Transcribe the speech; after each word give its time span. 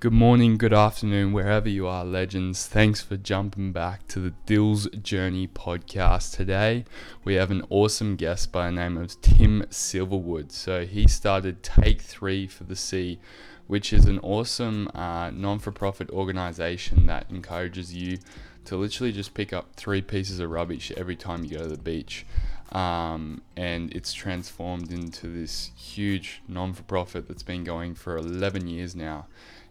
Good 0.00 0.12
morning, 0.12 0.58
good 0.58 0.72
afternoon, 0.72 1.32
wherever 1.32 1.68
you 1.68 1.88
are, 1.88 2.04
legends. 2.04 2.68
Thanks 2.68 3.00
for 3.00 3.16
jumping 3.16 3.72
back 3.72 4.06
to 4.06 4.20
the 4.20 4.30
Dill's 4.46 4.88
Journey 4.90 5.48
podcast. 5.48 6.36
Today, 6.36 6.84
we 7.24 7.34
have 7.34 7.50
an 7.50 7.64
awesome 7.68 8.14
guest 8.14 8.52
by 8.52 8.66
the 8.66 8.76
name 8.76 8.96
of 8.96 9.20
Tim 9.22 9.64
Silverwood. 9.70 10.52
So, 10.52 10.86
he 10.86 11.08
started 11.08 11.64
Take 11.64 12.00
Three 12.00 12.46
for 12.46 12.62
the 12.62 12.76
Sea, 12.76 13.18
which 13.66 13.92
is 13.92 14.04
an 14.04 14.20
awesome 14.20 14.88
uh, 14.94 15.30
non 15.30 15.58
for 15.58 15.72
profit 15.72 16.10
organization 16.10 17.06
that 17.06 17.28
encourages 17.28 17.92
you 17.92 18.18
to 18.66 18.76
literally 18.76 19.10
just 19.10 19.34
pick 19.34 19.52
up 19.52 19.74
three 19.74 20.00
pieces 20.00 20.38
of 20.38 20.48
rubbish 20.48 20.92
every 20.96 21.16
time 21.16 21.42
you 21.42 21.58
go 21.58 21.64
to 21.64 21.68
the 21.68 21.76
beach. 21.76 22.24
Um, 22.70 23.42
and 23.56 23.92
it's 23.92 24.12
transformed 24.12 24.92
into 24.92 25.26
this 25.26 25.72
huge 25.74 26.40
non 26.46 26.72
for 26.72 26.84
profit 26.84 27.26
that's 27.26 27.42
been 27.42 27.64
going 27.64 27.96
for 27.96 28.16
11 28.16 28.68
years 28.68 28.94
now 28.94 29.26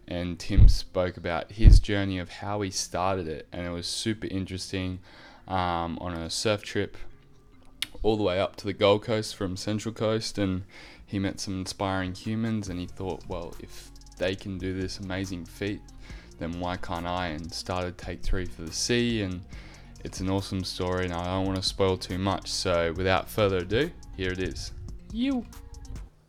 and 0.08 0.38
Tim 0.38 0.68
spoke 0.68 1.18
about 1.18 1.52
his 1.52 1.78
journey 1.78 2.18
of 2.18 2.30
how 2.30 2.62
he 2.62 2.70
started 2.70 3.28
it, 3.28 3.46
and 3.52 3.66
it 3.66 3.70
was 3.70 3.86
super 3.86 4.26
interesting 4.26 5.00
um, 5.46 5.98
on 6.00 6.14
a 6.14 6.30
surf 6.30 6.62
trip 6.62 6.96
all 8.02 8.16
the 8.16 8.22
way 8.22 8.40
up 8.40 8.56
to 8.56 8.64
the 8.64 8.72
Gold 8.72 9.02
Coast 9.02 9.36
from 9.36 9.56
Central 9.56 9.94
Coast, 9.94 10.38
and 10.38 10.64
he 11.04 11.18
met 11.18 11.40
some 11.40 11.60
inspiring 11.60 12.14
humans, 12.14 12.68
and 12.68 12.80
he 12.80 12.86
thought, 12.86 13.22
well, 13.28 13.54
if 13.60 13.90
they 14.16 14.34
can 14.34 14.56
do 14.56 14.78
this 14.78 14.98
amazing 14.98 15.44
feat, 15.44 15.80
then 16.38 16.58
why 16.58 16.76
can't 16.76 17.06
I? 17.06 17.28
And 17.28 17.52
started 17.52 17.98
Take 17.98 18.22
Three 18.22 18.46
for 18.46 18.62
the 18.62 18.72
Sea, 18.72 19.22
and 19.22 19.42
it's 20.04 20.20
an 20.20 20.30
awesome 20.30 20.64
story, 20.64 21.04
and 21.04 21.12
I 21.12 21.24
don't 21.24 21.44
want 21.44 21.56
to 21.56 21.62
spoil 21.62 21.98
too 21.98 22.18
much. 22.18 22.50
So, 22.50 22.94
without 22.96 23.28
further 23.28 23.58
ado, 23.58 23.90
here 24.16 24.32
it 24.32 24.40
is. 24.40 24.72
You. 25.12 25.44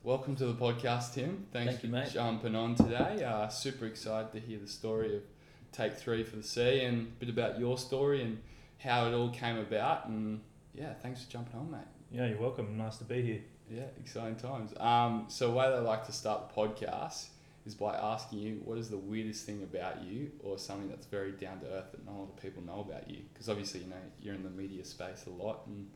Welcome 0.04 0.36
to 0.38 0.46
the 0.46 0.54
podcast, 0.54 1.14
Tim. 1.14 1.46
Thanks 1.52 1.72
Thank 1.74 1.80
for 1.82 1.86
you, 1.88 1.92
mate. 1.92 2.10
jumping 2.12 2.56
on 2.56 2.76
today. 2.76 3.24
Uh, 3.24 3.48
super 3.50 3.86
excited 3.86 4.32
to 4.32 4.40
hear 4.40 4.58
the 4.58 4.68
story 4.68 5.16
of 5.18 5.24
Take 5.72 5.96
Three 5.98 6.24
for 6.24 6.38
the 6.38 6.44
Sea 6.44 6.82
and 6.86 7.08
a 7.08 7.20
bit 7.20 7.30
about 7.30 7.60
your 7.60 7.78
story 7.78 8.22
and 8.22 8.40
how 8.80 9.08
it 9.08 9.14
all 9.14 9.30
came 9.30 9.58
about. 9.58 10.08
And 10.08 10.40
yeah, 10.74 10.94
thanks 10.94 11.24
for 11.24 11.32
jumping 11.32 11.60
on, 11.60 11.70
mate. 11.72 11.82
Yeah, 12.12 12.28
you're 12.28 12.40
welcome. 12.40 12.78
Nice 12.78 12.98
to 12.98 13.04
be 13.04 13.22
here. 13.22 13.42
Yeah, 13.70 13.84
exciting 14.00 14.38
times. 14.38 14.74
Um, 14.80 15.26
so, 15.28 15.50
the 15.50 15.54
way 15.56 15.66
I 15.66 15.80
like 15.80 16.06
to 16.08 16.12
start 16.14 16.50
the 16.50 16.56
podcast 16.62 17.28
is 17.66 17.76
by 17.76 17.94
asking 17.96 18.40
you 18.40 18.62
what 18.64 18.78
is 18.78 18.90
the 18.90 18.98
weirdest 18.98 19.46
thing 19.46 19.62
about 19.64 20.02
you 20.04 20.32
or 20.44 20.58
something 20.58 20.90
that's 20.90 21.06
very 21.08 21.34
down 21.34 21.60
to 21.60 21.68
earth 21.68 21.92
that 21.92 22.04
not 22.06 22.14
a 22.16 22.20
lot 22.20 22.30
of 22.36 22.42
people 22.42 22.64
know 22.64 22.80
about 22.90 23.10
you? 23.10 23.20
Because 23.34 23.50
obviously, 23.50 23.82
you 23.82 23.88
know, 23.88 23.96
you're 24.22 24.34
in 24.34 24.44
the 24.44 24.50
media 24.50 24.84
space 24.86 25.26
a 25.28 25.44
lot 25.44 25.68
and 25.68 25.88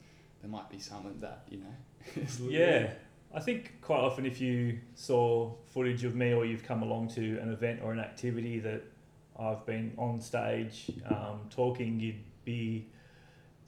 there 0.42 0.52
might 0.52 0.70
be 0.70 0.78
something 0.78 1.18
that, 1.22 1.46
you 1.50 1.60
know, 1.60 1.76
is 2.22 2.40
a 2.40 2.44
little 2.44 2.60
Yeah, 2.60 2.68
weird. 2.80 2.92
I 3.34 3.40
think 3.40 3.82
quite 3.82 4.00
often 4.00 4.26
if 4.26 4.40
you 4.40 4.80
saw 4.96 5.54
footage 5.66 6.04
of 6.04 6.16
me 6.16 6.34
or 6.34 6.46
you've 6.46 6.64
come 6.64 6.84
along 6.84 7.08
to 7.10 7.40
an 7.40 7.52
event 7.52 7.82
or 7.84 7.92
an 7.92 8.00
activity 8.00 8.60
that 8.60 8.84
I've 9.40 9.66
been 9.66 9.94
on 9.98 10.22
stage 10.22 10.92
um, 11.10 11.42
talking, 11.50 12.00
you'd 12.00 12.24
be 12.46 12.86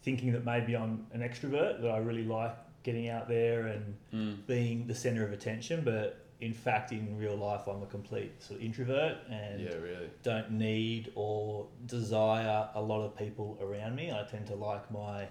thinking 0.03 0.31
that 0.33 0.45
maybe 0.45 0.75
I'm 0.77 1.07
an 1.13 1.21
extrovert, 1.21 1.81
that 1.81 1.89
I 1.89 1.97
really 1.97 2.23
like 2.25 2.55
getting 2.83 3.09
out 3.09 3.27
there 3.27 3.67
and 3.67 3.95
Mm. 4.13 4.45
being 4.45 4.87
the 4.87 4.93
centre 4.95 5.25
of 5.25 5.33
attention. 5.33 5.81
But 5.83 6.19
in 6.41 6.53
fact, 6.53 6.91
in 6.91 7.17
real 7.17 7.35
life, 7.35 7.67
I'm 7.67 7.81
a 7.81 7.87
complete 7.87 8.31
sort 8.43 8.59
of 8.59 8.65
introvert 8.65 9.17
and 9.29 9.59
Yeah, 9.61 9.73
really. 9.75 10.09
don't 10.21 10.51
need 10.51 11.11
or 11.15 11.65
desire 11.87 12.69
a 12.75 12.81
lot 12.81 13.01
of 13.03 13.17
people 13.17 13.57
around 13.59 13.95
me. 13.95 14.11
I 14.11 14.23
tend 14.29 14.45
to 14.47 14.55
like 14.55 14.89
my 14.91 15.27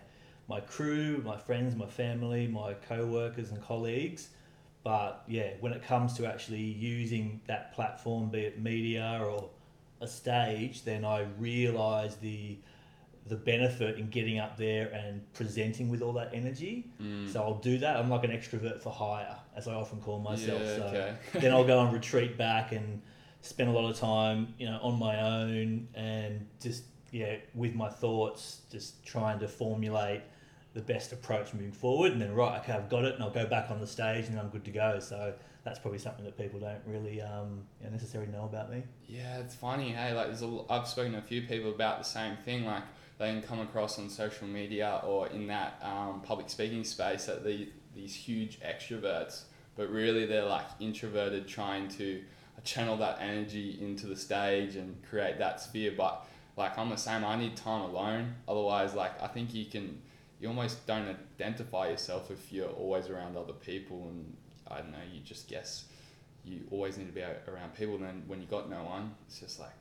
my 0.49 0.61
crew, 0.61 1.23
my 1.25 1.37
friends, 1.37 1.75
my 1.75 1.87
family, 1.87 2.47
my 2.47 2.75
co-workers 2.75 3.51
and 3.51 3.63
colleagues. 3.63 4.29
But 4.83 5.23
yeah, 5.27 5.53
when 5.61 5.73
it 5.73 5.83
comes 5.83 6.15
to 6.15 6.27
actually 6.27 6.61
using 6.61 7.41
that 7.47 7.73
platform, 7.75 8.29
be 8.29 8.41
it 8.41 8.61
media 8.61 9.21
or 9.25 9.49
a 10.01 10.07
stage, 10.07 10.85
then 10.85 11.05
I 11.05 11.27
realise 11.39 12.17
the 12.17 12.59
the 13.27 13.37
benefit 13.37 13.99
in 13.99 14.11
getting 14.11 14.39
up 14.39 14.59
there 14.59 14.89
and 14.89 15.23
presenting 15.33 15.89
with 15.89 16.03
all 16.03 16.13
that 16.13 16.29
energy. 16.35 16.91
Mm. 17.01 17.33
So 17.33 17.41
I'll 17.41 17.55
do 17.55 17.79
that. 17.79 17.97
I'm 17.97 18.11
like 18.11 18.23
an 18.25 18.31
extrovert 18.31 18.83
for 18.83 18.91
hire, 18.91 19.35
as 19.57 19.67
I 19.67 19.73
often 19.73 19.99
call 20.03 20.19
myself. 20.19 20.61
Yeah, 20.61 20.77
so 20.77 20.83
okay. 20.83 21.17
then 21.41 21.53
I'll 21.53 21.65
go 21.65 21.81
and 21.81 21.91
retreat 22.01 22.37
back 22.37 22.73
and 22.73 23.01
spend 23.41 23.71
a 23.71 23.73
lot 23.73 23.89
of 23.89 23.99
time, 23.99 24.53
you 24.59 24.67
know, 24.67 24.79
on 24.83 24.99
my 24.99 25.23
own 25.23 25.89
and 25.95 26.47
just 26.61 26.85
yeah, 27.13 27.37
with 27.55 27.75
my 27.75 27.89
thoughts, 27.89 28.61
just 28.71 29.03
trying 29.07 29.39
to 29.39 29.49
formulate 29.49 30.21
the 30.75 30.83
best 30.83 31.13
approach 31.13 31.55
moving 31.55 31.73
forward. 31.73 32.13
And 32.13 32.21
then 32.21 32.35
right, 32.35 32.61
okay, 32.61 32.73
I've 32.73 32.89
got 32.89 33.05
it, 33.05 33.15
and 33.15 33.23
I'll 33.23 33.31
go 33.31 33.47
back 33.47 33.71
on 33.71 33.81
the 33.81 33.87
stage, 33.87 34.27
and 34.27 34.39
I'm 34.39 34.49
good 34.49 34.65
to 34.65 34.71
go. 34.71 34.99
So 35.01 35.35
that's 35.65 35.79
probably 35.79 35.99
something 35.99 36.25
that 36.25 36.37
people 36.37 36.61
don't 36.61 36.83
really 36.87 37.23
um, 37.23 37.63
you 37.81 37.87
know, 37.87 37.93
necessarily 37.93 38.31
know 38.31 38.45
about 38.45 38.71
me. 38.71 38.83
Yeah, 39.09 39.39
it's 39.39 39.55
funny. 39.55 39.91
Hey, 39.93 40.13
like 40.13 40.27
there's 40.27 40.43
a, 40.43 40.61
I've 40.69 40.87
spoken 40.87 41.13
to 41.13 41.19
a 41.19 41.23
few 41.23 41.43
people 41.43 41.71
about 41.71 41.99
the 41.99 42.05
same 42.05 42.37
thing. 42.37 42.65
Like 42.65 42.83
they 43.19 43.31
can 43.31 43.43
come 43.43 43.61
across 43.61 43.99
on 43.99 44.11
social 44.11 44.47
media 44.47 45.01
or 45.07 45.29
in 45.29 45.47
that 45.47 45.81
um, 45.83 46.21
public 46.23 46.51
speaking 46.51 46.85
space 46.85 47.27
that 47.27 47.45
the 47.45 47.69
these 47.95 48.15
huge 48.15 48.59
extroverts, 48.61 49.45
but 49.77 49.89
really 49.89 50.27
they're 50.27 50.45
like 50.45 50.67
introverted, 50.81 51.47
trying 51.47 51.89
to 51.89 52.23
channel 52.65 52.97
that 52.97 53.19
energy 53.21 53.79
into 53.81 54.07
the 54.07 54.17
stage 54.17 54.75
and 54.75 54.97
create 55.09 55.39
that 55.39 55.61
sphere. 55.61 55.93
But 55.97 56.27
like 56.57 56.77
I'm 56.79 56.91
the 56.91 56.97
same. 56.97 57.25
I 57.25 57.37
need 57.37 57.57
time 57.57 57.83
alone. 57.83 58.35
Otherwise, 58.49 58.95
like 58.95 59.23
I 59.23 59.29
think 59.29 59.55
you 59.55 59.65
can. 59.67 60.03
You 60.45 60.51
almost 60.51 60.87
don't 60.87 61.09
identify 61.09 61.89
yourself 61.89 62.31
if 62.31 62.53
you're 62.53 62.69
always 62.69 63.09
around 63.09 63.35
other 63.35 63.55
people, 63.55 64.09
and 64.11 64.37
I 64.69 64.83
don't 64.83 64.93
know. 64.93 64.99
You 65.11 65.21
just 65.21 65.49
guess 65.49 65.87
you 66.45 66.61
always 66.71 66.99
need 66.99 67.07
to 67.07 67.15
be 67.15 67.23
around 67.23 67.75
people. 67.75 67.95
And 67.95 68.05
then 68.05 68.25
when 68.27 68.43
you 68.43 68.47
got 68.47 68.69
no 68.69 68.85
one, 68.85 69.15
it's 69.27 69.41
just 69.41 69.59
like 69.59 69.73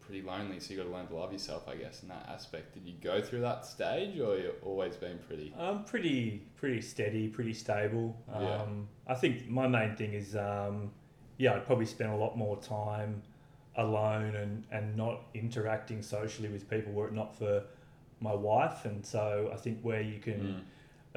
pretty 0.00 0.20
lonely. 0.20 0.60
So 0.60 0.74
you 0.74 0.80
got 0.80 0.84
to 0.84 0.94
learn 0.94 1.06
to 1.06 1.14
love 1.14 1.32
yourself, 1.32 1.66
I 1.66 1.76
guess, 1.76 2.02
in 2.02 2.10
that 2.10 2.28
aspect. 2.28 2.74
Did 2.74 2.84
you 2.84 2.96
go 3.02 3.22
through 3.22 3.40
that 3.40 3.64
stage, 3.64 4.20
or 4.20 4.36
you've 4.36 4.62
always 4.62 4.94
been 4.94 5.18
pretty? 5.26 5.54
I'm 5.58 5.84
pretty 5.84 6.42
pretty 6.56 6.82
steady, 6.82 7.28
pretty 7.28 7.54
stable. 7.54 8.14
Um, 8.30 8.42
Yeah. 8.42 8.66
I 9.06 9.14
think 9.14 9.48
my 9.48 9.66
main 9.66 9.96
thing 9.96 10.12
is, 10.12 10.36
um, 10.36 10.90
yeah, 11.38 11.54
I'd 11.54 11.64
probably 11.64 11.86
spend 11.86 12.12
a 12.12 12.16
lot 12.16 12.36
more 12.36 12.58
time 12.58 13.22
alone 13.76 14.36
and, 14.36 14.64
and 14.70 14.96
not 14.98 15.22
interacting 15.32 16.02
socially 16.02 16.50
with 16.50 16.68
people 16.68 16.92
were 16.92 17.08
it 17.08 17.14
not 17.14 17.34
for 17.34 17.64
my 18.24 18.34
wife. 18.34 18.84
And 18.86 19.04
so 19.06 19.50
I 19.52 19.56
think 19.56 19.78
where 19.82 20.00
you 20.00 20.18
can 20.18 20.40
Mm. 20.40 20.60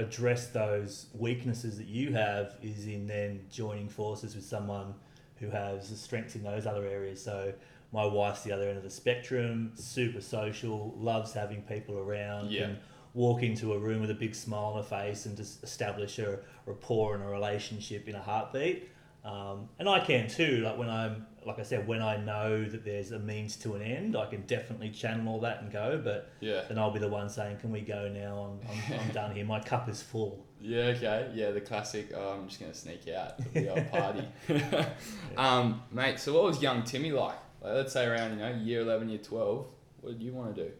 address 0.04 0.48
those 0.50 1.08
weaknesses 1.16 1.78
that 1.80 1.88
you 1.88 2.14
have 2.14 2.56
is 2.62 2.86
in 2.88 3.08
then 3.08 3.40
joining 3.52 3.90
forces 3.90 4.36
with 4.36 4.44
someone 4.46 4.94
who 5.40 5.50
has 5.50 5.90
the 5.90 5.96
strengths 5.96 6.36
in 6.36 6.44
those 6.44 6.66
other 6.68 6.86
areas. 6.86 7.24
So 7.24 7.54
my 7.92 8.06
wife's 8.06 8.44
the 8.44 8.52
other 8.52 8.68
end 8.70 8.78
of 8.78 8.84
the 8.84 8.90
spectrum, 8.90 9.72
super 9.76 10.22
social, 10.22 10.94
loves 10.98 11.34
having 11.34 11.62
people 11.64 11.98
around, 11.98 12.52
Yeah. 12.52 12.62
can 12.68 12.78
walk 13.14 13.42
into 13.42 13.74
a 13.74 13.80
room 13.80 14.02
with 14.02 14.12
a 14.12 14.20
big 14.26 14.36
smile 14.36 14.66
on 14.74 14.78
her 14.78 14.84
face 14.84 15.26
and 15.26 15.36
just 15.36 15.64
establish 15.64 16.20
a 16.20 16.40
rapport 16.68 17.16
and 17.16 17.24
a 17.24 17.28
relationship 17.28 18.08
in 18.08 18.14
a 18.16 18.22
heartbeat. 18.22 18.90
Um, 19.24 19.70
and 19.80 19.90
I 19.90 20.00
can 20.02 20.28
too. 20.28 20.58
Like 20.66 20.78
when 20.78 20.90
I'm, 20.90 21.26
like 21.48 21.60
I 21.60 21.64
said, 21.64 21.88
when 21.88 22.02
I 22.02 22.18
know 22.18 22.64
that 22.66 22.84
there's 22.84 23.12
a 23.12 23.20
means 23.20 23.56
to 23.58 23.76
an 23.76 23.82
end, 23.82 24.16
I 24.18 24.26
can 24.26 24.42
definitely 24.42 24.90
channel 24.90 25.34
all 25.34 25.40
that 25.40 25.62
and 25.62 25.72
go. 25.72 26.00
But 26.04 26.30
Yeah. 26.42 26.62
then 26.68 26.78
I'll 26.78 26.92
be 26.92 27.00
the 27.00 27.08
one 27.08 27.30
saying, 27.30 27.58
"Can 27.58 27.72
we 27.72 27.82
go 27.82 28.10
now? 28.10 28.60
I'm, 28.62 28.70
I'm, 28.94 29.00
I'm 29.00 29.10
done 29.14 29.34
here. 29.36 29.46
My 29.46 29.60
cup 29.62 29.88
is 29.90 30.02
full." 30.02 30.46
Yeah. 30.60 30.94
Okay. 30.96 31.32
Yeah. 31.34 31.52
The 31.52 31.62
classic. 31.62 32.12
Oh, 32.16 32.34
I'm 32.34 32.48
just 32.48 32.60
gonna 32.60 32.74
sneak 32.74 33.08
out 33.10 33.38
to 33.40 33.50
the 33.54 33.70
old 33.70 33.90
party. 33.92 34.28
um, 35.38 35.84
mate. 35.92 36.20
So 36.20 36.34
what 36.34 36.44
was 36.44 36.62
young 36.62 36.84
Timmy 36.84 37.12
like? 37.12 37.38
Like, 37.62 37.74
let's 37.74 37.94
say 37.94 38.06
around 38.06 38.32
you 38.32 38.38
know 38.38 38.54
year 38.54 38.82
eleven, 38.82 39.10
year 39.10 39.20
twelve. 39.20 39.68
What 40.02 40.14
did 40.18 40.22
you 40.24 40.34
want 40.34 40.56
to 40.56 40.64
do? 40.66 40.72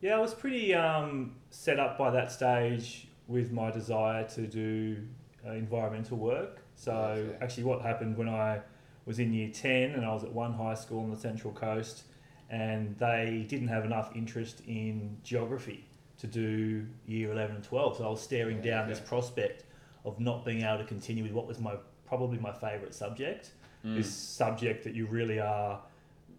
Yeah, 0.00 0.16
I 0.16 0.20
was 0.20 0.34
pretty 0.34 0.74
um, 0.74 1.36
set 1.50 1.78
up 1.80 1.96
by 1.98 2.10
that 2.10 2.30
stage 2.30 3.08
with 3.26 3.50
my 3.52 3.70
desire 3.70 4.24
to 4.28 4.46
do 4.46 4.98
uh, 5.46 5.52
environmental 5.52 6.18
work. 6.18 6.60
So 6.76 6.92
Okay. 6.92 7.36
actually, 7.42 7.64
what 7.64 7.80
happened 7.82 8.16
when 8.18 8.28
I 8.28 8.60
was 9.06 9.18
in 9.18 9.32
year 9.32 9.50
ten 9.52 9.90
and 9.92 10.04
I 10.04 10.12
was 10.12 10.24
at 10.24 10.32
one 10.32 10.52
high 10.52 10.74
school 10.74 11.00
on 11.02 11.10
the 11.10 11.16
Central 11.16 11.52
Coast, 11.52 12.04
and 12.50 12.96
they 12.98 13.44
didn't 13.48 13.68
have 13.68 13.84
enough 13.84 14.10
interest 14.14 14.62
in 14.66 15.16
geography 15.22 15.84
to 16.18 16.26
do 16.26 16.86
year 17.06 17.32
eleven 17.32 17.56
and 17.56 17.64
twelve. 17.64 17.96
So 17.96 18.06
I 18.06 18.08
was 18.08 18.22
staring 18.22 18.58
Yeah, 18.62 18.78
down 18.78 18.88
this 18.88 19.00
prospect 19.00 19.64
of 20.04 20.20
not 20.20 20.44
being 20.44 20.62
able 20.62 20.78
to 20.78 20.84
continue 20.84 21.22
with 21.22 21.32
what 21.32 21.46
was 21.46 21.58
my 21.58 21.76
probably 22.06 22.38
my 22.38 22.52
favourite 22.52 22.94
subject 22.94 23.50
Mm. 23.84 23.96
this 23.96 24.10
subject 24.10 24.82
that 24.84 24.94
you 24.94 25.04
really 25.04 25.38
are, 25.40 25.78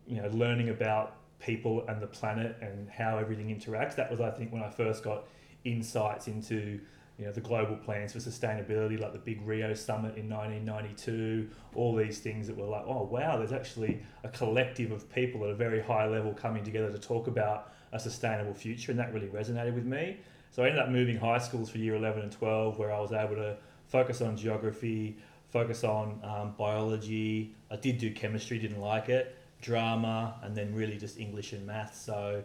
you 0.08 0.20
know, 0.20 0.28
learning 0.30 0.70
about 0.70 1.18
people 1.40 1.86
and 1.88 2.02
the 2.02 2.08
planet 2.08 2.58
and 2.60 2.90
how 2.90 3.20
everything 3.20 3.56
interacts. 3.56 3.96
That 3.96 4.10
was, 4.10 4.20
I 4.20 4.32
think, 4.32 4.52
when 4.52 4.64
I 4.64 4.70
first 4.72 5.04
got 5.04 5.28
insights 5.64 6.28
into, 6.28 6.80
you 7.18 7.26
know, 7.26 7.32
the 7.32 7.42
global 7.42 7.78
plans 7.78 8.12
for 8.14 8.20
sustainability, 8.20 9.00
like 9.00 9.14
the 9.14 9.20
big 9.20 9.42
Rio 9.42 9.74
summit 9.74 10.18
in 10.18 10.30
1992, 10.30 11.50
all 11.74 11.96
these 11.96 12.20
things 12.20 12.48
that 12.48 12.58
were 12.58 12.66
like, 12.66 12.84
oh 12.86 13.04
wow, 13.04 13.38
there's 13.38 13.54
actually 13.54 14.02
a 14.24 14.30
collective 14.30 14.92
of 14.92 15.10
people 15.14 15.44
at 15.46 15.50
a 15.50 15.56
very 15.56 15.82
high 15.82 16.08
level 16.08 16.34
coming 16.34 16.64
together 16.64 16.92
to 16.92 17.00
talk 17.00 17.28
about 17.28 17.72
a 17.94 18.00
sustainable 18.00 18.54
future, 18.54 18.92
and 18.92 19.00
that 19.00 19.14
really 19.14 19.28
resonated 19.28 19.74
with 19.74 19.86
me. 19.86 20.18
So 20.52 20.64
I 20.64 20.68
ended 20.68 20.82
up 20.82 20.90
moving 20.90 21.18
high 21.18 21.38
schools 21.38 21.70
for 21.70 21.78
year 21.78 21.96
11 21.96 22.24
and 22.24 22.32
12, 22.32 22.78
where 22.78 22.92
I 22.92 23.00
was 23.00 23.14
able 23.14 23.36
to 23.36 23.58
focus 23.88 24.22
on 24.22 24.36
geography, 24.36 25.18
focus 25.50 25.84
on 25.84 26.20
um, 26.24 26.54
biology. 26.58 27.56
I 27.72 27.78
did 27.78 27.98
do 27.98 28.12
chemistry, 28.12 28.60
didn't 28.60 28.82
like 28.82 29.10
it. 29.10 29.38
drama, 29.62 30.36
and 30.44 30.56
then 30.56 30.74
really 30.76 30.98
just 30.98 31.18
English 31.18 31.54
and 31.54 31.66
maths. 31.66 32.00
So 32.00 32.44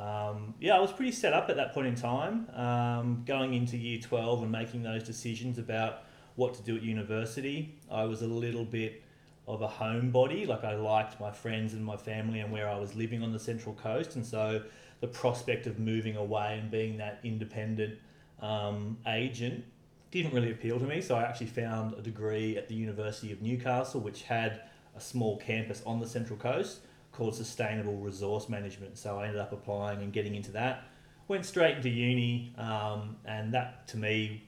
um, 0.00 0.54
yeah, 0.58 0.76
I 0.76 0.80
was 0.80 0.92
pretty 0.92 1.12
set 1.12 1.34
up 1.34 1.50
at 1.50 1.56
that 1.56 1.74
point 1.74 1.86
in 1.86 1.94
time, 1.94 2.48
um, 2.54 3.22
going 3.26 3.52
into 3.52 3.76
year 3.76 4.00
12 4.00 4.42
and 4.42 4.50
making 4.50 4.82
those 4.82 5.02
decisions 5.02 5.58
about 5.58 6.04
what 6.36 6.54
to 6.54 6.62
do 6.62 6.76
at 6.76 6.82
university. 6.82 7.78
I 7.90 8.04
was 8.04 8.22
a 8.22 8.26
little 8.26 8.64
bit 8.64 9.02
of 9.46 9.60
a 9.60 9.68
homebody, 9.68 10.46
like 10.46 10.64
I 10.64 10.74
liked 10.74 11.20
my 11.20 11.30
friends 11.30 11.74
and 11.74 11.84
my 11.84 11.98
family 11.98 12.40
and 12.40 12.50
where 12.50 12.66
I 12.66 12.78
was 12.78 12.94
living 12.94 13.22
on 13.22 13.32
the 13.32 13.38
Central 13.38 13.74
Coast, 13.74 14.16
and 14.16 14.24
so 14.24 14.62
the 15.00 15.06
prospect 15.06 15.66
of 15.66 15.78
moving 15.78 16.16
away 16.16 16.58
and 16.58 16.70
being 16.70 16.96
that 16.96 17.20
independent 17.22 17.98
um, 18.40 18.96
agent 19.06 19.64
didn't 20.10 20.32
really 20.32 20.50
appeal 20.50 20.78
to 20.78 20.86
me. 20.86 21.02
So 21.02 21.14
I 21.16 21.24
actually 21.24 21.48
found 21.48 21.92
a 21.94 22.00
degree 22.00 22.56
at 22.56 22.68
the 22.68 22.74
University 22.74 23.32
of 23.32 23.42
Newcastle, 23.42 24.00
which 24.00 24.22
had 24.22 24.62
a 24.96 25.00
small 25.00 25.36
campus 25.36 25.82
on 25.84 26.00
the 26.00 26.06
Central 26.06 26.38
Coast 26.38 26.80
called 27.12 27.34
Sustainable 27.34 27.96
Resource 27.96 28.48
Management. 28.48 28.98
So 28.98 29.18
I 29.18 29.26
ended 29.26 29.40
up 29.40 29.52
applying 29.52 30.02
and 30.02 30.12
getting 30.12 30.34
into 30.34 30.52
that. 30.52 30.84
Went 31.28 31.44
straight 31.44 31.76
into 31.76 31.88
uni, 31.88 32.52
um, 32.58 33.16
and 33.24 33.54
that 33.54 33.86
to 33.88 33.96
me, 33.96 34.42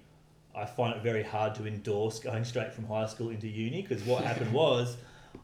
I 0.54 0.66
find 0.66 0.96
it 0.96 1.02
very 1.02 1.22
hard 1.22 1.54
to 1.56 1.66
endorse 1.66 2.18
going 2.18 2.44
straight 2.44 2.72
from 2.72 2.84
high 2.86 3.06
school 3.06 3.30
into 3.30 3.48
uni 3.48 3.82
because 3.82 4.02
what 4.04 4.24
happened 4.24 4.52
was 4.52 4.96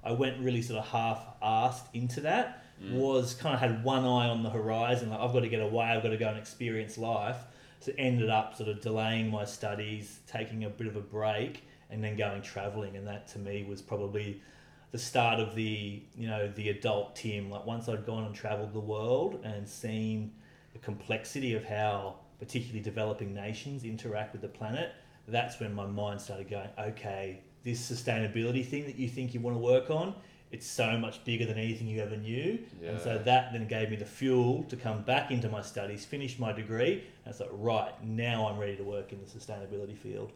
I 0.04 0.12
went 0.12 0.38
really 0.40 0.62
sort 0.62 0.80
of 0.80 0.88
half-assed 0.88 1.86
into 1.94 2.20
that. 2.22 2.64
Mm. 2.82 2.92
Was 2.92 3.34
kind 3.34 3.54
of 3.54 3.60
had 3.60 3.82
one 3.82 4.04
eye 4.04 4.28
on 4.28 4.42
the 4.42 4.50
horizon, 4.50 5.10
like 5.10 5.20
I've 5.20 5.32
got 5.32 5.40
to 5.40 5.48
get 5.48 5.60
away, 5.60 5.86
I've 5.86 6.02
got 6.02 6.10
to 6.10 6.16
go 6.16 6.28
and 6.28 6.38
experience 6.38 6.96
life. 6.96 7.36
So 7.80 7.92
ended 7.98 8.28
up 8.28 8.56
sort 8.56 8.68
of 8.68 8.80
delaying 8.80 9.30
my 9.30 9.44
studies, 9.44 10.20
taking 10.26 10.64
a 10.64 10.68
bit 10.68 10.86
of 10.86 10.96
a 10.96 11.00
break, 11.00 11.62
and 11.90 12.02
then 12.02 12.16
going 12.16 12.42
traveling, 12.42 12.96
and 12.96 13.06
that 13.06 13.28
to 13.28 13.38
me 13.38 13.64
was 13.68 13.80
probably 13.80 14.40
the 14.90 14.98
start 14.98 15.38
of 15.40 15.54
the 15.54 16.02
you 16.16 16.28
know 16.28 16.48
the 16.48 16.70
adult 16.70 17.16
Tim. 17.16 17.50
Like 17.50 17.66
once 17.66 17.88
I'd 17.88 18.06
gone 18.06 18.24
and 18.24 18.34
travelled 18.34 18.72
the 18.72 18.80
world 18.80 19.40
and 19.44 19.68
seen 19.68 20.32
the 20.72 20.78
complexity 20.78 21.54
of 21.54 21.64
how 21.64 22.16
particularly 22.38 22.80
developing 22.80 23.34
nations 23.34 23.84
interact 23.84 24.32
with 24.32 24.42
the 24.42 24.48
planet, 24.48 24.92
that's 25.26 25.60
when 25.60 25.74
my 25.74 25.86
mind 25.86 26.20
started 26.20 26.48
going, 26.48 26.68
okay, 26.78 27.40
this 27.64 27.90
sustainability 27.90 28.64
thing 28.64 28.84
that 28.84 28.96
you 28.96 29.08
think 29.08 29.34
you 29.34 29.40
want 29.40 29.56
to 29.56 29.60
work 29.60 29.90
on, 29.90 30.14
it's 30.52 30.66
so 30.66 30.96
much 30.96 31.24
bigger 31.24 31.44
than 31.44 31.58
anything 31.58 31.86
you 31.88 32.00
ever 32.00 32.16
knew. 32.16 32.58
Yeah. 32.80 32.90
And 32.90 33.00
so 33.00 33.18
that 33.18 33.52
then 33.52 33.66
gave 33.66 33.90
me 33.90 33.96
the 33.96 34.04
fuel 34.04 34.62
to 34.64 34.76
come 34.76 35.02
back 35.02 35.30
into 35.30 35.48
my 35.48 35.62
studies, 35.62 36.04
finish 36.04 36.38
my 36.38 36.52
degree, 36.52 37.04
and 37.24 37.32
it's 37.32 37.40
like, 37.40 37.50
right, 37.52 37.92
now 38.04 38.48
I'm 38.48 38.58
ready 38.58 38.76
to 38.76 38.84
work 38.84 39.12
in 39.12 39.20
the 39.20 39.26
sustainability 39.26 39.96
field. 39.96 40.32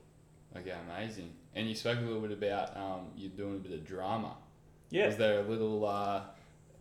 Okay, 0.56 0.74
amazing. 0.88 1.32
And 1.54 1.68
you 1.68 1.74
spoke 1.74 1.98
a 1.98 2.02
little 2.02 2.20
bit 2.20 2.32
about 2.32 2.76
um, 2.76 3.06
you 3.16 3.28
doing 3.28 3.56
a 3.56 3.58
bit 3.58 3.72
of 3.72 3.86
drama. 3.86 4.36
Yeah. 4.90 5.06
Was 5.06 5.16
there 5.16 5.40
a 5.40 5.42
little 5.42 5.86
uh, 5.86 6.22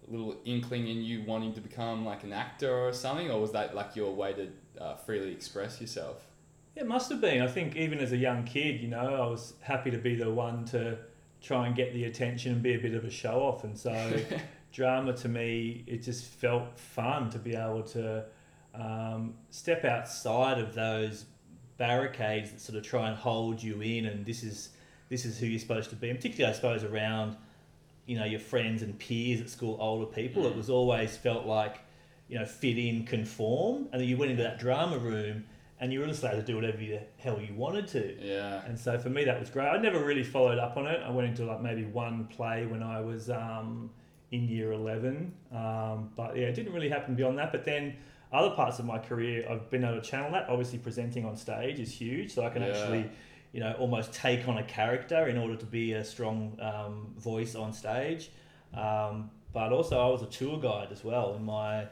little 0.07 0.35
inkling 0.45 0.87
in 0.87 1.03
you 1.03 1.23
wanting 1.23 1.53
to 1.53 1.61
become 1.61 2.05
like 2.05 2.23
an 2.23 2.33
actor 2.33 2.71
or 2.71 2.93
something, 2.93 3.31
or 3.31 3.39
was 3.39 3.51
that 3.53 3.75
like 3.75 3.95
your 3.95 4.13
way 4.13 4.33
to 4.33 4.83
uh, 4.83 4.95
freely 4.95 5.31
express 5.31 5.79
yourself? 5.79 6.27
It 6.75 6.87
must 6.87 7.09
have 7.09 7.21
been. 7.21 7.41
I 7.41 7.47
think 7.47 7.75
even 7.75 7.99
as 7.99 8.11
a 8.11 8.17
young 8.17 8.43
kid, 8.43 8.81
you 8.81 8.87
know, 8.87 9.15
I 9.15 9.27
was 9.27 9.53
happy 9.61 9.91
to 9.91 9.97
be 9.97 10.15
the 10.15 10.31
one 10.31 10.65
to 10.65 10.97
try 11.41 11.67
and 11.67 11.75
get 11.75 11.93
the 11.93 12.05
attention 12.05 12.53
and 12.53 12.61
be 12.61 12.75
a 12.75 12.79
bit 12.79 12.93
of 12.93 13.03
a 13.03 13.09
show 13.09 13.41
off, 13.41 13.63
and 13.63 13.77
so 13.77 14.19
drama 14.71 15.13
to 15.13 15.29
me, 15.29 15.83
it 15.87 16.03
just 16.03 16.25
felt 16.25 16.77
fun 16.77 17.29
to 17.29 17.39
be 17.39 17.55
able 17.55 17.83
to 17.83 18.25
um, 18.73 19.35
step 19.49 19.83
outside 19.83 20.59
of 20.59 20.73
those 20.73 21.25
barricades 21.81 22.51
that 22.51 22.61
sort 22.61 22.77
of 22.77 22.83
try 22.83 23.07
and 23.09 23.17
hold 23.17 23.61
you 23.63 23.81
in, 23.81 24.05
and 24.05 24.23
this 24.23 24.43
is 24.43 24.69
this 25.09 25.25
is 25.25 25.39
who 25.39 25.47
you're 25.47 25.59
supposed 25.59 25.89
to 25.89 25.95
be. 25.95 26.11
And 26.11 26.19
particularly, 26.19 26.53
I 26.53 26.55
suppose, 26.55 26.83
around 26.83 27.35
you 28.05 28.19
know 28.19 28.25
your 28.25 28.39
friends 28.39 28.83
and 28.83 28.97
peers 28.99 29.41
at 29.41 29.49
school, 29.49 29.77
older 29.81 30.05
people. 30.05 30.43
Mm. 30.43 30.51
It 30.51 30.55
was 30.55 30.69
always 30.69 31.17
felt 31.17 31.47
like 31.47 31.79
you 32.29 32.37
know 32.37 32.45
fit 32.45 32.77
in, 32.77 33.03
conform, 33.03 33.87
and 33.91 33.99
then 33.99 34.07
you 34.07 34.15
went 34.15 34.29
into 34.29 34.43
that 34.43 34.59
drama 34.59 34.99
room. 34.99 35.45
And 35.79 35.91
you 35.91 35.99
were 35.99 36.05
just 36.05 36.21
allowed 36.21 36.33
to 36.33 36.43
do 36.43 36.53
whatever 36.53 36.77
the 36.77 36.99
hell 37.17 37.41
you 37.41 37.55
wanted 37.55 37.87
to. 37.87 38.15
Yeah. 38.21 38.63
And 38.67 38.79
so 38.79 38.99
for 38.99 39.09
me, 39.09 39.25
that 39.25 39.39
was 39.39 39.49
great. 39.49 39.65
I 39.67 39.77
never 39.77 40.05
really 40.05 40.23
followed 40.23 40.59
up 40.59 40.77
on 40.77 40.85
it. 40.85 41.01
I 41.03 41.09
went 41.09 41.27
into 41.29 41.43
like 41.43 41.59
maybe 41.59 41.85
one 41.85 42.25
play 42.25 42.67
when 42.67 42.83
I 42.83 43.01
was 43.01 43.31
um, 43.31 43.89
in 44.29 44.47
year 44.47 44.73
11. 44.73 45.33
Um, 45.51 46.11
but 46.15 46.37
yeah, 46.37 46.43
it 46.43 46.53
didn't 46.53 46.73
really 46.73 46.89
happen 46.89 47.15
beyond 47.15 47.39
that. 47.39 47.51
But 47.51 47.65
then 47.65 47.95
other 48.31 48.51
parts 48.55 48.79
of 48.79 48.85
my 48.85 48.97
career, 48.97 49.45
I've 49.49 49.69
been 49.69 49.83
able 49.83 50.01
to 50.01 50.01
channel 50.01 50.31
that. 50.31 50.47
Obviously, 50.49 50.79
presenting 50.79 51.25
on 51.25 51.35
stage 51.35 51.79
is 51.79 51.91
huge, 51.91 52.33
so 52.33 52.45
I 52.45 52.49
can 52.49 52.61
yeah. 52.61 52.69
actually, 52.69 53.09
you 53.51 53.59
know, 53.59 53.73
almost 53.73 54.13
take 54.13 54.47
on 54.47 54.57
a 54.57 54.63
character 54.63 55.27
in 55.27 55.37
order 55.37 55.55
to 55.55 55.65
be 55.65 55.93
a 55.93 56.03
strong 56.03 56.57
um, 56.61 57.13
voice 57.17 57.55
on 57.55 57.73
stage. 57.73 58.31
Um, 58.73 59.31
but 59.53 59.73
also, 59.73 59.99
I 59.99 60.09
was 60.09 60.21
a 60.21 60.27
tour 60.27 60.59
guide 60.59 60.89
as 60.91 61.03
well 61.03 61.35
in 61.35 61.43
my 61.43 61.87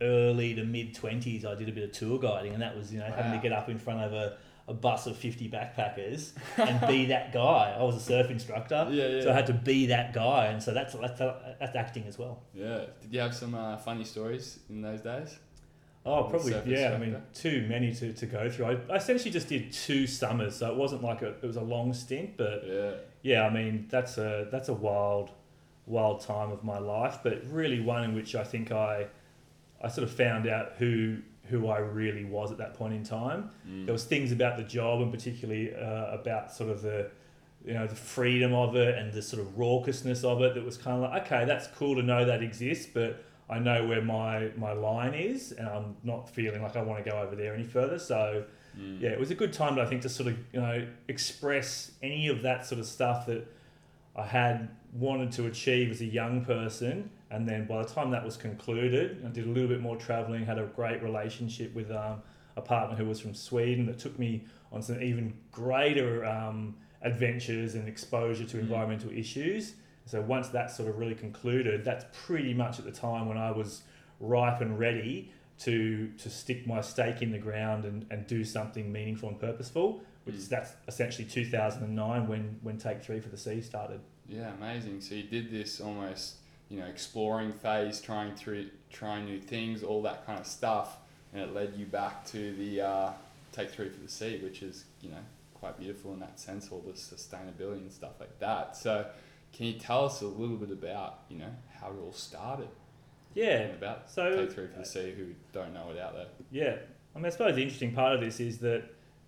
early 0.00 0.54
to 0.54 0.64
mid 0.64 0.94
twenties. 0.94 1.44
I 1.44 1.54
did 1.54 1.68
a 1.68 1.72
bit 1.72 1.84
of 1.84 1.92
tour 1.92 2.18
guiding, 2.18 2.54
and 2.54 2.62
that 2.62 2.76
was 2.76 2.92
you 2.92 2.98
know 2.98 3.08
wow. 3.08 3.16
having 3.16 3.32
to 3.32 3.38
get 3.38 3.52
up 3.52 3.68
in 3.68 3.78
front 3.78 4.00
of 4.00 4.12
a 4.14 4.38
a 4.68 4.74
bus 4.74 5.06
of 5.06 5.16
50 5.16 5.48
backpackers 5.48 6.32
and 6.56 6.88
be 6.88 7.06
that 7.06 7.32
guy. 7.32 7.76
I 7.78 7.82
was 7.84 7.96
a 7.96 8.00
surf 8.00 8.30
instructor, 8.30 8.88
yeah, 8.90 9.06
yeah. 9.06 9.22
so 9.22 9.30
I 9.30 9.34
had 9.34 9.46
to 9.46 9.52
be 9.52 9.86
that 9.86 10.12
guy, 10.12 10.46
and 10.46 10.62
so 10.62 10.74
that's 10.74 10.94
that's, 10.94 11.20
that's 11.20 11.76
acting 11.76 12.04
as 12.08 12.18
well. 12.18 12.42
Yeah. 12.52 12.86
Did 13.00 13.12
you 13.12 13.20
have 13.20 13.34
some 13.34 13.54
uh, 13.54 13.76
funny 13.76 14.04
stories 14.04 14.58
in 14.68 14.82
those 14.82 15.00
days? 15.00 15.38
Oh, 16.06 16.22
probably 16.30 16.54
yeah. 16.66 16.92
I 16.94 16.98
mean, 16.98 17.20
too 17.34 17.66
many 17.68 17.92
to, 17.94 18.12
to 18.12 18.26
go 18.26 18.48
through. 18.48 18.66
I, 18.66 18.78
I 18.92 18.96
essentially 18.96 19.32
just 19.32 19.48
did 19.48 19.72
two 19.72 20.06
summers, 20.06 20.56
so 20.56 20.70
it 20.70 20.76
wasn't 20.76 21.02
like 21.02 21.22
a, 21.22 21.30
it 21.30 21.42
was 21.42 21.56
a 21.56 21.62
long 21.62 21.92
stint, 21.92 22.36
but 22.36 22.62
yeah, 22.64 22.90
yeah. 23.22 23.42
I 23.44 23.50
mean, 23.50 23.86
that's 23.90 24.16
a 24.16 24.46
that's 24.52 24.68
a 24.68 24.72
wild, 24.72 25.30
wild 25.84 26.20
time 26.20 26.52
of 26.52 26.62
my 26.62 26.78
life, 26.78 27.18
but 27.24 27.42
really 27.50 27.80
one 27.80 28.04
in 28.04 28.14
which 28.14 28.36
I 28.36 28.44
think 28.44 28.70
I, 28.70 29.08
I 29.82 29.88
sort 29.88 30.04
of 30.04 30.14
found 30.14 30.46
out 30.46 30.74
who 30.78 31.18
who 31.48 31.66
I 31.68 31.78
really 31.78 32.24
was 32.24 32.52
at 32.52 32.58
that 32.58 32.74
point 32.74 32.94
in 32.94 33.02
time. 33.02 33.50
Mm. 33.68 33.86
There 33.86 33.92
was 33.92 34.04
things 34.04 34.30
about 34.30 34.56
the 34.56 34.64
job, 34.64 35.02
and 35.02 35.10
particularly 35.12 35.74
uh, 35.74 36.12
about 36.12 36.52
sort 36.52 36.70
of 36.70 36.82
the, 36.82 37.10
you 37.64 37.74
know, 37.74 37.86
the 37.86 37.94
freedom 37.96 38.52
of 38.52 38.76
it 38.76 38.96
and 38.96 39.12
the 39.12 39.22
sort 39.22 39.42
of 39.42 39.56
raucousness 39.56 40.24
of 40.24 40.42
it 40.42 40.54
that 40.54 40.64
was 40.64 40.76
kind 40.76 41.02
of 41.02 41.10
like, 41.10 41.26
okay, 41.26 41.44
that's 41.44 41.66
cool 41.68 41.96
to 41.96 42.02
know 42.02 42.24
that 42.24 42.42
exists, 42.42 42.86
but 42.92 43.24
I 43.48 43.58
know 43.58 43.86
where 43.86 44.02
my 44.02 44.50
my 44.56 44.72
line 44.72 45.14
is, 45.14 45.52
and 45.52 45.68
I'm 45.68 45.96
not 46.02 46.28
feeling 46.28 46.62
like 46.62 46.76
I 46.76 46.82
want 46.82 47.04
to 47.04 47.08
go 47.08 47.18
over 47.18 47.36
there 47.36 47.54
any 47.54 47.64
further. 47.64 47.98
So, 47.98 48.44
mm. 48.78 49.00
yeah, 49.00 49.10
it 49.10 49.20
was 49.20 49.30
a 49.30 49.34
good 49.34 49.52
time, 49.52 49.78
I 49.78 49.86
think, 49.86 50.02
to 50.02 50.08
sort 50.08 50.28
of 50.28 50.38
you 50.52 50.60
know 50.60 50.86
express 51.08 51.92
any 52.02 52.28
of 52.28 52.42
that 52.42 52.66
sort 52.66 52.80
of 52.80 52.86
stuff 52.86 53.26
that 53.26 53.46
I 54.16 54.26
had 54.26 54.68
wanted 54.92 55.30
to 55.32 55.46
achieve 55.46 55.90
as 55.90 56.00
a 56.00 56.06
young 56.06 56.44
person. 56.44 57.10
And 57.30 57.48
then 57.48 57.66
by 57.66 57.82
the 57.82 57.88
time 57.88 58.10
that 58.12 58.24
was 58.24 58.36
concluded, 58.36 59.22
I 59.24 59.28
did 59.28 59.46
a 59.46 59.50
little 59.50 59.68
bit 59.68 59.80
more 59.80 59.96
traveling, 59.96 60.46
had 60.46 60.58
a 60.58 60.66
great 60.66 61.02
relationship 61.02 61.74
with 61.74 61.90
um, 61.90 62.22
a 62.56 62.60
partner 62.60 62.96
who 62.96 63.04
was 63.04 63.20
from 63.20 63.34
Sweden 63.34 63.86
that 63.86 63.98
took 63.98 64.16
me 64.18 64.44
on 64.72 64.80
some 64.80 65.02
even 65.02 65.34
greater 65.50 66.24
um, 66.24 66.76
adventures 67.02 67.74
and 67.74 67.88
exposure 67.88 68.44
to 68.44 68.56
mm. 68.56 68.60
environmental 68.60 69.10
issues 69.10 69.74
so 70.06 70.20
once 70.20 70.48
that 70.48 70.70
sort 70.70 70.88
of 70.88 70.98
really 70.98 71.16
concluded, 71.16 71.84
that's 71.84 72.04
pretty 72.24 72.54
much 72.54 72.78
at 72.78 72.84
the 72.84 72.92
time 72.92 73.28
when 73.28 73.36
I 73.36 73.50
was 73.50 73.82
ripe 74.20 74.60
and 74.60 74.78
ready 74.78 75.32
to 75.58 76.08
to 76.18 76.30
stick 76.30 76.66
my 76.66 76.80
stake 76.80 77.22
in 77.22 77.32
the 77.32 77.38
ground 77.38 77.84
and, 77.84 78.06
and 78.10 78.26
do 78.26 78.44
something 78.44 78.90
meaningful 78.90 79.28
and 79.28 79.40
purposeful. 79.40 80.00
Which 80.24 80.36
mm. 80.36 80.48
that's 80.48 80.72
essentially 80.86 81.26
2009 81.26 82.28
when 82.28 82.58
when 82.62 82.78
Take 82.78 83.02
Three 83.02 83.20
for 83.20 83.28
the 83.28 83.36
Sea 83.36 83.60
started. 83.60 84.00
Yeah, 84.28 84.52
amazing. 84.58 85.00
So 85.00 85.14
you 85.16 85.24
did 85.24 85.50
this 85.50 85.80
almost 85.80 86.36
you 86.68 86.78
know 86.78 86.86
exploring 86.86 87.52
phase, 87.52 88.00
trying 88.00 88.34
through 88.34 88.70
trying 88.90 89.24
new 89.24 89.40
things, 89.40 89.82
all 89.82 90.02
that 90.02 90.24
kind 90.24 90.38
of 90.38 90.46
stuff, 90.46 90.98
and 91.32 91.42
it 91.42 91.52
led 91.52 91.74
you 91.76 91.86
back 91.86 92.24
to 92.26 92.54
the 92.54 92.80
uh, 92.80 93.12
Take 93.50 93.70
Three 93.70 93.88
for 93.88 94.00
the 94.00 94.08
Sea, 94.08 94.38
which 94.42 94.62
is 94.62 94.84
you 95.00 95.10
know 95.10 95.24
quite 95.54 95.78
beautiful 95.78 96.12
in 96.12 96.20
that 96.20 96.38
sense, 96.38 96.68
all 96.70 96.84
the 96.86 96.92
sustainability 96.92 97.78
and 97.78 97.92
stuff 97.92 98.20
like 98.20 98.38
that. 98.38 98.76
So 98.76 99.06
can 99.52 99.66
you 99.66 99.74
tell 99.74 100.04
us 100.04 100.20
a 100.20 100.26
little 100.26 100.56
bit 100.56 100.70
about 100.70 101.20
you 101.28 101.38
know 101.38 101.52
how 101.80 101.88
it 101.88 101.98
all 102.02 102.12
started? 102.12 102.68
Yeah, 103.34 103.64
about 103.66 104.10
so 104.10 104.34
take 104.34 104.52
three 104.52 104.66
for 104.66 104.78
the 104.78 104.86
sea 104.86 105.14
who 105.16 105.26
don't 105.52 105.74
know 105.74 105.90
it 105.90 105.98
out 105.98 106.14
there. 106.14 106.26
Yeah, 106.50 106.76
I 107.14 107.18
mean, 107.18 107.26
I 107.26 107.30
suppose 107.30 107.54
the 107.54 107.62
interesting 107.62 107.92
part 107.92 108.14
of 108.14 108.20
this 108.20 108.40
is 108.40 108.58
that 108.58 108.84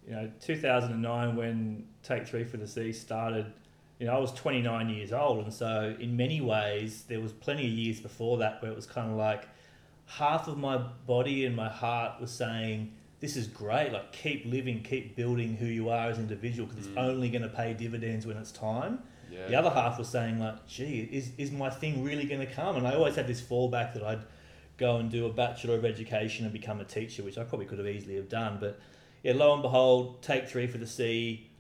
you 0.06 0.14
know 0.14 0.30
2009 0.40 1.36
when 1.36 1.86
Take 2.02 2.26
Three 2.26 2.44
for 2.44 2.56
the 2.56 2.66
Sea 2.66 2.92
started. 2.92 3.52
You 3.98 4.06
know, 4.06 4.14
I 4.14 4.18
was 4.18 4.32
29 4.32 4.90
years 4.90 5.12
old, 5.12 5.42
and 5.42 5.52
so 5.52 5.96
in 5.98 6.16
many 6.16 6.40
ways, 6.40 7.04
there 7.08 7.20
was 7.20 7.32
plenty 7.32 7.66
of 7.66 7.72
years 7.72 8.00
before 8.00 8.38
that 8.38 8.62
where 8.62 8.70
it 8.70 8.76
was 8.76 8.86
kind 8.86 9.10
of 9.10 9.16
like 9.16 9.48
half 10.06 10.46
of 10.46 10.56
my 10.56 10.78
body 10.78 11.44
and 11.44 11.56
my 11.56 11.68
heart 11.68 12.20
was 12.20 12.30
saying, 12.30 12.92
"This 13.20 13.36
is 13.36 13.46
great! 13.46 13.92
Like, 13.92 14.12
keep 14.12 14.46
living, 14.46 14.82
keep 14.82 15.16
building 15.16 15.56
who 15.56 15.66
you 15.66 15.88
are 15.90 16.10
as 16.10 16.16
an 16.16 16.24
individual, 16.24 16.66
because 16.68 16.86
mm. 16.86 16.90
it's 16.90 16.98
only 16.98 17.28
going 17.28 17.42
to 17.42 17.48
pay 17.48 17.74
dividends 17.74 18.26
when 18.26 18.36
it's 18.36 18.52
time." 18.52 19.00
Yeah. 19.30 19.48
The 19.48 19.54
other 19.54 19.70
half 19.70 19.98
was 19.98 20.08
saying 20.08 20.38
like, 20.38 20.66
"Gee, 20.66 21.08
is 21.10 21.32
is 21.38 21.50
my 21.50 21.70
thing 21.70 22.04
really 22.04 22.24
going 22.24 22.46
to 22.46 22.52
come?" 22.52 22.76
And 22.76 22.86
I 22.86 22.94
always 22.94 23.16
had 23.16 23.26
this 23.26 23.40
fallback 23.40 23.94
that 23.94 24.02
I'd 24.02 24.24
go 24.76 24.96
and 24.96 25.10
do 25.10 25.26
a 25.26 25.32
bachelor 25.32 25.74
of 25.74 25.84
education 25.84 26.44
and 26.44 26.52
become 26.52 26.80
a 26.80 26.84
teacher, 26.84 27.22
which 27.22 27.36
I 27.36 27.44
probably 27.44 27.66
could 27.66 27.78
have 27.78 27.88
easily 27.88 28.16
have 28.16 28.28
done. 28.28 28.58
But 28.60 28.80
yeah, 29.22 29.32
lo 29.34 29.52
and 29.52 29.62
behold, 29.62 30.22
take 30.22 30.48
three 30.48 30.66
for 30.66 30.78
the 30.78 30.86
sea. 30.86 31.50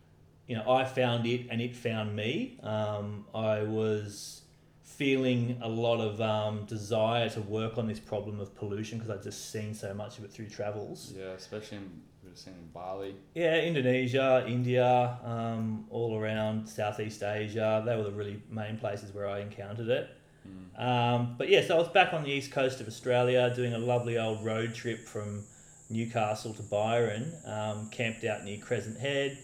You 0.46 0.56
know, 0.56 0.70
I 0.70 0.84
found 0.84 1.26
it 1.26 1.46
and 1.50 1.60
it 1.60 1.76
found 1.76 2.16
me. 2.16 2.58
Um, 2.62 3.26
I 3.34 3.62
was 3.62 4.42
feeling 4.82 5.56
a 5.62 5.68
lot 5.68 6.00
of 6.00 6.20
um, 6.20 6.64
desire 6.64 7.28
to 7.28 7.40
work 7.42 7.78
on 7.78 7.86
this 7.86 8.00
problem 8.00 8.40
of 8.40 8.52
pollution 8.56 8.98
because 8.98 9.14
I'd 9.14 9.22
just 9.22 9.52
seen 9.52 9.72
so 9.72 9.94
much 9.94 10.18
of 10.18 10.24
it 10.24 10.32
through 10.32 10.48
travels. 10.48 11.12
Yeah, 11.16 11.26
especially 11.26 11.78
in, 11.78 12.02
we've 12.28 12.38
seen 12.38 12.54
in 12.54 12.68
Bali. 12.72 13.14
Yeah, 13.34 13.56
Indonesia, 13.56 14.44
India, 14.46 15.18
um, 15.24 15.86
all 15.90 16.18
around 16.18 16.68
Southeast 16.68 17.22
Asia. 17.22 17.82
They 17.84 17.96
were 17.96 18.04
the 18.04 18.12
really 18.12 18.42
main 18.50 18.78
places 18.78 19.14
where 19.14 19.28
I 19.28 19.40
encountered 19.40 19.88
it. 19.88 20.10
Mm. 20.46 20.80
Um, 20.80 21.34
but 21.38 21.48
yeah, 21.48 21.66
so 21.66 21.76
I 21.76 21.78
was 21.78 21.88
back 21.88 22.12
on 22.12 22.22
the 22.22 22.30
east 22.30 22.52
coast 22.52 22.80
of 22.80 22.86
Australia 22.86 23.52
doing 23.54 23.74
a 23.74 23.78
lovely 23.78 24.18
old 24.18 24.44
road 24.44 24.74
trip 24.74 25.06
from 25.06 25.44
Newcastle 25.90 26.52
to 26.54 26.62
Byron, 26.62 27.32
um, 27.46 27.88
camped 27.90 28.24
out 28.24 28.44
near 28.44 28.58
Crescent 28.58 28.98
Head, 28.98 29.38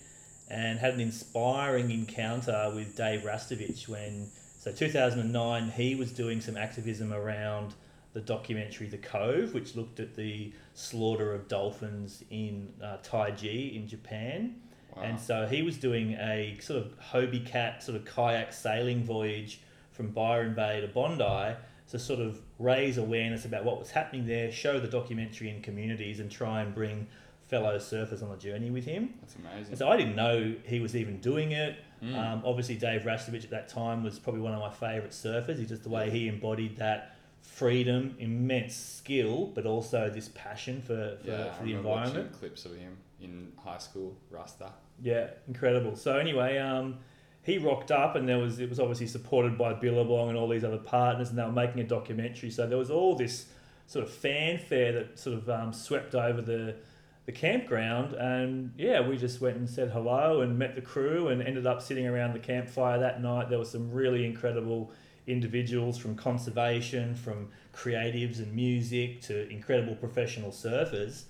and 0.51 0.79
had 0.79 0.95
an 0.95 1.01
inspiring 1.01 1.91
encounter 1.91 2.71
with 2.75 2.97
Dave 2.97 3.23
Rastovich 3.23 3.89
when, 3.89 4.31
so 4.59 4.71
2009, 4.71 5.71
he 5.71 5.95
was 5.95 6.13
doing 6.13 6.41
some 6.41 6.57
activism 6.57 7.13
around 7.13 7.75
the 8.15 8.21
documentary 8.21 8.87
The 8.87 8.99
Cove, 8.99 9.53
which 9.53 9.77
looked 9.77 10.01
at 10.01 10.15
the 10.15 10.53
slaughter 10.73 11.35
of 11.35 11.49
dolphins 11.49 12.25
in 12.31 12.73
uh, 12.83 12.97
Taiji 13.03 13.77
in 13.77 13.87
Japan. 13.87 14.55
Wow. 14.97 15.03
And 15.03 15.21
so 15.21 15.47
he 15.47 15.63
was 15.63 15.77
doing 15.77 16.13
a 16.13 16.57
sort 16.61 16.81
of 16.81 16.99
Hobie 17.13 17.45
Cat 17.45 17.83
sort 17.83 17.97
of 17.97 18.05
kayak 18.05 18.53
sailing 18.53 19.05
voyage 19.05 19.61
from 19.91 20.11
Byron 20.11 20.55
Bay 20.55 20.81
to 20.81 20.89
Bondi 20.89 21.57
to 21.91 21.99
sort 21.99 22.21
of 22.21 22.41
raise 22.59 22.99
awareness 22.99 23.45
about 23.45 23.65
what 23.65 23.79
was 23.79 23.91
happening 23.91 24.27
there, 24.27 24.51
show 24.51 24.79
the 24.81 24.89
documentary 24.89 25.51
in 25.51 25.61
communities, 25.61 26.21
and 26.21 26.31
try 26.31 26.63
and 26.63 26.73
bring 26.73 27.07
fellow 27.49 27.77
surfers 27.79 28.23
on 28.23 28.31
the 28.31 28.37
journey 28.37 28.71
with 28.71 28.85
him. 28.85 29.15
That's 29.21 29.35
amazing. 29.37 29.71
And 29.71 29.79
so 29.79 29.89
I 29.89 29.97
didn't 29.97 30.17
know 30.17 30.55
he 30.65 30.81
was 30.81 30.97
even 30.97 31.19
doing 31.21 31.53
it. 31.53 31.77
Mm. 32.03 32.17
Um, 32.17 32.43
obviously, 32.45 32.77
Dave 32.77 33.03
Rastovich 33.03 33.45
at 33.45 33.51
that 33.51 33.69
time 33.69 34.03
was 34.03 34.19
probably 34.19 34.41
one 34.41 34.55
of 34.55 34.61
my 34.61 34.71
favourite 34.71 35.11
surfers. 35.11 35.59
He's 35.59 35.69
just 35.69 35.83
the 35.83 35.89
way 35.89 36.11
he 36.11 36.29
embodied 36.29 36.77
that 36.79 37.14
freedom, 37.45 38.17
immense 38.19 38.75
skill, 38.75 39.53
but 39.55 39.67
also 39.67 40.11
this 40.11 40.31
passion 40.35 40.81
for, 40.81 41.19
for, 41.23 41.31
yeah, 41.31 41.53
for 41.53 41.65
the 41.65 41.75
environment. 41.75 42.33
clips 42.33 42.65
of 42.65 42.77
him 42.77 42.97
in 43.21 43.53
high 43.63 43.79
school, 43.79 44.17
Rasta. 44.31 44.73
Yeah, 45.01 45.29
incredible. 45.47 45.95
So 45.95 46.17
anyway, 46.19 46.59
um, 46.59 46.99
he 47.43 47.59
rocked 47.59 47.91
up, 47.91 48.17
and 48.17 48.29
there 48.29 48.39
was 48.39 48.59
it 48.59 48.69
was 48.69 48.81
obviously 48.81 49.07
supported 49.07 49.59
by 49.59 49.75
Billabong 49.75 50.31
and 50.31 50.39
all 50.39 50.49
these 50.49 50.65
other 50.65 50.79
partners, 50.79 51.31
and 51.31 51.39
they 51.39 51.45
were 51.45 51.53
making 51.53 51.81
a 51.81 51.87
documentary. 51.87 52.51
So 52.51 52.67
there 52.67 52.79
was 52.79 52.91
all 52.91 53.15
this 53.15 53.47
sort 53.87 54.05
of 54.05 54.13
fanfare 54.13 54.93
that 54.93 55.19
sort 55.19 55.37
of 55.37 55.49
um, 55.51 55.73
swept 55.73 56.15
over 56.15 56.41
the 56.41 56.77
the 57.27 57.33
campground, 57.33 58.15
and 58.15 58.73
yeah, 58.77 59.07
we 59.07 59.17
just 59.17 59.41
went 59.41 59.57
and 59.57 59.69
said 59.69 59.91
hello 59.91 60.41
and 60.41 60.59
met 60.59 60.75
the 60.75 60.83
crew, 60.83 61.29
and 61.29 61.43
ended 61.43 61.67
up 61.67 61.83
sitting 61.83 62.07
around 62.07 62.33
the 62.33 62.39
campfire 62.39 62.99
that 62.99 63.23
night. 63.23 63.49
There 63.49 63.59
were 63.59 63.65
some 63.65 63.91
really 63.91 64.25
incredible 64.25 64.91
individuals 65.27 65.97
from 65.99 66.15
conservation, 66.17 67.15
from 67.15 67.49
creatives 67.75 68.39
and 68.39 68.53
music 68.55 69.21
to 69.23 69.49
incredible 69.49 69.95
professional 69.97 70.51
surfers 70.51 71.25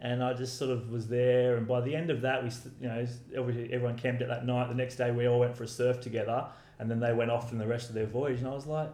and 0.00 0.22
I 0.22 0.34
just 0.34 0.58
sort 0.58 0.70
of 0.70 0.90
was 0.90 1.08
there. 1.08 1.56
And 1.56 1.66
by 1.66 1.80
the 1.80 1.96
end 1.96 2.10
of 2.10 2.20
that, 2.22 2.44
we, 2.44 2.50
you 2.80 2.88
know, 2.88 3.06
everyone 3.72 3.96
camped 3.96 4.22
out 4.22 4.28
that 4.28 4.44
night. 4.44 4.68
The 4.68 4.74
next 4.74 4.96
day, 4.96 5.10
we 5.10 5.26
all 5.26 5.40
went 5.40 5.56
for 5.56 5.64
a 5.64 5.68
surf 5.68 6.00
together, 6.00 6.46
and 6.78 6.90
then 6.90 7.00
they 7.00 7.14
went 7.14 7.30
off 7.30 7.52
in 7.52 7.58
the 7.58 7.66
rest 7.66 7.88
of 7.88 7.94
their 7.94 8.04
voyage. 8.06 8.38
And 8.40 8.46
I 8.46 8.52
was 8.52 8.66
like, 8.66 8.90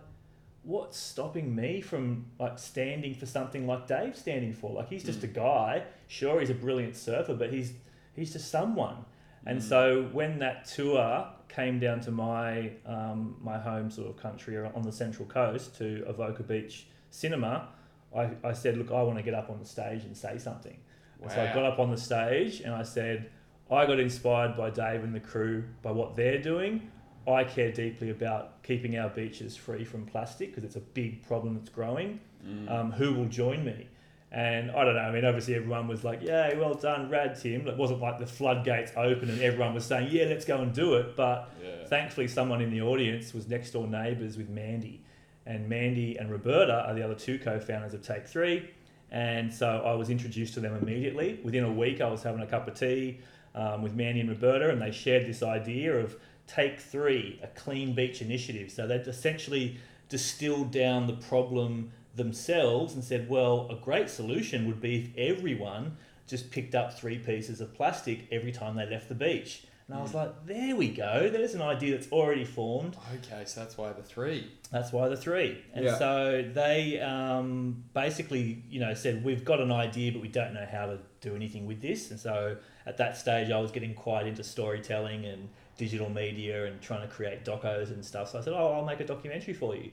what's 0.63 0.97
stopping 0.97 1.53
me 1.55 1.81
from 1.81 2.27
like 2.39 2.59
standing 2.61 3.15
for 3.15 3.27
something 3.27 3.67
like 3.67 3.89
Dave's 3.89 4.21
standing 4.21 4.53
for? 4.53 4.71
Like 4.71 4.89
he's 4.89 5.03
just 5.03 5.25
a 5.25 5.27
guy. 5.27 5.83
Sure, 6.07 6.39
he's 6.39 6.51
a 6.51 6.55
brilliant 6.55 6.95
surfer, 6.95 7.35
but 7.35 7.53
he's 7.53 7.73
he's 8.15 8.33
just 8.33 8.49
someone. 8.51 9.05
And 9.47 9.59
Mm. 9.59 9.63
so 9.63 10.03
when 10.13 10.39
that 10.41 10.67
tour 10.67 11.27
came 11.55 11.79
down 11.79 12.01
to 12.01 12.11
my 12.11 12.71
um, 12.87 13.37
my 13.43 13.59
home 13.59 13.91
sort 13.91 14.09
of 14.09 14.17
country 14.17 14.57
on 14.57 14.83
the 14.83 14.93
central 14.93 15.27
coast 15.27 15.77
to 15.79 16.05
Avoca 16.07 16.43
Beach 16.43 16.87
Cinema, 17.11 17.69
I, 18.17 18.31
I 18.43 18.53
said, 18.53 18.77
look, 18.79 18.91
I 18.91 19.03
want 19.03 19.19
to 19.19 19.23
get 19.23 19.35
up 19.35 19.51
on 19.51 19.59
the 19.59 19.67
stage 19.67 20.05
and 20.05 20.17
say 20.17 20.39
something. 20.39 20.77
And 21.21 21.31
so 21.31 21.43
I 21.43 21.53
got 21.53 21.65
up 21.65 21.79
on 21.79 21.91
the 21.91 21.99
stage 21.99 22.61
and 22.61 22.75
I 22.75 22.83
said, 22.83 23.31
I 23.71 23.87
got 23.87 24.01
inspired 24.01 24.57
by 24.57 24.71
Dave 24.71 25.05
and 25.05 25.15
the 25.15 25.21
crew 25.21 25.65
by 25.83 25.93
what 25.93 26.17
they're 26.17 26.41
doing. 26.41 26.91
I 27.29 27.45
care 27.45 27.71
deeply 27.71 28.11
about 28.11 28.63
keeping 28.63 28.97
our 28.97 29.11
beaches 29.11 29.57
free 29.57 29.85
from 29.85 30.07
plastic 30.07 30.49
because 30.49 30.65
it's 30.65 30.77
a 30.77 30.81
big 30.81 31.27
problem 31.27 31.55
that's 31.55 31.69
growing. 31.69 32.21
Mm. 32.45 32.71
Um, 32.71 32.93
who 32.93 33.13
will 33.13 33.27
join 33.27 33.65
me? 33.65 33.87
And 34.33 34.71
I 34.71 34.85
don't 34.85 34.95
know. 34.95 35.01
I 35.01 35.11
mean, 35.11 35.25
obviously 35.25 35.57
everyone 35.57 35.89
was 35.89 36.05
like, 36.05 36.21
"Yeah, 36.23 36.55
well 36.57 36.75
done, 36.75 37.11
rad, 37.11 37.37
Tim." 37.41 37.67
It 37.67 37.77
wasn't 37.77 38.01
like 38.01 38.19
the 38.19 38.27
floodgates 38.27 38.93
open 38.97 39.29
and 39.29 39.41
everyone 39.41 39.75
was 39.75 39.85
saying, 39.85 40.09
"Yeah, 40.13 40.27
let's 40.27 40.45
go 40.45 40.61
and 40.61 40.73
do 40.73 40.95
it." 40.95 41.17
But 41.17 41.51
yeah. 41.63 41.85
thankfully, 41.87 42.29
someone 42.29 42.61
in 42.61 42.71
the 42.71 42.81
audience 42.81 43.35
was 43.35 43.49
next 43.49 43.73
door 43.73 43.89
neighbours 43.89 44.37
with 44.37 44.49
Mandy, 44.49 45.03
and 45.47 45.69
Mandy 45.69 46.17
and 46.17 46.31
Roberta 46.31 46.85
are 46.87 46.95
the 46.95 47.03
other 47.03 47.17
two 47.17 47.41
co-founders 47.41 47.93
of 47.93 48.03
Take 48.03 48.29
Three, 48.29 48.71
and 49.11 49.53
so 49.53 49.83
I 49.85 49.95
was 49.95 50.11
introduced 50.11 50.55
to 50.55 50.61
them 50.61 50.77
immediately. 50.77 51.41
Within 51.43 51.65
a 51.65 51.73
week, 51.73 52.01
I 52.01 52.09
was 52.09 52.23
having 52.23 52.41
a 52.41 52.47
cup 52.47 52.69
of 52.69 52.79
tea 52.79 53.19
um, 53.57 53.83
with 53.83 53.95
Mandy 53.95 54.21
and 54.21 54.29
Roberta, 54.29 54.71
and 54.71 54.81
they 54.81 54.93
shared 54.93 55.27
this 55.27 55.43
idea 55.43 55.99
of 55.99 56.15
Take 56.47 56.79
Three, 56.79 57.41
a 57.43 57.49
clean 57.49 57.97
beach 57.97 58.23
initiative. 58.23 58.71
So 58.71 58.87
they'd 58.87 59.09
essentially 59.09 59.79
distilled 60.09 60.71
down 60.71 61.07
the 61.07 61.15
problem 61.15 61.91
themselves 62.15 62.95
and 62.95 63.03
said, 63.05 63.29
well, 63.29 63.69
a 63.71 63.77
great 63.77 64.09
solution 64.11 64.67
would 64.67 64.81
be 64.81 64.97
if 65.17 65.37
everyone 65.37 65.97
just 66.27 66.51
picked 66.51 66.75
up 66.75 66.93
three 66.99 67.19
pieces 67.19 67.61
of 67.61 67.75
plastic 67.75 68.21
every 68.31 68.53
time 68.53 68.77
they 68.77 68.87
left 68.89 69.09
the 69.09 69.15
beach. 69.15 69.65
And 69.89 69.99
I 69.99 70.03
was 70.03 70.13
Mm. 70.13 70.15
like, 70.15 70.47
there 70.47 70.77
we 70.77 70.89
go. 70.89 71.29
There's 71.29 71.55
an 71.55 71.63
idea 71.63 71.97
that's 71.97 72.13
already 72.13 72.45
formed. 72.45 72.97
Okay, 73.17 73.43
so 73.45 73.59
that's 73.61 73.77
why 73.77 73.93
the 73.93 74.05
three. 74.05 74.47
That's 74.71 74.93
why 74.93 75.09
the 75.09 75.17
three. 75.17 75.59
And 75.75 75.85
Yeah. 75.85 75.99
so 75.99 76.45
they 76.55 77.01
um, 77.01 77.83
basically, 77.93 78.63
you 78.71 78.79
know, 78.79 78.95
said 78.95 79.25
we've 79.25 79.45
got 79.45 79.61
an 79.61 79.73
idea, 79.73 80.13
but 80.13 80.23
we 80.23 80.29
don't 80.29 80.55
know 80.55 80.67
how 80.71 80.87
to 80.87 80.99
do 81.21 81.35
anything 81.35 81.67
with 81.67 81.81
this. 81.83 82.13
And 82.13 82.21
so 82.21 82.57
at 82.87 82.97
that 82.99 83.17
stage, 83.17 83.51
I 83.51 83.59
was 83.61 83.73
getting 83.73 83.95
quite 83.95 84.29
into 84.29 84.45
storytelling 84.45 85.25
and 85.25 85.49
digital 85.77 86.09
media 86.09 86.67
and 86.67 86.81
trying 86.81 87.01
to 87.03 87.09
create 87.13 87.45
docos 87.45 87.91
and 87.91 88.05
stuff. 88.05 88.31
So 88.31 88.39
I 88.39 88.43
said, 88.43 88.53
oh, 88.53 88.73
I'll 88.75 88.85
make 88.85 89.01
a 89.01 89.05
documentary 89.07 89.55
for 89.55 89.75
you. 89.75 89.91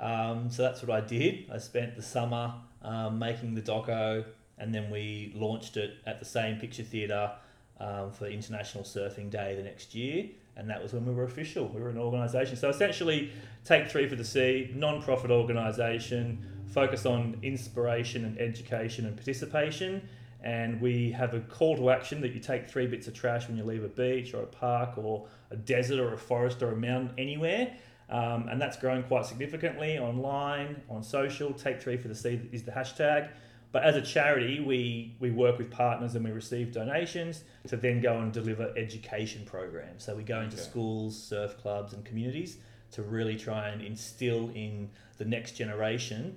Um, 0.00 0.50
so 0.50 0.62
that's 0.62 0.82
what 0.82 0.90
I 0.90 1.06
did. 1.06 1.50
I 1.52 1.58
spent 1.58 1.94
the 1.94 2.02
summer 2.02 2.54
um, 2.82 3.18
making 3.18 3.54
the 3.54 3.62
doco, 3.62 4.24
and 4.58 4.74
then 4.74 4.90
we 4.90 5.32
launched 5.36 5.76
it 5.76 5.98
at 6.06 6.18
the 6.18 6.24
same 6.24 6.58
picture 6.58 6.82
theatre 6.82 7.32
um, 7.78 8.10
for 8.10 8.26
International 8.26 8.82
Surfing 8.82 9.30
Day 9.30 9.54
the 9.54 9.62
next 9.62 9.94
year. 9.94 10.26
And 10.56 10.68
that 10.68 10.82
was 10.82 10.92
when 10.92 11.06
we 11.06 11.12
were 11.12 11.24
official. 11.24 11.68
We 11.68 11.80
were 11.80 11.90
an 11.90 11.98
organisation. 11.98 12.56
So 12.56 12.68
essentially, 12.68 13.30
Take 13.64 13.88
Three 13.88 14.08
for 14.08 14.16
the 14.16 14.24
Sea, 14.24 14.70
non-profit 14.74 15.30
organisation, 15.30 16.44
focus 16.66 17.06
on 17.06 17.38
inspiration 17.42 18.24
and 18.24 18.38
education 18.38 19.06
and 19.06 19.16
participation. 19.16 20.08
And 20.42 20.80
we 20.80 21.10
have 21.12 21.34
a 21.34 21.40
call 21.40 21.76
to 21.76 21.90
action 21.90 22.22
that 22.22 22.32
you 22.32 22.40
take 22.40 22.66
three 22.66 22.86
bits 22.86 23.06
of 23.06 23.14
trash 23.14 23.46
when 23.46 23.58
you 23.58 23.64
leave 23.64 23.84
a 23.84 23.88
beach 23.88 24.32
or 24.32 24.42
a 24.42 24.46
park 24.46 24.96
or 24.96 25.26
a 25.50 25.56
desert 25.56 26.00
or 26.00 26.14
a 26.14 26.18
forest 26.18 26.62
or 26.62 26.72
a 26.72 26.76
mountain 26.76 27.12
anywhere. 27.18 27.76
Um, 28.10 28.48
and 28.48 28.60
that's 28.60 28.76
growing 28.76 29.04
quite 29.04 29.24
significantly 29.24 29.98
online, 29.98 30.82
on 30.90 31.02
social. 31.02 31.52
Take 31.52 31.80
Three 31.80 31.96
for 31.96 32.08
the 32.08 32.14
Sea 32.14 32.40
is 32.52 32.64
the 32.64 32.72
hashtag. 32.72 33.30
But 33.72 33.84
as 33.84 33.94
a 33.94 34.02
charity, 34.02 34.58
we, 34.58 35.14
we 35.20 35.30
work 35.30 35.58
with 35.58 35.70
partners 35.70 36.16
and 36.16 36.24
we 36.24 36.32
receive 36.32 36.72
donations 36.72 37.44
to 37.68 37.76
then 37.76 38.00
go 38.00 38.18
and 38.18 38.32
deliver 38.32 38.76
education 38.76 39.44
programs. 39.44 40.02
So 40.04 40.16
we 40.16 40.24
go 40.24 40.40
into 40.40 40.56
Okay. 40.56 40.64
schools, 40.64 41.16
surf 41.16 41.56
clubs, 41.62 41.92
and 41.92 42.04
communities 42.04 42.56
to 42.92 43.02
really 43.02 43.36
try 43.36 43.68
and 43.68 43.80
instill 43.80 44.50
in 44.56 44.90
the 45.18 45.24
next 45.24 45.52
generation 45.52 46.36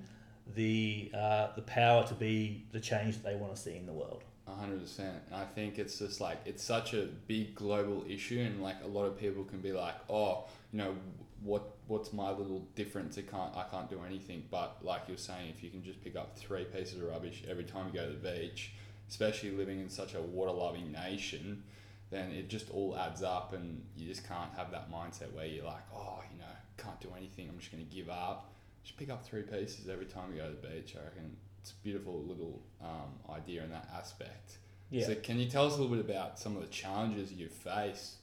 the 0.54 1.10
uh, 1.14 1.48
the 1.56 1.62
power 1.62 2.06
to 2.06 2.14
be 2.14 2.66
the 2.70 2.78
change 2.78 3.14
that 3.16 3.24
they 3.24 3.34
want 3.34 3.54
to 3.56 3.60
see 3.60 3.76
in 3.76 3.86
the 3.86 3.92
world. 3.92 4.22
Hundred 4.46 4.80
percent. 4.82 5.16
And 5.26 5.36
I 5.36 5.46
think 5.46 5.78
it's 5.78 5.98
just 5.98 6.20
like 6.20 6.38
it's 6.44 6.62
such 6.62 6.92
a 6.94 7.08
big 7.26 7.54
global 7.54 8.04
issue, 8.08 8.40
and 8.40 8.62
like 8.62 8.76
a 8.84 8.86
lot 8.86 9.06
of 9.06 9.18
people 9.18 9.42
can 9.42 9.60
be 9.60 9.72
like, 9.72 9.94
oh, 10.10 10.44
you 10.70 10.78
know, 10.78 10.94
what 11.44 11.76
what's 11.86 12.12
my 12.12 12.30
little 12.30 12.66
difference? 12.74 13.18
I 13.18 13.22
can't 13.22 13.54
I 13.54 13.64
can't 13.70 13.88
do 13.88 14.00
anything. 14.06 14.44
But 14.50 14.78
like 14.82 15.02
you're 15.08 15.16
saying, 15.16 15.52
if 15.56 15.62
you 15.62 15.70
can 15.70 15.84
just 15.84 16.02
pick 16.02 16.16
up 16.16 16.36
three 16.36 16.64
pieces 16.64 17.00
of 17.00 17.08
rubbish 17.08 17.44
every 17.48 17.64
time 17.64 17.86
you 17.92 18.00
go 18.00 18.06
to 18.06 18.12
the 18.16 18.30
beach, 18.30 18.72
especially 19.08 19.50
living 19.50 19.78
in 19.80 19.88
such 19.90 20.14
a 20.14 20.20
water 20.20 20.52
loving 20.52 20.90
nation, 20.90 21.62
then 22.10 22.30
it 22.32 22.48
just 22.48 22.70
all 22.70 22.96
adds 22.98 23.22
up, 23.22 23.52
and 23.52 23.82
you 23.96 24.08
just 24.08 24.26
can't 24.26 24.52
have 24.56 24.70
that 24.70 24.90
mindset 24.90 25.32
where 25.32 25.46
you're 25.46 25.64
like, 25.64 25.84
oh, 25.94 26.20
you 26.32 26.38
know, 26.38 26.44
can't 26.78 27.00
do 27.00 27.08
anything. 27.16 27.48
I'm 27.48 27.58
just 27.58 27.70
gonna 27.70 27.84
give 27.84 28.08
up. 28.08 28.50
Just 28.82 28.96
pick 28.96 29.10
up 29.10 29.24
three 29.24 29.42
pieces 29.42 29.88
every 29.88 30.06
time 30.06 30.32
you 30.32 30.40
go 30.40 30.48
to 30.48 30.56
the 30.60 30.68
beach. 30.68 30.94
I 30.98 31.04
reckon 31.04 31.36
it's 31.60 31.72
a 31.72 31.82
beautiful 31.82 32.22
little 32.22 32.60
um, 32.82 33.34
idea 33.34 33.64
in 33.64 33.70
that 33.70 33.88
aspect. 33.94 34.58
Yeah, 34.90 35.06
So 35.06 35.14
can 35.14 35.38
you 35.38 35.48
tell 35.48 35.66
us 35.66 35.72
a 35.76 35.80
little 35.80 35.96
bit 35.96 36.04
about 36.04 36.38
some 36.38 36.56
of 36.56 36.62
the 36.62 36.68
challenges 36.68 37.32
you 37.32 37.48
face? 37.48 38.16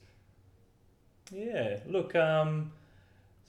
yeah. 1.31 1.77
Look, 1.87 2.15
um, 2.15 2.71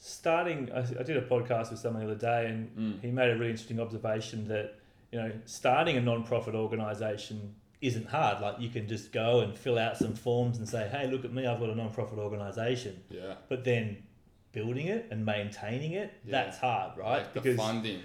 starting, 0.04 0.68
I, 0.74 0.80
I 0.80 1.02
did 1.04 1.16
a 1.16 1.22
podcast 1.22 1.70
with 1.70 1.78
someone 1.78 2.04
the 2.04 2.10
other 2.12 2.20
day, 2.20 2.46
and 2.48 2.76
Mm. 2.76 3.00
he 3.00 3.10
made 3.12 3.30
a 3.30 3.34
really 3.34 3.50
interesting 3.50 3.78
observation 3.80 4.48
that 4.48 4.74
you 5.12 5.18
know 5.20 5.30
starting 5.44 5.96
a 5.96 6.00
non-profit 6.00 6.54
organisation 6.54 7.54
isn't 7.80 8.08
hard. 8.08 8.40
Like 8.42 8.60
you 8.60 8.68
can 8.68 8.88
just 8.88 9.12
go 9.12 9.40
and 9.40 9.56
fill 9.56 9.78
out 9.78 9.96
some 9.96 10.14
forms 10.14 10.58
and 10.58 10.68
say, 10.68 10.88
"Hey, 10.88 11.08
look 11.08 11.24
at 11.24 11.32
me! 11.32 11.46
I've 11.46 11.60
got 11.60 11.70
a 11.70 11.74
non-profit 11.74 12.18
organisation." 12.18 13.00
Yeah. 13.10 13.34
But 13.48 13.62
then 13.64 14.02
building 14.50 14.86
it 14.88 15.06
and 15.10 15.24
maintaining 15.24 15.92
it, 15.92 16.12
Yeah. 16.24 16.32
that's 16.32 16.58
hard, 16.58 16.98
right? 16.98 17.22
Like 17.34 17.42
the 17.44 17.54
funding. 17.54 18.00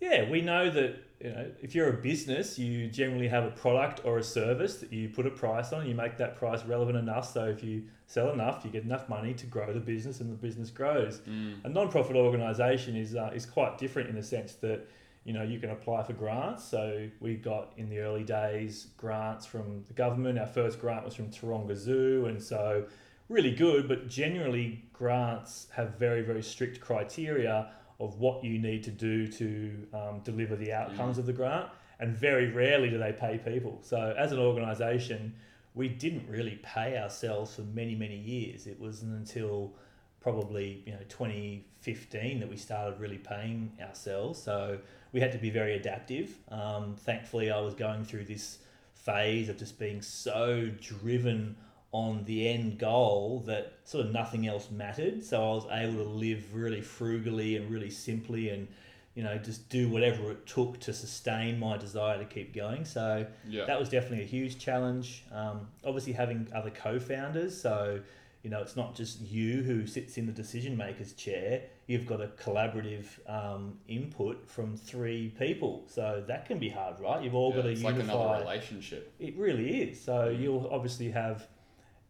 Yeah, 0.00 0.28
we 0.28 0.42
know 0.42 0.68
that 0.70 0.96
you 1.20 1.30
know 1.30 1.50
if 1.62 1.74
you're 1.74 1.88
a 1.88 1.96
business, 1.96 2.58
you 2.58 2.88
generally 2.88 3.28
have 3.28 3.44
a 3.44 3.50
product 3.50 4.02
or 4.04 4.18
a 4.18 4.22
service 4.22 4.76
that 4.76 4.92
you 4.92 5.08
put 5.08 5.26
a 5.26 5.30
price 5.30 5.72
on. 5.72 5.86
You 5.86 5.94
make 5.94 6.16
that 6.18 6.36
price 6.36 6.64
relevant 6.64 6.98
enough, 6.98 7.32
so 7.32 7.46
if 7.46 7.64
you 7.64 7.84
sell 8.06 8.32
enough, 8.32 8.62
you 8.64 8.70
get 8.70 8.84
enough 8.84 9.08
money 9.08 9.32
to 9.34 9.46
grow 9.46 9.72
the 9.72 9.80
business, 9.80 10.20
and 10.20 10.30
the 10.30 10.36
business 10.36 10.70
grows. 10.70 11.20
Mm. 11.28 11.64
A 11.64 11.68
non-profit 11.68 12.16
organisation 12.16 12.96
is 12.96 13.14
uh, 13.14 13.30
is 13.34 13.46
quite 13.46 13.78
different 13.78 14.10
in 14.10 14.14
the 14.14 14.22
sense 14.22 14.54
that 14.56 14.86
you 15.24 15.32
know 15.32 15.42
you 15.42 15.58
can 15.58 15.70
apply 15.70 16.02
for 16.02 16.12
grants. 16.12 16.64
So 16.64 17.08
we 17.20 17.36
got 17.36 17.72
in 17.78 17.88
the 17.88 18.00
early 18.00 18.24
days 18.24 18.88
grants 18.98 19.46
from 19.46 19.84
the 19.88 19.94
government. 19.94 20.38
Our 20.38 20.46
first 20.46 20.80
grant 20.80 21.04
was 21.04 21.14
from 21.14 21.30
Taronga 21.30 21.76
Zoo, 21.76 22.26
and 22.26 22.42
so 22.42 22.84
really 23.30 23.52
good. 23.52 23.88
But 23.88 24.08
generally, 24.08 24.84
grants 24.92 25.68
have 25.72 25.94
very 25.98 26.20
very 26.20 26.42
strict 26.42 26.78
criteria 26.80 27.70
of 27.98 28.18
what 28.18 28.44
you 28.44 28.58
need 28.58 28.82
to 28.84 28.90
do 28.90 29.26
to 29.26 29.86
um, 29.94 30.20
deliver 30.22 30.56
the 30.56 30.72
outcomes 30.72 31.18
of 31.18 31.26
the 31.26 31.32
grant, 31.32 31.68
and 31.98 32.14
very 32.14 32.50
rarely 32.50 32.90
do 32.90 32.98
they 32.98 33.12
pay 33.12 33.38
people. 33.38 33.78
So 33.82 34.14
as 34.18 34.32
an 34.32 34.38
organisation, 34.38 35.34
we 35.74 35.88
didn't 35.88 36.28
really 36.28 36.60
pay 36.62 36.98
ourselves 36.98 37.54
for 37.54 37.62
many 37.62 37.94
many 37.94 38.16
years. 38.16 38.66
It 38.66 38.78
wasn't 38.80 39.14
until 39.14 39.72
probably 40.20 40.82
you 40.84 40.92
know 40.92 40.98
2015 41.08 42.40
that 42.40 42.48
we 42.48 42.56
started 42.56 42.98
really 43.00 43.18
paying 43.18 43.72
ourselves. 43.80 44.42
So 44.42 44.78
we 45.12 45.20
had 45.20 45.32
to 45.32 45.38
be 45.38 45.50
very 45.50 45.76
adaptive. 45.76 46.36
Um, 46.50 46.96
thankfully, 46.98 47.50
I 47.50 47.60
was 47.60 47.74
going 47.74 48.04
through 48.04 48.24
this 48.24 48.58
phase 48.94 49.48
of 49.48 49.56
just 49.56 49.78
being 49.78 50.02
so 50.02 50.68
driven 50.80 51.56
on 51.96 52.24
the 52.24 52.46
end 52.46 52.78
goal 52.78 53.42
that 53.46 53.72
sort 53.84 54.04
of 54.04 54.12
nothing 54.12 54.46
else 54.46 54.70
mattered. 54.70 55.24
So 55.24 55.36
I 55.42 55.54
was 55.54 55.66
able 55.70 56.04
to 56.04 56.10
live 56.10 56.54
really 56.54 56.82
frugally 56.82 57.56
and 57.56 57.70
really 57.70 57.88
simply 57.90 58.50
and 58.50 58.68
you 59.14 59.22
know 59.22 59.38
just 59.38 59.70
do 59.70 59.88
whatever 59.88 60.30
it 60.30 60.44
took 60.46 60.78
to 60.80 60.92
sustain 60.92 61.58
my 61.58 61.78
desire 61.78 62.18
to 62.18 62.26
keep 62.26 62.54
going. 62.54 62.84
So 62.84 63.26
Yeah. 63.48 63.64
that 63.64 63.78
was 63.80 63.88
definitely 63.88 64.24
a 64.24 64.28
huge 64.28 64.58
challenge. 64.58 65.24
Um, 65.32 65.68
obviously, 65.84 66.12
having 66.12 66.48
other 66.54 66.70
co-founders, 66.70 67.58
so 67.58 68.00
you 68.42 68.50
know 68.50 68.60
it's 68.60 68.76
not 68.76 68.94
just 68.94 69.22
you 69.22 69.62
who 69.62 69.86
sits 69.86 70.18
in 70.18 70.26
the 70.26 70.32
decision 70.32 70.76
makers 70.76 71.14
chair. 71.14 71.62
You've 71.86 72.04
got 72.04 72.20
a 72.20 72.26
collaborative 72.44 73.06
um, 73.26 73.78
input 73.88 74.36
from 74.50 74.76
three 74.76 75.32
people, 75.38 75.84
so 75.86 76.22
that 76.26 76.44
can 76.44 76.58
be 76.58 76.68
hard, 76.68 77.00
right? 77.00 77.22
You've 77.24 77.34
all 77.34 77.50
Yeah, 77.50 77.56
got 77.56 77.62
to 77.62 77.70
it's 77.70 77.82
like 77.82 77.94
another 77.98 78.40
relationship. 78.44 79.12
It 79.18 79.34
really 79.38 79.68
is. 79.82 79.98
So 80.08 80.14
Mm. 80.28 80.40
you'll 80.42 80.68
obviously 80.70 81.10
have 81.12 81.46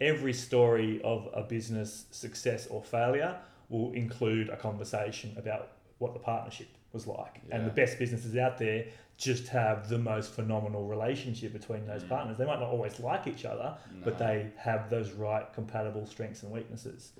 every 0.01 0.33
story 0.33 1.01
of 1.03 1.29
a 1.35 1.43
business 1.43 2.07
success 2.11 2.67
or 2.69 2.83
failure 2.83 3.37
will 3.69 3.93
include 3.93 4.49
a 4.49 4.57
conversation 4.57 5.35
about 5.37 5.73
what 5.99 6.13
the 6.13 6.21
partnership 6.21 6.69
was 6.93 7.07
like. 7.07 7.41
And 7.51 7.67
the 7.67 7.71
best 7.71 7.99
businesses 7.99 8.37
out 8.37 8.59
there 8.59 8.85
just 9.17 9.49
have 9.49 9.89
the 9.89 9.99
most 9.99 10.33
phenomenal 10.33 10.87
relationship 10.87 11.53
between 11.53 11.87
those 11.87 12.05
Mm. 12.05 12.09
partners. 12.09 12.37
They 12.39 12.45
might 12.45 12.61
not 12.61 12.69
always 12.69 13.01
like 13.01 13.27
each 13.27 13.45
other, 13.47 13.75
but 14.05 14.19
they 14.19 14.49
have 14.59 14.91
those 14.91 15.13
right 15.13 15.51
compatible 15.55 16.07
strengths 16.07 16.43
and 16.43 16.53
weaknesses. 16.53 17.13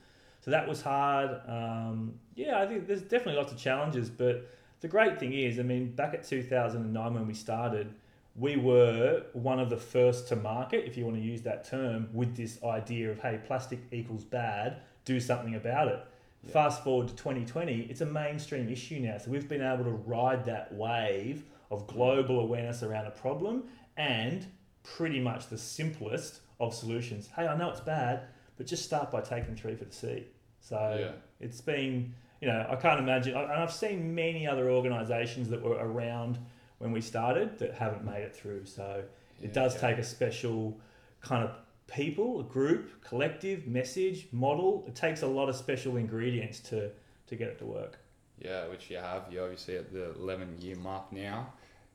So 0.43 0.51
that 0.51 0.69
was 0.69 0.83
hard. 0.83 1.41
Um, 1.49 2.21
yeah, 2.35 2.61
I 2.61 2.67
think 2.67 2.87
there's 2.87 3.03
definitely 3.03 3.37
lots 3.41 3.51
of 3.53 3.59
challenges, 3.59 4.11
but 4.11 4.47
the 4.81 4.89
great 4.89 5.19
thing 5.19 5.33
is, 5.33 5.59
I 5.59 5.63
mean, 5.63 5.93
back 5.93 6.13
at 6.15 6.23
2009 6.23 7.15
when 7.15 7.27
we 7.27 7.35
started, 7.35 7.95
we 8.39 8.57
were 8.57 9.25
one 9.33 9.59
of 9.59 9.71
the 9.71 9.77
first 9.77 10.29
to 10.29 10.37
market, 10.37 10.85
if 10.87 10.97
you 10.97 11.05
want 11.05 11.17
to 11.17 11.23
use 11.23 11.43
that 11.43 11.65
term, 11.69 12.09
with 12.13 12.37
this 12.37 12.63
idea 12.63 13.11
of, 13.11 13.19
hey, 13.21 13.41
plastic 13.47 13.79
equals 13.93 14.25
bad, 14.25 14.79
do 15.05 15.19
something 15.21 15.55
about 15.55 15.89
it. 15.89 16.05
Yeah. 16.43 16.53
Fast 16.53 16.85
forward 16.85 17.09
to 17.09 17.15
2020, 17.15 17.83
it's 17.91 18.03
a 18.03 18.07
mainstream 18.07 18.69
issue 18.69 19.01
now. 19.01 19.17
So 19.19 19.31
we've 19.31 19.49
been 19.49 19.63
able 19.63 19.85
to 19.85 19.91
ride 19.91 20.45
that 20.47 20.73
wave 20.75 21.45
of 21.71 21.87
global 21.87 22.41
awareness 22.41 22.83
around 22.83 23.07
a 23.07 23.11
problem 23.11 23.65
and 23.97 24.47
pretty 24.83 25.19
much 25.21 25.49
the 25.49 25.59
simplest 25.59 26.41
of 26.61 26.75
solutions. 26.75 27.29
Hey, 27.35 27.47
I 27.47 27.57
know 27.57 27.71
it's 27.71 27.81
bad, 27.81 28.23
but 28.57 28.67
just 28.67 28.85
start 28.85 29.11
by 29.11 29.21
taking 29.23 29.57
three 29.57 29.75
for 29.75 29.85
the 29.87 29.93
seed. 29.95 30.27
So 30.61 30.97
Yeah. 31.01 31.13
it's 31.41 31.61
been, 31.61 32.15
you 32.41 32.49
know, 32.49 32.67
I 32.69 32.77
can't 32.77 33.01
imagine, 33.01 33.35
and 33.35 33.51
I've 33.51 33.73
seen 33.73 34.15
many 34.15 34.47
other 34.47 34.71
organisations 34.71 35.49
that 35.51 35.63
were 35.63 35.77
around 35.77 36.39
when 36.79 36.93
we 36.93 37.01
started 37.01 37.59
that 37.59 37.75
haven't 37.75 38.05
made 38.05 38.23
it 38.23 38.35
through. 38.35 38.67
So 38.67 39.03
it 39.43 39.53
does 39.53 39.77
okay. 39.77 39.91
take 39.91 39.99
a 39.99 40.05
special 40.05 40.79
kind 41.21 41.45
of 41.45 41.57
people, 41.87 42.41
a 42.41 42.45
group, 42.45 43.03
collective, 43.03 43.67
message, 43.67 44.29
model. 44.33 44.85
It 44.87 44.95
takes 44.95 45.23
a 45.23 45.27
lot 45.27 45.49
of 45.49 45.57
special 45.57 45.97
ingredients 45.97 46.61
to, 46.61 46.91
to 47.27 47.37
get 47.37 47.49
it 47.49 47.59
to 47.59 47.67
work. 47.67 47.99
Yeah, 48.39 48.67
which 48.69 48.91
you 48.91 48.99
have. 48.99 49.25
You're 49.31 49.45
obviously 49.45 49.77
at 49.77 49.93
the 49.93 50.13
11 50.15 50.59
year 50.61 50.77
mark 50.77 51.13
now. 51.13 51.53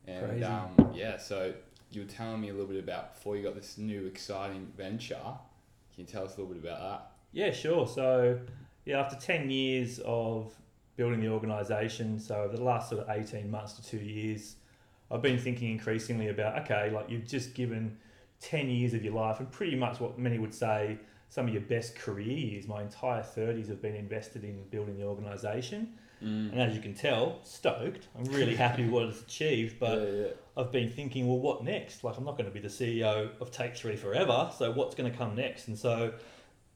And 0.07 0.27
Crazy. 0.27 0.43
um, 0.43 0.91
yeah, 0.95 1.17
so 1.17 1.53
you 1.91 2.01
were 2.01 2.07
telling 2.07 2.41
me 2.41 2.49
a 2.49 2.53
little 2.53 2.67
bit 2.67 2.83
about 2.83 3.15
before 3.15 3.37
you 3.37 3.43
got 3.43 3.55
this 3.55 3.77
new 3.77 4.07
exciting 4.07 4.71
venture. 4.75 5.15
Can 5.15 5.97
you 5.97 6.05
tell 6.05 6.23
us 6.23 6.37
a 6.37 6.41
little 6.41 6.55
bit 6.55 6.63
about 6.63 6.79
that? 6.79 7.11
Yeah, 7.33 7.51
sure. 7.51 7.87
So, 7.87 8.39
yeah, 8.85 8.99
after 8.99 9.15
10 9.15 9.49
years 9.49 9.99
of 10.05 10.53
building 10.95 11.21
the 11.21 11.29
organisation, 11.29 12.19
so 12.19 12.35
over 12.41 12.55
the 12.55 12.63
last 12.63 12.89
sort 12.89 13.01
of 13.01 13.09
18 13.09 13.49
months 13.49 13.73
to 13.73 13.83
two 13.83 13.97
years, 13.97 14.55
I've 15.11 15.21
been 15.21 15.37
thinking 15.37 15.71
increasingly 15.71 16.29
about 16.29 16.61
okay, 16.63 16.89
like 16.89 17.09
you've 17.09 17.27
just 17.27 17.53
given 17.53 17.97
10 18.41 18.69
years 18.69 18.93
of 18.93 19.03
your 19.03 19.13
life, 19.13 19.39
and 19.39 19.51
pretty 19.51 19.75
much 19.75 19.99
what 19.99 20.17
many 20.17 20.39
would 20.39 20.53
say 20.53 20.97
some 21.29 21.47
of 21.47 21.53
your 21.53 21.61
best 21.63 21.95
career 21.95 22.27
years. 22.27 22.67
My 22.67 22.81
entire 22.81 23.21
30s 23.21 23.69
have 23.69 23.81
been 23.81 23.95
invested 23.95 24.43
in 24.43 24.63
building 24.69 24.97
the 24.97 25.05
organisation. 25.05 25.93
Mm. 26.21 26.51
And 26.51 26.61
as 26.61 26.75
you 26.75 26.81
can 26.81 26.93
tell, 26.93 27.39
stoked. 27.43 28.07
I'm 28.17 28.25
really 28.25 28.55
happy 28.55 28.83
with 28.83 28.91
what 28.91 29.03
it's 29.05 29.21
achieved, 29.21 29.79
but 29.79 30.01
yeah, 30.01 30.21
yeah. 30.21 30.27
I've 30.57 30.71
been 30.71 30.89
thinking, 30.89 31.27
well, 31.27 31.39
what 31.39 31.63
next? 31.63 32.03
Like, 32.03 32.17
I'm 32.17 32.25
not 32.25 32.37
going 32.37 32.45
to 32.45 32.51
be 32.51 32.59
the 32.59 32.67
CEO 32.67 33.29
of 33.39 33.49
Take 33.51 33.75
Three 33.75 33.95
forever. 33.95 34.51
So, 34.57 34.71
what's 34.71 34.93
going 34.93 35.09
to 35.09 35.17
come 35.17 35.35
next? 35.35 35.67
And 35.67 35.77
so, 35.77 36.13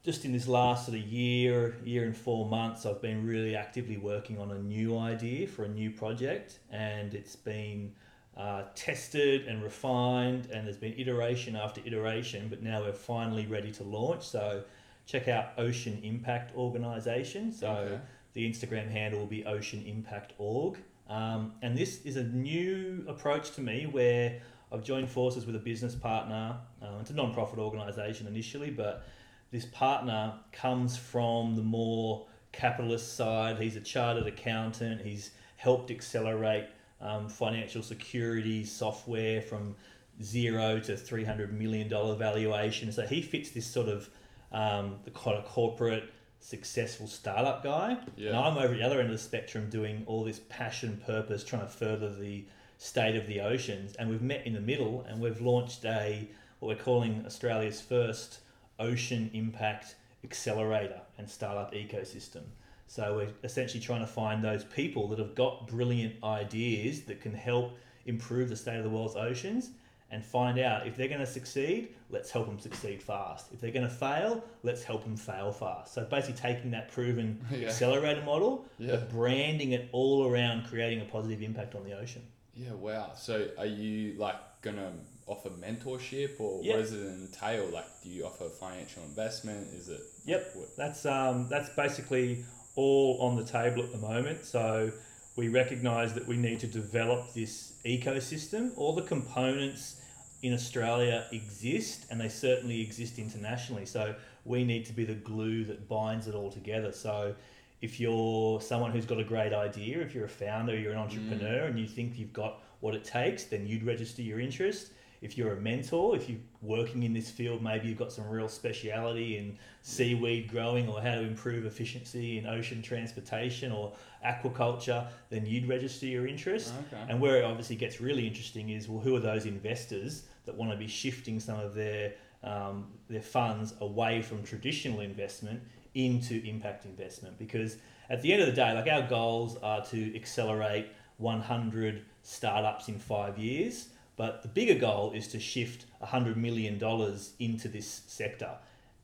just 0.04 0.24
in 0.24 0.32
this 0.32 0.48
last 0.48 0.86
sort 0.86 0.98
of 0.98 1.04
year, 1.04 1.76
year 1.84 2.06
and 2.06 2.16
four 2.16 2.48
months, 2.48 2.86
I've 2.86 3.02
been 3.02 3.26
really 3.26 3.56
actively 3.56 3.98
working 3.98 4.40
on 4.40 4.52
a 4.52 4.60
new 4.60 4.98
idea 4.98 5.48
for 5.48 5.66
a 5.66 5.70
new 5.70 5.92
project, 5.92 6.60
and 6.72 7.14
it's 7.14 7.36
been 7.36 7.92
uh, 8.38 8.64
tested 8.76 9.48
and 9.48 9.64
refined, 9.64 10.48
and 10.52 10.66
there's 10.68 10.78
been 10.78 10.94
iteration 10.98 11.56
after 11.56 11.82
iteration, 11.86 12.48
but 12.50 12.62
now 12.62 12.82
we're 12.82 12.92
finally 12.94 13.46
ready 13.46 13.72
to 13.72 13.84
launch. 13.84 14.24
So, 14.28 14.64
check 15.06 15.28
out 15.28 15.54
Ocean 15.58 16.00
Impact 16.04 16.56
Organisation. 16.56 17.52
So, 17.52 17.70
Okay. 17.70 18.00
the 18.34 18.50
Instagram 18.52 18.90
handle 18.90 19.20
will 19.22 19.28
be 19.28 19.46
Ocean 19.46 19.84
Impact 19.86 20.34
Org. 20.38 20.78
Um, 21.08 21.54
and 21.62 21.78
this 21.78 22.04
is 22.04 22.18
a 22.18 22.24
new 22.24 23.06
approach 23.08 23.52
to 23.52 23.62
me 23.62 23.86
where 23.86 24.42
I've 24.72 24.84
joined 24.84 25.10
forces 25.10 25.46
with 25.46 25.56
a 25.56 25.60
business 25.60 25.96
partner. 25.96 26.58
Uh, 26.82 26.98
it's 27.00 27.12
a 27.12 27.14
non-profit 27.14 27.60
organisation 27.60 28.28
initially, 28.28 28.72
but 28.72 29.06
this 29.52 29.66
partner 29.66 30.34
comes 30.52 30.98
from 30.98 31.56
the 31.56 31.62
more 31.62 32.26
capitalist 32.52 33.16
side. 33.16 33.60
He's 33.60 33.76
a 33.76 33.82
chartered 33.82 34.28
accountant. 34.28 35.02
He's 35.02 35.32
helped 35.58 35.92
accelerate 35.92 36.66
um, 37.06 37.30
financial 37.30 37.84
security 37.84 38.66
software 38.66 39.42
from 39.42 39.76
zero 40.24 40.80
to 40.80 40.98
three 40.98 41.24
hundred 41.24 41.54
million 41.54 41.88
dollar 41.88 42.16
valuation. 42.16 42.92
So 42.92 43.04
he 43.06 43.22
fits 43.22 43.50
this 43.52 43.66
sort 43.66 43.90
of 43.90 44.10
um, 44.52 44.96
the 45.04 45.12
kind 45.12 45.38
of 45.38 45.46
corporate 45.46 46.06
successful 46.40 47.08
startup 47.08 47.64
guy. 47.64 47.98
And 48.30 48.38
I'm 48.38 48.58
over 48.58 48.74
the 48.74 48.84
other 48.84 49.00
end 49.00 49.10
of 49.10 49.18
the 49.18 49.24
spectrum 49.24 49.70
doing 49.70 50.04
all 50.06 50.24
this 50.24 50.42
passion 50.50 51.02
purpose, 51.06 51.44
trying 51.44 51.64
to 51.64 51.68
further 51.68 52.14
the 52.14 52.46
state 52.78 53.16
of 53.16 53.26
the 53.28 53.42
oceans. 53.42 53.96
And 53.96 54.10
we've 54.10 54.22
met 54.22 54.46
in 54.46 54.54
the 54.54 54.60
middle 54.62 55.06
and 55.08 55.20
we've 55.20 55.42
launched 55.42 55.86
a 55.86 56.28
what 56.60 56.78
we're 56.78 56.84
calling 56.84 57.24
Australia's 57.26 57.82
first 57.82 58.40
ocean 58.80 59.30
impact 59.34 59.96
accelerator 60.24 61.02
and 61.18 61.30
startup 61.30 61.74
ecosystem. 61.74 62.44
So 62.88 63.16
we're 63.18 63.30
essentially 63.44 63.82
trying 63.82 64.02
to 64.02 64.08
find 64.08 64.44
those 64.44 64.64
people 64.64 65.08
that 65.10 65.20
have 65.20 65.36
got 65.36 65.68
brilliant 65.68 66.24
ideas 66.24 67.02
that 67.04 67.22
can 67.22 67.34
help 67.34 67.74
improve 68.06 68.50
the 68.50 68.56
state 68.56 68.78
of 68.78 68.84
the 68.84 68.90
world's 68.90 69.16
oceans 69.16 69.72
and 70.12 70.24
find 70.24 70.60
out 70.60 70.86
if 70.86 70.96
they're 70.96 71.08
going 71.08 71.20
to 71.20 71.26
succeed, 71.26 71.90
let's 72.12 72.30
help 72.30 72.46
them 72.46 72.60
succeed 72.60 73.02
fast. 73.02 73.48
If 73.52 73.60
they're 73.60 73.72
going 73.72 73.88
to 73.88 73.94
fail, 73.94 74.44
let's 74.62 74.84
help 74.84 75.04
them 75.04 75.18
fail 75.18 75.52
fast. 75.52 75.94
So 75.96 76.04
basically 76.06 76.36
taking 76.40 76.72
that 76.72 76.92
proven 76.92 77.44
Yeah. 77.52 77.68
accelerator 77.68 78.22
model, 78.22 78.66
Yeah. 78.78 78.92
but 78.92 79.10
branding 79.10 79.72
it 79.72 79.90
all 79.92 80.28
around 80.30 80.68
creating 80.68 81.02
a 81.02 81.06
positive 81.06 81.42
impact 81.42 81.74
on 81.74 81.84
the 81.84 81.98
ocean. 81.98 82.22
Yeah, 82.54 82.74
wow. 82.74 83.14
So 83.18 83.48
are 83.58 83.66
you 83.66 84.14
like 84.18 84.36
gonna 84.62 84.94
offer 85.28 85.50
mentorship 85.50 86.40
or 86.40 86.64
Yeah. 86.64 86.74
what 86.76 86.82
does 86.84 86.94
it 86.94 87.06
entail? 87.08 87.66
Like 87.66 87.86
do 88.04 88.10
you 88.10 88.26
offer 88.28 88.48
financial 88.48 89.04
investment? 89.04 89.74
Is 89.74 89.90
it 89.90 90.02
Yep. 90.26 90.52
what- 90.56 90.78
That's 90.78 91.06
um, 91.08 91.50
that's 91.50 91.70
basically 91.70 92.46
all 92.76 93.18
on 93.22 93.36
the 93.36 93.44
table 93.44 93.84
at 93.84 93.92
the 93.92 93.98
moment. 93.98 94.46
So 94.46 94.92
we 95.36 95.50
recognise 95.50 96.14
that 96.14 96.28
we 96.28 96.38
need 96.38 96.60
to 96.62 96.68
develop 96.68 97.34
this 97.34 97.74
ecosystem. 97.86 98.72
All 98.78 98.94
the 98.94 99.02
components 99.02 100.02
in 100.42 100.54
Australia 100.54 101.26
exist, 101.32 102.06
and 102.10 102.20
they 102.20 102.30
certainly 102.30 102.82
exist 102.82 103.18
internationally. 103.20 103.86
So 103.86 104.16
we 104.46 104.64
need 104.64 104.86
to 104.86 104.94
be 104.94 105.06
the 105.06 105.16
glue 105.16 105.64
that 105.66 105.88
binds 105.90 106.28
it 106.28 106.36
all 106.36 106.52
together. 106.52 106.92
So 106.92 107.34
if 107.82 108.00
you're 108.00 108.62
someone 108.62 108.92
who's 108.92 109.06
got 109.06 109.20
a 109.20 109.24
great 109.24 109.54
idea, 109.54 110.00
if 110.02 110.14
you're 110.14 110.26
a 110.26 110.30
founder, 110.30 110.78
you're 110.78 110.92
an 110.94 110.98
entrepreneur, 111.00 111.64
Mm. 111.64 111.70
and 111.70 111.80
you 111.80 111.88
think 111.88 112.18
you've 112.18 112.34
got 112.34 112.62
what 112.80 112.94
it 112.96 113.04
takes, 113.04 113.46
then 113.46 113.66
you'd 113.66 113.84
register 113.84 114.22
your 114.22 114.40
interest. 114.40 114.92
If 115.26 115.38
you're 115.38 115.54
a 115.54 115.60
mentor, 115.60 116.16
if 116.16 116.30
you're 116.30 116.40
working 116.62 117.02
in 117.02 117.14
this 117.14 117.32
field, 117.32 117.64
maybe 117.64 117.88
you've 117.88 117.98
got 117.98 118.12
some 118.12 118.30
real 118.30 118.48
speciality 118.48 119.38
in 119.38 119.58
seaweed 119.82 120.52
growing 120.52 120.88
or 120.88 121.02
how 121.02 121.16
to 121.16 121.22
improve 121.22 121.66
efficiency 121.66 122.38
in 122.38 122.46
ocean 122.46 122.84
transportation 122.84 123.72
or 123.72 123.94
aquaculture, 124.24 125.08
then 125.32 125.48
you'd 125.48 125.68
register 125.68 126.06
your 126.06 126.28
interest. 126.28 126.74
Okay. 126.88 127.04
And 127.10 127.20
where 127.20 127.38
it 127.38 127.44
obviously 127.44 127.76
gets 127.76 128.00
really 128.00 128.28
interesting 128.28 128.70
is 128.70 128.88
well, 128.88 129.02
who 129.02 129.16
are 129.16 129.20
those 129.20 129.48
investors 129.48 130.24
that 130.46 130.56
want 130.56 130.70
to 130.72 130.78
be 130.78 130.88
shifting 130.88 131.40
some 131.40 131.60
of 131.60 131.74
their 131.74 132.14
um, 132.44 132.88
their 133.10 133.24
funds 133.24 133.74
away 133.82 134.22
from 134.22 134.44
traditional 134.44 135.00
investment 135.00 135.60
into 135.96 136.44
impact 136.46 136.86
investment? 136.86 137.40
Because 137.40 137.78
at 138.12 138.22
the 138.22 138.32
end 138.32 138.44
of 138.44 138.48
the 138.48 138.54
day, 138.54 138.74
like 138.74 138.88
our 138.88 139.08
goals 139.08 139.58
are 139.64 139.84
to 139.86 140.16
accelerate 140.16 140.88
100 141.18 142.06
startups 142.22 142.90
in 142.90 143.00
five 143.00 143.38
years, 143.38 143.90
but 144.18 144.42
the 144.42 144.48
bigger 144.48 144.80
goal 144.80 145.12
is 145.12 145.28
to 145.30 145.40
shift 145.40 145.86
100 146.00 146.38
million 146.38 146.78
dollars 146.78 147.34
into 147.40 147.68
this 147.68 148.02
sector. 148.08 148.52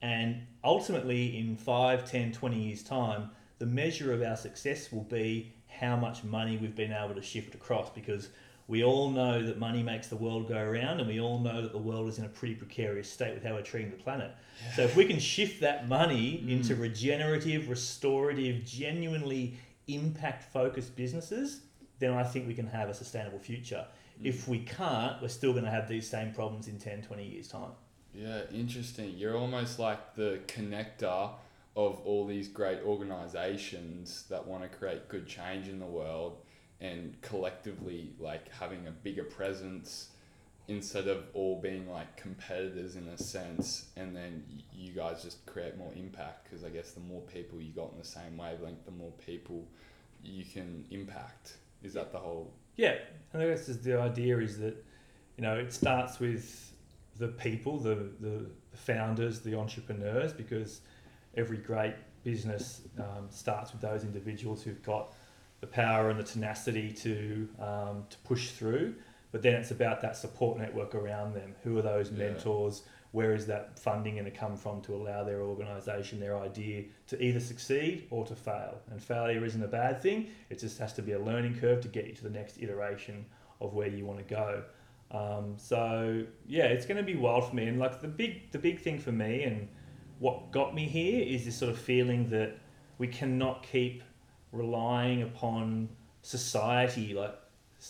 And 0.01 0.41
ultimately, 0.63 1.37
in 1.37 1.55
5, 1.57 2.09
10, 2.09 2.31
20 2.31 2.59
years' 2.59 2.83
time, 2.83 3.29
the 3.59 3.65
measure 3.65 4.11
of 4.13 4.21
our 4.23 4.35
success 4.35 4.91
will 4.91 5.03
be 5.03 5.53
how 5.67 5.95
much 5.95 6.23
money 6.23 6.57
we've 6.57 6.75
been 6.75 6.91
able 6.91 7.13
to 7.15 7.21
shift 7.21 7.53
across 7.53 7.89
because 7.91 8.29
we 8.67 8.83
all 8.83 9.09
know 9.09 9.43
that 9.43 9.59
money 9.59 9.83
makes 9.83 10.07
the 10.07 10.15
world 10.15 10.47
go 10.47 10.57
around 10.57 10.99
and 10.99 11.07
we 11.07 11.19
all 11.19 11.39
know 11.39 11.61
that 11.61 11.71
the 11.71 11.77
world 11.77 12.07
is 12.07 12.19
in 12.19 12.25
a 12.25 12.29
pretty 12.29 12.55
precarious 12.55 13.11
state 13.11 13.33
with 13.33 13.43
how 13.43 13.53
we're 13.53 13.61
treating 13.61 13.91
the 13.91 13.97
planet. 13.97 14.31
So 14.75 14.83
if 14.83 14.95
we 14.95 15.05
can 15.05 15.19
shift 15.19 15.61
that 15.61 15.87
money 15.87 16.43
mm. 16.43 16.49
into 16.49 16.75
regenerative, 16.75 17.69
restorative, 17.69 18.63
genuinely 18.63 19.57
impact 19.87 20.51
focused 20.53 20.95
businesses, 20.95 21.61
then 21.99 22.13
I 22.13 22.23
think 22.23 22.47
we 22.47 22.53
can 22.53 22.67
have 22.67 22.89
a 22.89 22.93
sustainable 22.93 23.39
future. 23.39 23.85
Mm. 24.21 24.25
If 24.25 24.47
we 24.47 24.59
can't, 24.59 25.21
we're 25.21 25.27
still 25.27 25.51
going 25.51 25.65
to 25.65 25.71
have 25.71 25.87
these 25.87 26.09
same 26.09 26.33
problems 26.33 26.67
in 26.67 26.77
10, 26.77 27.03
20 27.03 27.25
years' 27.25 27.47
time. 27.47 27.71
Yeah, 28.13 28.41
interesting. 28.53 29.13
You're 29.17 29.37
almost 29.37 29.79
like 29.79 30.15
the 30.15 30.39
connector 30.47 31.31
of 31.75 32.01
all 32.03 32.27
these 32.27 32.47
great 32.47 32.79
organizations 32.83 34.25
that 34.29 34.45
want 34.45 34.63
to 34.63 34.69
create 34.69 35.07
good 35.07 35.25
change 35.25 35.67
in 35.67 35.79
the 35.79 35.85
world 35.85 36.37
and 36.81 37.15
collectively 37.21 38.11
like 38.19 38.51
having 38.51 38.87
a 38.87 38.91
bigger 38.91 39.23
presence 39.23 40.09
instead 40.67 41.07
of 41.07 41.23
all 41.33 41.61
being 41.61 41.89
like 41.89 42.17
competitors 42.17 42.95
in 42.95 43.07
a 43.07 43.17
sense 43.17 43.89
and 43.95 44.15
then 44.15 44.43
you 44.73 44.91
guys 44.91 45.23
just 45.23 45.45
create 45.45 45.77
more 45.77 45.91
impact 45.95 46.43
because 46.43 46.65
I 46.65 46.69
guess 46.69 46.91
the 46.91 46.99
more 46.99 47.21
people 47.21 47.61
you 47.61 47.71
got 47.71 47.91
in 47.93 47.97
the 47.97 48.05
same 48.05 48.35
wavelength 48.37 48.85
the 48.85 48.91
more 48.91 49.11
people 49.25 49.65
you 50.23 50.43
can 50.45 50.85
impact. 50.91 51.57
Is 51.83 51.93
that 51.93 52.11
the 52.11 52.19
whole 52.19 52.53
Yeah, 52.81 52.95
and 53.31 53.43
I 53.43 53.47
guess 53.47 53.69
is 53.69 53.83
the 53.83 53.99
idea 53.99 54.39
is 54.39 54.57
that 54.57 54.75
you 55.37 55.43
know 55.43 55.53
it 55.53 55.71
starts 55.71 56.19
with 56.19 56.73
the 57.17 57.27
people, 57.27 57.77
the, 57.77 58.09
the 58.19 58.47
founders, 58.73 59.41
the 59.41 59.55
entrepreneurs, 59.55 60.33
because 60.33 60.81
every 61.37 61.57
great 61.57 61.93
business 62.23 62.81
um, 62.97 63.27
starts 63.29 63.71
with 63.71 63.81
those 63.81 64.03
individuals 64.03 64.63
who've 64.63 64.81
got 64.81 65.13
the 65.59 65.67
power 65.67 66.09
and 66.09 66.19
the 66.19 66.23
tenacity 66.23 66.91
to 66.91 67.47
um, 67.59 68.05
to 68.09 68.17
push 68.23 68.49
through. 68.49 68.95
But 69.31 69.43
then 69.43 69.53
it's 69.53 69.69
about 69.69 70.01
that 70.01 70.17
support 70.17 70.57
network 70.57 70.95
around 70.95 71.35
them. 71.35 71.53
Who 71.63 71.77
are 71.77 71.83
those 71.83 72.09
Yeah. 72.09 72.79
Where 73.11 73.33
is 73.33 73.45
that 73.47 73.77
funding 73.77 74.15
going 74.15 74.25
to 74.25 74.31
come 74.31 74.55
from 74.55 74.81
to 74.81 74.95
allow 74.95 75.23
their 75.23 75.41
organisation, 75.41 76.19
their 76.19 76.37
idea 76.37 76.85
to 77.07 77.21
either 77.21 77.41
succeed 77.41 78.07
or 78.09 78.25
to 78.25 78.35
fail? 78.35 78.79
And 78.89 79.03
failure 79.03 79.43
isn't 79.43 79.61
a 79.61 79.67
bad 79.67 80.01
thing. 80.01 80.29
It 80.49 80.59
just 80.59 80.77
has 80.79 80.93
to 80.93 81.01
be 81.01 81.11
a 81.11 81.19
learning 81.19 81.59
curve 81.59 81.81
to 81.81 81.89
get 81.89 82.07
you 82.07 82.13
to 82.13 82.23
the 82.23 82.29
next 82.29 82.57
iteration 82.61 83.25
of 83.59 83.73
where 83.73 83.87
you 83.87 84.05
want 84.05 84.25
to 84.25 84.33
go. 84.33 84.63
Um, 85.11 85.55
so 85.57 86.23
yeah, 86.47 86.65
it's 86.65 86.85
going 86.85 86.97
to 86.97 87.03
be 87.03 87.15
wild 87.15 87.49
for 87.49 87.55
me. 87.55 87.67
And 87.67 87.79
like 87.79 88.01
the 88.01 88.07
big, 88.07 88.49
the 88.51 88.59
big 88.59 88.79
thing 88.79 88.97
for 88.97 89.11
me, 89.11 89.43
and 89.43 89.67
what 90.19 90.51
got 90.51 90.73
me 90.73 90.87
here 90.87 91.21
is 91.21 91.45
this 91.45 91.57
sort 91.57 91.71
of 91.71 91.77
feeling 91.77 92.29
that 92.29 92.57
we 92.97 93.07
cannot 93.07 93.63
keep 93.63 94.03
relying 94.53 95.23
upon 95.23 95.89
society. 96.21 97.13
Like 97.13 97.35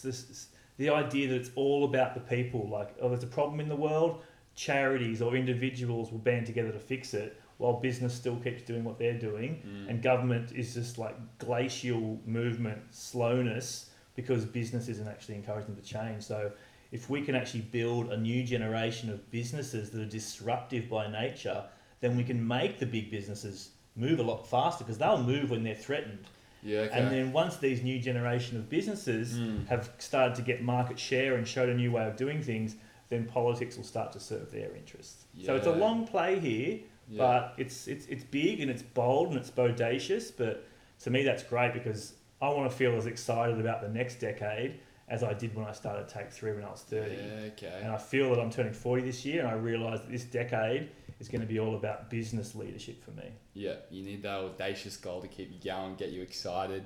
this, 0.02 0.48
the 0.78 0.90
idea 0.90 1.28
that 1.30 1.36
it's 1.36 1.52
all 1.56 1.86
about 1.86 2.16
the 2.16 2.22
people. 2.22 2.68
Like 2.68 2.96
oh, 3.00 3.10
there's 3.10 3.24
a 3.24 3.28
problem 3.28 3.60
in 3.60 3.70
the 3.70 3.76
world, 3.76 4.24
charities 4.56 5.22
or 5.22 5.36
individuals 5.36 6.12
will 6.12 6.20
band 6.20 6.46
together 6.46 6.72
to 6.72 6.80
fix 6.80 7.14
it, 7.14 7.40
while 7.58 7.74
business 7.74 8.14
still 8.14 8.38
keeps 8.38 8.64
doing 8.64 8.84
what 8.84 8.98
they're 8.98 9.18
doing, 9.20 9.62
and 9.88 10.02
government 10.02 10.52
is 10.52 10.74
just 10.74 10.98
like 10.98 11.16
glacial 11.38 12.20
movement, 12.26 12.82
slowness 12.92 13.90
because 14.16 14.46
business 14.46 14.88
isn't 14.88 15.08
actually 15.08 15.36
encouraging 15.36 15.74
them 15.74 15.82
to 15.84 15.88
change. 15.88 16.24
So 16.24 16.52
if 16.92 17.10
we 17.10 17.22
can 17.22 17.36
actually 17.36 17.62
build 17.62 18.12
a 18.12 18.18
new 18.18 18.44
generation 18.44 19.10
of 19.10 19.30
businesses 19.32 19.90
that 19.92 20.02
are 20.02 20.06
disruptive 20.06 20.90
by 20.90 21.10
nature, 21.10 21.64
then 22.02 22.18
we 22.18 22.24
can 22.24 22.46
make 22.46 22.80
the 22.80 22.86
big 22.86 23.10
businesses 23.12 23.70
move 23.96 24.20
a 24.20 24.24
lot 24.24 24.48
faster 24.48 24.84
because 24.84 24.98
they'll 24.98 25.22
move 25.24 25.50
when 25.52 25.64
they're 25.64 25.76
threatened. 25.76 26.26
Yeah, 26.64 26.80
okay. 26.82 27.00
And 27.00 27.12
then 27.12 27.32
once 27.32 27.58
these 27.58 27.82
new 27.84 28.00
generation 28.00 28.58
of 28.58 28.70
businesses 28.70 29.38
Mm. 29.38 29.68
have 29.68 29.90
started 29.98 30.36
to 30.36 30.42
get 30.42 30.62
market 30.62 31.00
share 31.00 31.36
and 31.36 31.48
showed 31.48 31.70
a 31.70 31.74
new 31.74 31.92
way 31.92 32.06
of 32.08 32.16
doing 32.18 32.42
things, 32.42 32.76
then 33.12 33.26
politics 33.26 33.78
will 33.78 33.84
start 33.84 34.12
to 34.14 34.20
serve 34.20 34.50
their 34.52 34.74
interests. 34.76 35.26
So 35.46 35.56
it's 35.56 35.68
a 35.68 35.72
long 35.72 36.08
play 36.08 36.40
here, 36.40 36.80
yeah. 37.10 37.18
but 37.18 37.54
it's 37.58 37.88
it's 37.88 38.06
it's 38.08 38.24
big 38.24 38.62
and 38.62 38.72
it's 38.72 38.82
bold 38.82 39.28
and 39.28 39.38
it's 39.38 39.52
bodacious. 39.52 40.32
But 40.36 40.66
to 41.04 41.12
me, 41.12 41.24
that's 41.24 41.44
great 41.44 41.74
because 41.74 42.14
I 42.42 42.50
want 42.50 42.72
to 42.72 42.76
feel 42.76 42.96
as 42.96 43.06
excited 43.06 43.60
about 43.60 43.82
the 43.82 43.90
next 43.90 44.16
decade 44.16 44.80
as 45.10 45.24
I 45.24 45.34
did 45.34 45.54
when 45.54 45.66
I 45.66 45.74
started 45.74 46.08
Take 46.08 46.32
Three 46.32 46.54
when 46.54 46.64
I 46.64 46.72
was 46.72 46.82
thirty. 46.84 47.16
Yeah, 47.16 47.50
okay. 47.52 47.80
And 47.84 47.92
I 47.92 47.98
feel 47.98 48.34
that 48.34 48.40
I'm 48.40 48.50
turning 48.50 48.74
forty 48.74 49.04
this 49.04 49.26
year, 49.26 49.42
and 49.42 49.50
I 49.50 49.56
realise 49.56 50.00
that 50.00 50.10
this 50.10 50.24
decade 50.24 50.90
is 51.20 51.28
going 51.28 51.42
to 51.42 51.48
be 51.48 51.60
all 51.60 51.76
about 51.76 52.10
business 52.10 52.56
leadership 52.56 53.04
for 53.04 53.12
me. 53.12 53.30
Yeah, 53.54 53.76
you 53.90 54.04
need 54.04 54.24
that 54.24 54.40
audacious 54.40 54.96
goal 54.96 55.22
to 55.22 55.28
keep 55.28 55.52
you 55.52 55.60
going, 55.64 55.96
get 55.96 56.12
you 56.12 56.22
excited. 56.22 56.86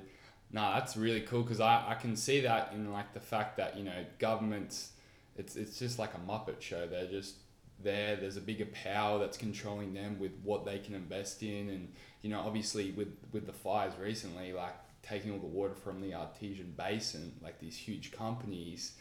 No, 0.50 0.72
that's 0.74 0.96
really 0.96 1.20
cool 1.20 1.42
because 1.42 1.60
I, 1.60 1.84
I 1.88 1.94
can 1.94 2.16
see 2.16 2.40
that 2.40 2.72
in 2.74 2.92
like 2.92 3.14
the 3.14 3.20
fact 3.20 3.56
that 3.58 3.76
you 3.78 3.84
know 3.84 4.04
governments, 4.18 4.90
it's 5.36 5.56
it's 5.56 5.78
just 5.78 5.98
like 5.98 6.12
a 6.14 6.30
Muppet 6.30 6.60
show. 6.60 6.86
They're 6.86 7.06
just 7.06 7.36
there. 7.82 8.16
There's 8.16 8.36
a 8.36 8.40
bigger 8.40 8.66
power 8.66 9.18
that's 9.18 9.36
controlling 9.36 9.94
them 9.94 10.18
with 10.18 10.32
what 10.42 10.64
they 10.64 10.78
can 10.78 10.94
invest 10.94 11.42
in, 11.42 11.68
and 11.70 11.92
you 12.22 12.30
know 12.30 12.40
obviously 12.40 12.92
with 12.92 13.16
with 13.32 13.46
the 13.46 13.52
fires 13.52 13.92
recently, 14.00 14.52
like 14.52 14.74
taking 15.02 15.32
all 15.32 15.38
the 15.38 15.46
water 15.46 15.74
from 15.74 16.00
the 16.00 16.14
artesian 16.14 16.74
basin, 16.76 17.32
like 17.42 17.58
these 17.60 17.76
huge 17.76 18.12
companies, 18.12 18.94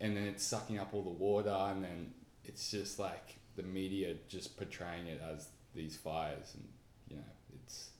and 0.00 0.16
then 0.16 0.24
it's 0.24 0.44
sucking 0.44 0.78
up 0.78 0.94
all 0.94 1.02
the 1.02 1.10
water, 1.10 1.50
and 1.50 1.84
then 1.84 2.12
it's 2.44 2.70
just 2.70 2.98
like 2.98 3.36
the 3.56 3.62
media 3.62 4.14
just 4.28 4.56
portraying 4.56 5.06
it 5.06 5.20
as 5.32 5.48
these 5.74 5.96
fires, 5.96 6.54
and 6.54 6.68
you 7.08 7.16
know 7.16 7.22
it's 7.64 7.90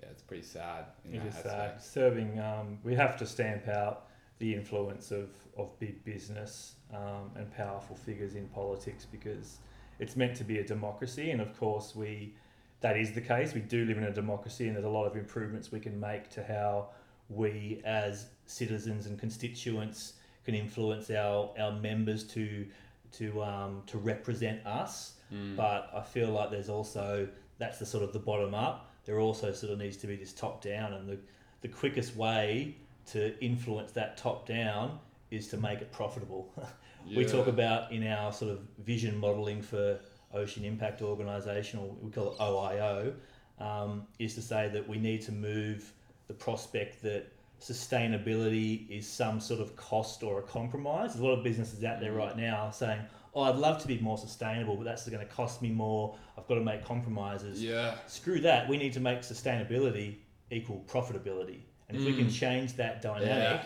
yeah, 0.00 0.08
it's 0.10 0.22
pretty 0.22 0.44
sad. 0.44 0.86
In 1.04 1.14
It 1.14 1.26
is 1.26 1.34
sad. 1.34 1.82
Serving, 1.82 2.38
um, 2.38 2.78
we 2.82 2.94
have 2.94 3.16
to 3.18 3.26
stamp 3.26 3.68
out 3.68 4.06
the 4.38 4.54
influence 4.54 5.10
of, 5.10 5.28
of 5.58 5.78
big 5.78 6.02
business 6.04 6.76
um, 6.94 7.30
and 7.36 7.54
powerful 7.54 7.96
figures 7.96 8.34
in 8.34 8.46
politics 8.48 9.06
because 9.10 9.58
it's 9.98 10.16
meant 10.16 10.36
to 10.36 10.44
be 10.44 10.58
a 10.58 10.64
democracy, 10.64 11.30
and 11.30 11.40
of 11.40 11.58
course 11.58 11.94
we 11.94 12.34
that 12.80 12.96
is 12.96 13.12
the 13.12 13.20
case. 13.20 13.52
We 13.54 13.60
do 13.60 13.84
live 13.84 13.98
in 13.98 14.04
a 14.04 14.12
democracy, 14.12 14.66
and 14.66 14.74
there's 14.74 14.86
a 14.86 14.90
lot 14.90 15.04
of 15.06 15.16
improvements 15.16 15.70
we 15.70 15.80
can 15.80 16.00
make 16.00 16.30
to 16.30 16.42
how 16.42 16.88
we, 17.28 17.80
as 17.84 18.26
citizens 18.46 19.06
and 19.06 19.18
constituents, 19.18 20.14
can 20.44 20.54
influence 20.54 21.10
our, 21.10 21.50
our 21.58 21.72
members 21.72 22.24
to 22.28 22.66
to 23.12 23.42
um, 23.42 23.82
to 23.86 23.98
represent 23.98 24.66
us. 24.66 25.14
Mm. 25.32 25.56
But 25.56 25.90
I 25.94 26.02
feel 26.02 26.30
like 26.30 26.50
there's 26.50 26.68
also 26.68 27.28
that's 27.58 27.78
the 27.78 27.86
sort 27.86 28.02
of 28.02 28.12
the 28.12 28.18
bottom 28.18 28.54
up. 28.54 28.90
There 29.04 29.20
also 29.20 29.52
sort 29.52 29.72
of 29.72 29.78
needs 29.78 29.96
to 29.98 30.06
be 30.06 30.16
this 30.16 30.32
top 30.32 30.62
down, 30.62 30.94
and 30.94 31.08
the 31.08 31.18
the 31.60 31.68
quickest 31.68 32.16
way 32.16 32.76
to 33.12 33.38
influence 33.44 33.92
that 33.92 34.16
top 34.16 34.46
down 34.46 34.98
is 35.30 35.48
to 35.48 35.56
make 35.56 35.80
it 35.80 35.92
profitable. 35.92 36.52
we 37.06 37.24
talk 37.24 37.46
about 37.46 37.90
in 37.92 38.06
our 38.06 38.32
sort 38.32 38.50
of 38.52 38.60
vision 38.78 39.16
modelling 39.18 39.62
for 39.62 39.98
Ocean 40.32 40.64
Impact 40.64 41.02
Organisation, 41.02 41.80
or 41.80 41.88
we 42.00 42.10
call 42.10 42.32
it 42.32 42.38
OIO, 42.38 43.14
um, 43.58 44.06
is 44.18 44.34
to 44.34 44.42
say 44.42 44.68
that 44.68 44.88
we 44.88 44.98
need 44.98 45.22
to 45.22 45.32
move 45.32 45.92
the 46.28 46.34
prospect 46.34 47.02
that 47.02 47.26
sustainability 47.60 48.88
is 48.90 49.06
some 49.06 49.40
sort 49.40 49.60
of 49.60 49.76
cost 49.76 50.22
or 50.22 50.38
a 50.38 50.42
compromise. 50.42 51.12
There's 51.12 51.20
a 51.20 51.26
lot 51.26 51.36
of 51.36 51.44
businesses 51.44 51.84
out 51.84 52.00
there 52.00 52.12
Mhm. 52.12 52.16
right 52.18 52.36
now 52.36 52.70
saying, 52.70 53.00
"Oh, 53.34 53.42
I'd 53.42 53.56
love 53.56 53.80
to 53.82 53.88
be 53.88 53.98
more 53.98 54.16
sustainable, 54.16 54.76
but 54.76 54.84
that's 54.84 55.08
going 55.08 55.26
to 55.26 55.32
cost 55.32 55.60
me 55.60 55.68
more. 55.70 56.16
I've 56.38 56.46
got 56.46 56.54
to 56.54 56.60
make 56.62 56.84
compromises." 56.84 57.62
Yeah. 57.62 57.96
Screw 58.06 58.40
that. 58.40 58.68
We 58.68 58.76
need 58.78 58.92
to 58.94 59.00
make 59.00 59.20
sustainability 59.20 60.16
equal 60.50 60.84
profitability, 60.86 61.60
and 61.88 61.96
if 61.98 62.04
we 62.04 62.14
can 62.16 62.26
Mm. 62.28 62.32
change 62.38 62.74
that 62.74 63.02
dynamic, 63.02 63.28
Yeah. 63.60 63.62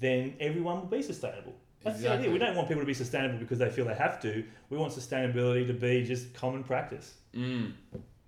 then 0.00 0.36
everyone 0.40 0.80
will 0.80 0.86
be 0.88 1.02
sustainable. 1.02 1.54
That's 1.84 2.00
the 2.00 2.10
idea. 2.10 2.30
We 2.30 2.38
don't 2.38 2.56
want 2.56 2.68
people 2.68 2.82
to 2.82 2.86
be 2.86 2.94
sustainable 2.94 3.38
because 3.38 3.58
they 3.58 3.70
feel 3.70 3.84
they 3.84 3.94
have 3.94 4.20
to. 4.22 4.44
We 4.70 4.78
want 4.78 4.92
sustainability 4.92 5.66
to 5.66 5.74
be 5.74 6.04
just 6.04 6.34
common 6.34 6.64
practice. 6.64 7.14
Mm. 7.34 7.72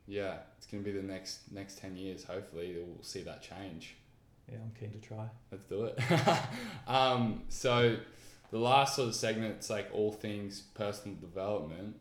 yeah, 0.07 0.39
it's 0.59 0.67
going 0.67 0.83
to 0.83 0.91
be 0.91 0.97
the 0.97 1.07
next 1.07 1.53
next 1.53 1.79
ten 1.79 1.97
years. 1.97 2.25
Hopefully, 2.25 2.77
we'll 2.77 3.03
see 3.03 3.23
that 3.23 3.43
change. 3.43 3.97
Yeah, 4.51 4.59
I'm 4.59 4.73
keen 4.79 4.93
to 4.93 5.07
try. 5.07 5.27
Let's 5.51 5.65
do 5.65 5.85
it. 5.87 5.99
um, 6.87 7.43
so, 7.49 7.97
the 8.51 8.59
last 8.59 8.97
sort 8.97 9.09
of 9.09 9.15
segment, 9.15 9.57
it's 9.57 9.71
like 9.71 9.89
all 9.93 10.13
things 10.13 10.61
personal 10.75 11.17
development. 11.17 11.97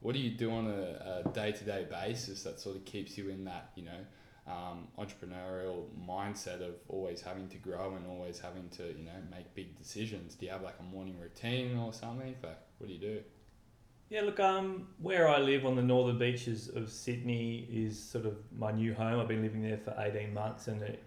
What 0.00 0.14
do 0.14 0.20
you 0.20 0.30
do 0.30 0.52
on 0.52 0.68
a 0.68 1.28
day 1.32 1.50
to 1.50 1.64
day 1.64 1.86
basis 1.90 2.44
that 2.44 2.60
sort 2.60 2.76
of 2.76 2.84
keeps 2.84 3.18
you 3.18 3.30
in 3.30 3.44
that 3.46 3.70
you 3.74 3.84
know 3.84 3.98
um, 4.48 4.88
entrepreneurial 4.98 5.84
mindset 6.08 6.60
of 6.60 6.74
always 6.88 7.20
having 7.20 7.48
to 7.48 7.56
grow 7.58 7.94
and 7.96 8.06
always 8.06 8.38
having 8.38 8.68
to 8.70 8.84
you 8.88 9.04
know 9.04 9.20
make 9.30 9.54
big 9.54 9.76
decisions? 9.78 10.34
Do 10.34 10.46
you 10.46 10.52
have 10.52 10.62
like 10.62 10.76
a 10.80 10.82
morning 10.82 11.18
routine 11.20 11.76
or 11.78 11.92
something? 11.92 12.34
Like, 12.42 12.58
what 12.78 12.88
do 12.88 12.92
you 12.92 13.00
do? 13.00 13.20
Yeah, 14.10 14.22
look, 14.22 14.40
um, 14.40 14.88
where 15.02 15.28
I 15.28 15.38
live 15.38 15.66
on 15.66 15.76
the 15.76 15.82
northern 15.82 16.18
beaches 16.18 16.70
of 16.74 16.90
Sydney 16.90 17.68
is 17.70 18.02
sort 18.02 18.24
of 18.24 18.36
my 18.56 18.72
new 18.72 18.94
home. 18.94 19.20
I've 19.20 19.28
been 19.28 19.42
living 19.42 19.60
there 19.60 19.76
for 19.76 19.94
18 19.98 20.32
months 20.32 20.68
and 20.68 20.80
it 20.80 21.02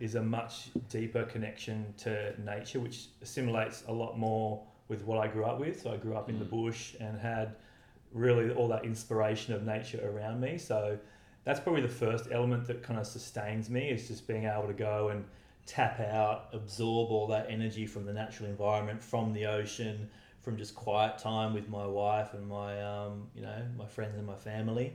is 0.00 0.16
a 0.16 0.22
much 0.22 0.70
deeper 0.88 1.22
connection 1.24 1.94
to 1.98 2.34
nature, 2.40 2.80
which 2.80 3.06
assimilates 3.22 3.84
a 3.86 3.92
lot 3.92 4.18
more 4.18 4.60
with 4.88 5.04
what 5.04 5.18
I 5.18 5.28
grew 5.28 5.44
up 5.44 5.60
with. 5.60 5.80
So 5.80 5.92
I 5.92 5.96
grew 5.96 6.16
up 6.16 6.28
in 6.28 6.40
the 6.40 6.44
Mm. 6.44 6.50
bush 6.50 6.96
and 6.98 7.16
had 7.16 7.54
really 8.12 8.50
all 8.52 8.66
that 8.66 8.84
inspiration 8.84 9.54
of 9.54 9.62
nature 9.64 10.00
around 10.10 10.40
me. 10.40 10.58
So 10.58 10.98
that's 11.44 11.60
probably 11.60 11.82
the 11.82 11.88
first 11.88 12.28
element 12.30 12.66
that 12.66 12.82
kind 12.82 12.98
of 12.98 13.06
sustains 13.06 13.70
me 13.70 13.88
is 13.88 14.08
just 14.08 14.26
being 14.26 14.44
able 14.44 14.66
to 14.66 14.74
go 14.74 15.08
and 15.08 15.24
tap 15.66 16.00
out, 16.00 16.48
absorb 16.52 17.10
all 17.10 17.26
that 17.28 17.46
energy 17.48 17.86
from 17.86 18.04
the 18.04 18.12
natural 18.12 18.48
environment, 18.48 19.02
from 19.02 19.32
the 19.32 19.46
ocean, 19.46 20.08
from 20.40 20.56
just 20.56 20.74
quiet 20.74 21.18
time 21.18 21.54
with 21.54 21.68
my 21.68 21.86
wife 21.86 22.34
and 22.34 22.46
my 22.46 22.82
um, 22.82 23.28
you 23.34 23.42
know 23.42 23.62
my 23.76 23.86
friends 23.86 24.16
and 24.16 24.26
my 24.26 24.36
family. 24.36 24.92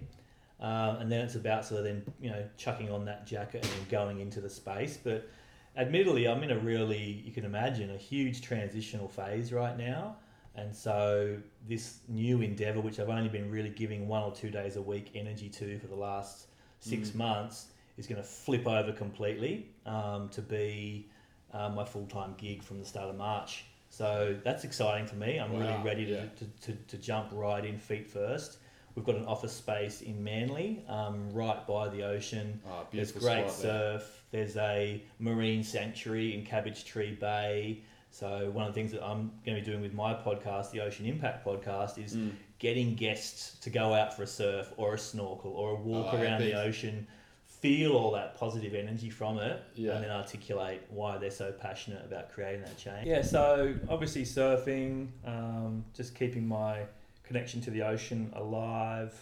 Um, 0.60 0.98
and 0.98 1.12
then 1.12 1.22
it's 1.22 1.36
about 1.36 1.66
sort 1.66 1.80
of 1.80 1.86
then 1.86 2.04
you 2.22 2.30
know 2.30 2.44
chucking 2.58 2.92
on 2.92 3.06
that 3.06 3.26
jacket 3.26 3.68
and 3.78 3.90
going 3.90 4.20
into 4.20 4.42
the 4.42 4.50
space. 4.50 4.98
But 5.02 5.30
admittedly, 5.78 6.28
I'm 6.28 6.44
in 6.44 6.52
a 6.52 6.58
really 6.58 7.24
you 7.26 7.32
can 7.32 7.46
imagine 7.46 7.92
a 7.92 7.98
huge 7.98 8.42
transitional 8.42 9.08
phase 9.08 9.52
right 9.52 9.78
now. 9.78 10.18
And 10.58 10.76
so 10.76 11.38
this 11.68 12.00
new 12.08 12.42
endeavor, 12.42 12.80
which 12.80 13.00
I've 13.00 13.10
only 13.10 13.30
been 13.30 13.50
really 13.52 13.70
giving 13.70 14.08
one 14.08 14.24
or 14.24 14.32
two 14.32 14.50
days 14.50 14.76
a 14.78 14.82
week 14.82 15.12
energy 15.16 15.50
to 15.50 15.80
for 15.80 15.88
the 15.88 15.96
last 15.96 16.48
six 16.80 17.10
Mm. 17.10 17.16
months, 17.16 17.68
is 17.98 18.08
going 18.08 18.22
to 18.22 18.28
flip 18.28 18.68
over 18.68 18.92
completely 18.92 19.68
um, 19.86 20.30
to 20.30 20.42
be 20.42 21.08
um, 21.54 21.76
my 21.76 21.86
full 21.86 22.06
time 22.08 22.36
gig 22.38 22.64
from 22.64 22.80
the 22.80 22.86
start 22.86 23.10
of 23.10 23.16
March. 23.18 23.66
So 23.90 24.36
that's 24.44 24.64
exciting 24.66 25.08
for 25.08 25.16
me. 25.16 25.40
I'm 25.40 25.54
Wow, 25.54 25.60
really 25.60 25.84
ready 25.84 26.06
to, 26.08 26.12
yeah. 26.12 26.26
to, 26.40 26.72
to, 26.72 26.78
to 26.88 26.98
jump 26.98 27.30
right 27.32 27.64
in 27.64 27.78
feet 27.80 28.08
first. 28.10 28.58
We've 28.96 29.06
got 29.06 29.16
an 29.16 29.26
office 29.26 29.52
space 29.54 30.02
in 30.02 30.24
Manly, 30.24 30.84
um, 30.88 31.30
right 31.32 31.66
by 31.68 31.90
the 31.90 32.04
ocean. 32.04 32.62
Oh, 32.68 32.88
There's 32.94 33.12
great 33.12 33.50
spot 33.50 33.62
there. 33.62 33.72
surf. 34.00 34.24
There's 34.32 34.56
a 34.58 35.04
marine 35.20 35.64
sanctuary 35.64 36.34
in 36.34 36.46
Cabbage 36.46 36.86
Tree 36.86 37.12
Bay. 37.14 37.82
So 38.16 38.50
one 38.52 38.66
of 38.66 38.74
the 38.74 38.80
things 38.80 38.94
that 38.94 39.04
I'm 39.06 39.30
going 39.46 39.58
to 39.58 39.62
be 39.62 39.66
doing 39.70 39.82
with 39.82 39.94
my 39.94 40.14
podcast, 40.14 40.72
the 40.72 40.80
Ocean 40.80 41.06
Impact 41.06 41.46
podcast, 41.46 42.02
is 42.02 42.16
Mm. 42.16 42.32
getting 42.60 42.96
guests 42.96 43.60
to 43.60 43.70
go 43.70 43.94
out 43.94 44.14
for 44.16 44.24
a 44.24 44.28
surf 44.28 44.72
or 44.78 44.94
a 44.94 44.98
snorkel 44.98 45.52
or 45.52 45.72
a 45.72 45.76
walk 45.76 46.14
Oh, 46.14 46.22
around 46.22 46.40
the 46.40 46.54
ocean, 46.54 47.08
feel 47.46 47.92
all 47.98 48.12
that 48.12 48.36
positive 48.36 48.74
energy 48.74 49.10
from 49.10 49.38
it, 49.40 49.62
Yeah. 49.76 49.96
and 49.96 50.04
then 50.06 50.12
articulate 50.12 50.84
why 50.90 51.18
they're 51.18 51.30
so 51.30 51.52
passionate 51.52 52.06
about 52.06 52.30
creating 52.30 52.62
that 52.62 52.78
change. 52.78 53.06
Yeah, 53.06 53.22
so 53.22 53.76
obviously 53.90 54.24
surfing, 54.24 55.10
um, 55.26 55.84
just 55.94 56.16
keeping 56.16 56.48
my 56.48 56.86
connection 57.24 57.60
to 57.62 57.70
the 57.70 57.82
ocean 57.82 58.32
alive. 58.34 59.14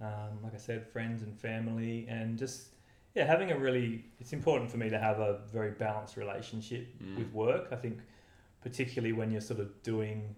Um, 0.00 0.42
like 0.42 0.54
I 0.54 0.56
said, 0.56 0.86
friends 0.86 1.20
and 1.20 1.38
family, 1.38 2.06
and 2.08 2.38
just 2.38 2.68
yeah, 3.14 3.24
having 3.26 3.50
a 3.50 3.58
really. 3.58 4.04
It's 4.18 4.32
important 4.32 4.70
for 4.70 4.78
me 4.78 4.88
to 4.88 4.98
have 4.98 5.18
a 5.20 5.40
very 5.52 5.72
balanced 5.72 6.16
relationship 6.16 6.86
Mm. 7.02 7.18
with 7.18 7.30
work. 7.34 7.68
I 7.72 7.76
think, 7.76 7.98
particularly 8.62 9.12
when 9.12 9.30
you're 9.30 9.40
sort 9.40 9.60
of 9.60 9.82
doing 9.82 10.34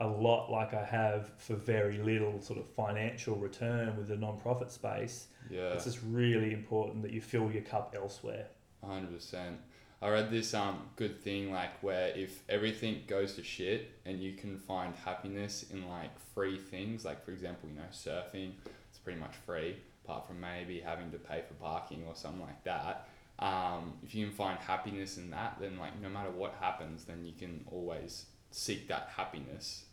a 0.00 0.06
lot 0.06 0.50
like 0.50 0.72
I 0.72 0.84
have 0.84 1.30
for 1.38 1.54
very 1.54 1.98
little 1.98 2.40
sort 2.40 2.58
of 2.58 2.66
financial 2.70 3.36
return 3.36 3.96
with 3.96 4.08
the 4.08 4.16
non-profit 4.16 4.70
space, 4.70 5.26
Yeah. 5.50 5.72
it's 5.74 5.84
just 5.84 5.98
really 6.06 6.52
important 6.54 7.02
that 7.02 7.12
you 7.12 7.20
fill 7.20 7.50
your 7.50 7.62
cup 7.62 7.94
elsewhere. 7.96 8.46
hundred 8.82 9.12
percent. 9.14 9.58
I 10.02 10.08
read 10.08 10.30
this 10.30 10.54
um 10.54 10.88
good 10.96 11.20
thing 11.22 11.52
like 11.52 11.82
where 11.82 12.08
if 12.16 12.42
everything 12.48 13.02
goes 13.06 13.34
to 13.34 13.42
shit 13.42 13.90
and 14.06 14.18
you 14.18 14.32
can 14.32 14.56
find 14.56 14.94
happiness 15.04 15.66
in 15.70 15.86
like 15.88 16.18
free 16.34 16.56
things, 16.58 17.04
like 17.04 17.22
for 17.22 17.32
example, 17.32 17.68
you 17.68 17.74
know, 17.74 17.82
surfing, 17.92 18.52
it's 18.88 18.98
pretty 18.98 19.20
much 19.20 19.34
free, 19.44 19.76
apart 20.04 20.26
from 20.26 20.40
maybe 20.40 20.80
having 20.80 21.10
to 21.10 21.18
pay 21.18 21.42
for 21.46 21.52
parking 21.54 22.04
or 22.08 22.14
something 22.14 22.40
like 22.40 22.64
that. 22.64 23.06
Um, 23.40 23.94
if 24.04 24.14
you 24.14 24.26
can 24.26 24.34
find 24.34 24.58
happiness 24.58 25.16
in 25.16 25.30
that, 25.30 25.56
then 25.60 25.78
like 25.78 26.00
no 26.00 26.08
matter 26.08 26.30
what 26.30 26.54
happens, 26.60 27.04
then 27.04 27.24
you 27.24 27.32
can 27.38 27.64
always 27.70 28.26
seek 28.50 28.88
that 28.88 29.10
happiness. 29.16 29.84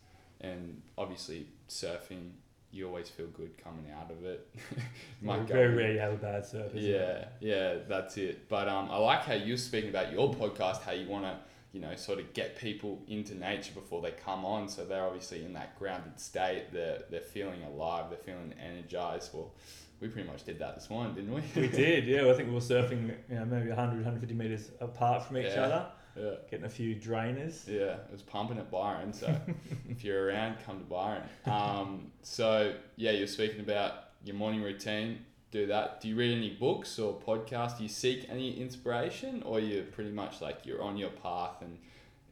And 0.42 0.82
obviously, 0.98 1.48
surfing, 1.70 2.32
you 2.72 2.88
always 2.88 3.10
feel 3.10 3.28
good 3.28 3.52
coming 3.64 3.86
out 3.92 4.12
of 4.12 4.24
it. 4.26 4.48
You 5.22 5.28
Very, 5.28 5.46
very 5.46 5.76
rare 5.76 5.94
you 5.94 6.00
have 6.00 6.14
a 6.14 6.18
bad 6.18 6.46
surf. 6.46 6.72
yeah, 6.76 7.00
it? 7.00 7.30
yeah, 7.40 7.76
that's 7.88 8.18
it. 8.18 8.48
But 8.50 8.68
um, 8.68 8.90
I 8.92 8.98
like 8.98 9.22
how 9.22 9.34
you're 9.34 9.58
speaking 9.58 9.90
about 9.90 10.12
your 10.12 10.32
podcast, 10.42 10.82
how 10.82 10.92
you 10.92 11.08
want 11.08 11.24
to, 11.24 11.38
you 11.78 11.84
know, 11.84 11.96
sort 11.96 12.18
of 12.20 12.34
get 12.34 12.58
people 12.58 13.04
into 13.08 13.36
nature 13.36 13.72
before 13.76 14.02
they 14.02 14.10
come 14.12 14.44
on. 14.44 14.68
So 14.68 14.84
they're 14.84 15.04
obviously 15.06 15.46
in 15.46 15.54
that 15.54 15.78
grounded 15.78 16.20
state. 16.20 16.74
They're 16.74 17.04
they're 17.12 17.22
feeling 17.22 17.62
alive. 17.64 18.06
They're 18.10 18.18
feeling 18.18 18.52
energized. 18.60 19.30
Well, 19.32 19.54
we 20.02 20.08
pretty 20.08 20.28
much 20.28 20.44
did 20.44 20.58
that 20.60 20.74
this 20.76 20.90
morning, 20.90 21.14
didn't 21.14 21.34
we? 21.34 21.44
We 21.62 21.68
did, 21.86 22.06
yeah. 22.06 22.30
I 22.30 22.34
think 22.34 22.50
we 22.50 22.56
were 22.56 22.60
surfing, 22.62 23.14
you 23.30 23.36
know, 23.36 23.46
maybe 23.46 23.68
100, 23.70 23.94
150 23.96 24.34
meters 24.34 24.72
apart 24.80 25.24
from 25.26 25.38
each 25.38 25.46
Yeah. 25.54 25.62
other, 25.62 25.86
yeah, 26.20 26.32
getting 26.50 26.66
a 26.66 26.70
few 26.70 26.96
drainers. 26.96 27.68
yeah. 27.68 27.94
It 28.08 28.12
was 28.12 28.22
pumping 28.24 28.58
at 28.58 28.72
Byron. 28.72 29.14
So 29.14 29.36
if 29.90 30.04
you're 30.04 30.26
around, 30.26 30.58
come 30.66 30.80
to 30.80 30.86
Byron. 30.86 31.22
Um, 31.46 32.12
so 32.24 32.74
yeah, 32.96 33.12
you're 33.12 33.28
speaking 33.28 33.60
about 33.60 33.94
your 34.24 34.36
morning 34.36 34.64
routine. 34.64 35.20
Do 35.52 35.66
that. 35.68 36.02
Do 36.02 36.10
you 36.10 36.16
read 36.16 36.36
any 36.38 36.50
books 36.50 37.00
or 37.00 37.18
podcasts? 37.20 37.78
Do 37.78 37.84
you 37.84 37.90
seek 37.90 38.28
any 38.30 38.60
inspiration, 38.60 39.44
or 39.44 39.60
you're 39.60 39.84
pretty 39.84 40.12
much 40.12 40.42
like 40.42 40.66
you're 40.66 40.82
on 40.82 40.98
your 40.98 41.10
path 41.10 41.62
and 41.62 41.78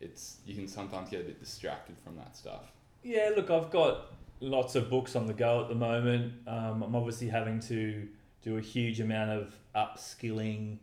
it's 0.01 0.37
you 0.45 0.55
can 0.55 0.67
sometimes 0.67 1.09
get 1.09 1.21
a 1.21 1.23
bit 1.23 1.39
distracted 1.39 1.97
from 2.03 2.15
that 2.17 2.35
stuff. 2.35 2.71
Yeah, 3.03 3.31
look, 3.35 3.49
I've 3.49 3.71
got 3.71 4.13
lots 4.39 4.75
of 4.75 4.89
books 4.89 5.15
on 5.15 5.27
the 5.27 5.33
go 5.33 5.61
at 5.61 5.69
the 5.69 5.75
moment. 5.75 6.33
Um, 6.47 6.83
I'm 6.83 6.95
obviously 6.95 7.27
having 7.27 7.59
to 7.61 8.07
do 8.41 8.57
a 8.57 8.61
huge 8.61 8.99
amount 8.99 9.31
of 9.31 9.55
upskilling 9.75 10.77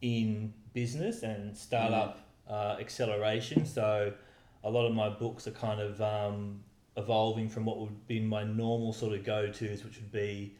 in 0.00 0.52
business 0.72 1.22
and 1.22 1.56
startup 1.56 2.20
uh, 2.48 2.76
acceleration. 2.80 3.66
So 3.66 4.12
a 4.64 4.70
lot 4.70 4.86
of 4.86 4.94
my 4.94 5.08
books 5.08 5.46
are 5.46 5.52
kind 5.52 5.80
of 5.80 6.00
um, 6.00 6.60
evolving 6.96 7.48
from 7.48 7.64
what 7.64 7.78
would 7.78 8.06
be 8.06 8.20
my 8.20 8.44
normal 8.44 8.92
sort 8.92 9.12
of 9.12 9.24
go 9.24 9.46
tos, 9.46 9.84
which 9.84 9.96
would 9.96 10.12
be 10.12 10.54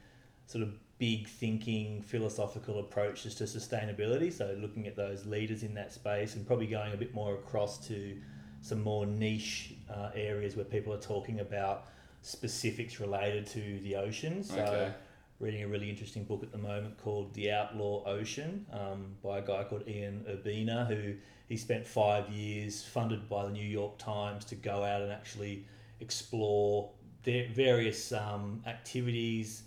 sort 0.47 0.63
of 0.63 0.75
big 0.99 1.29
thinking, 1.29 2.03
philosophical 2.03 2.81
approaches 2.81 3.35
to 3.37 3.45
sustainability. 3.45 4.33
So 4.33 4.57
looking 4.61 4.87
at 4.87 4.97
those 4.97 5.27
leaders 5.27 5.63
in 5.63 5.75
that 5.75 5.93
space 5.93 6.35
and 6.35 6.47
probably 6.47 6.67
going 6.67 6.93
a 6.93 6.97
bit 6.97 7.15
more 7.15 7.35
across 7.35 7.87
to 7.89 8.17
some 8.61 8.83
more 8.83 9.07
niche 9.07 9.75
uh, 9.89 10.11
areas 10.15 10.57
where 10.57 10.65
people 10.65 10.93
are 10.93 11.01
talking 11.01 11.41
about 11.41 11.87
specifics 12.23 12.99
related 12.99 13.47
to 13.47 13.79
the 13.83 13.95
ocean. 13.95 14.43
So 14.43 14.57
Okay. 14.61 14.93
reading 15.39 15.63
a 15.63 15.69
really 15.69 15.89
interesting 15.89 16.25
book 16.25 16.43
at 16.43 16.51
the 16.51 16.59
moment 16.59 16.99
called 16.99 17.33
The 17.33 17.53
Outlaw 17.53 18.05
Ocean 18.05 18.67
um, 18.73 19.15
by 19.23 19.39
a 19.39 19.43
guy 19.43 19.63
called 19.63 19.87
Ian 19.87 20.25
Urbina, 20.29 20.89
who 20.89 21.15
he 21.49 21.57
spent 21.57 21.87
five 21.87 22.29
years 22.29 22.83
funded 22.83 23.29
by 23.29 23.45
the 23.45 23.53
New 23.53 23.65
York 23.65 23.99
Times 23.99 24.45
to 24.47 24.57
go 24.57 24.83
out 24.83 25.01
and 25.01 25.13
actually 25.13 25.65
explore 26.01 26.91
their 27.23 27.47
various 27.51 28.13
um, 28.13 28.63
activities 28.67 29.63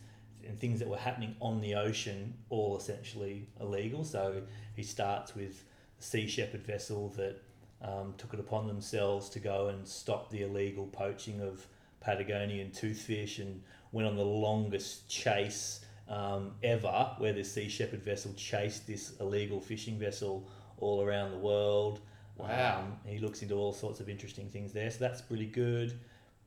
and 0.52 0.60
things 0.60 0.80
that 0.80 0.88
were 0.90 0.98
happening 0.98 1.34
on 1.40 1.62
the 1.62 1.76
ocean, 1.76 2.34
all 2.50 2.78
essentially 2.78 3.48
illegal. 3.62 4.04
So 4.04 4.44
he 4.76 4.84
starts 4.84 5.34
with 5.34 5.64
the 5.98 6.04
Sea 6.04 6.28
Shepherd 6.28 6.66
vessel 6.66 7.10
that 7.16 7.42
um, 7.82 8.14
took 8.18 8.34
it 8.34 8.40
upon 8.40 8.68
themselves 8.68 9.30
to 9.30 9.40
go 9.40 9.70
and 9.70 9.88
stop 9.88 10.30
the 10.30 10.44
illegal 10.44 10.88
poaching 10.88 11.40
of 11.40 11.66
Patagonian 12.02 12.72
toothfish 12.72 13.40
and 13.40 13.64
went 13.94 14.08
on 14.10 14.18
the 14.18 14.26
longest 14.26 15.08
chase 15.08 15.86
um, 16.10 16.52
ever, 16.64 17.12
where 17.18 17.32
the 17.32 17.44
Sea 17.44 17.70
Shepherd 17.70 18.04
vessel 18.04 18.34
chased 18.36 18.86
this 18.86 19.14
illegal 19.22 19.62
fishing 19.62 19.98
vessel 19.98 20.50
all 20.80 21.02
around 21.02 21.32
the 21.32 21.38
world. 21.38 22.02
Wow. 22.36 22.80
Um, 22.80 22.98
he 23.06 23.20
looks 23.20 23.42
into 23.42 23.56
all 23.56 23.72
sorts 23.72 24.02
of 24.02 24.10
interesting 24.10 24.50
things 24.50 24.74
there, 24.74 24.92
so 24.92 24.98
that's 25.00 25.22
pretty 25.22 25.46
good. 25.46 25.98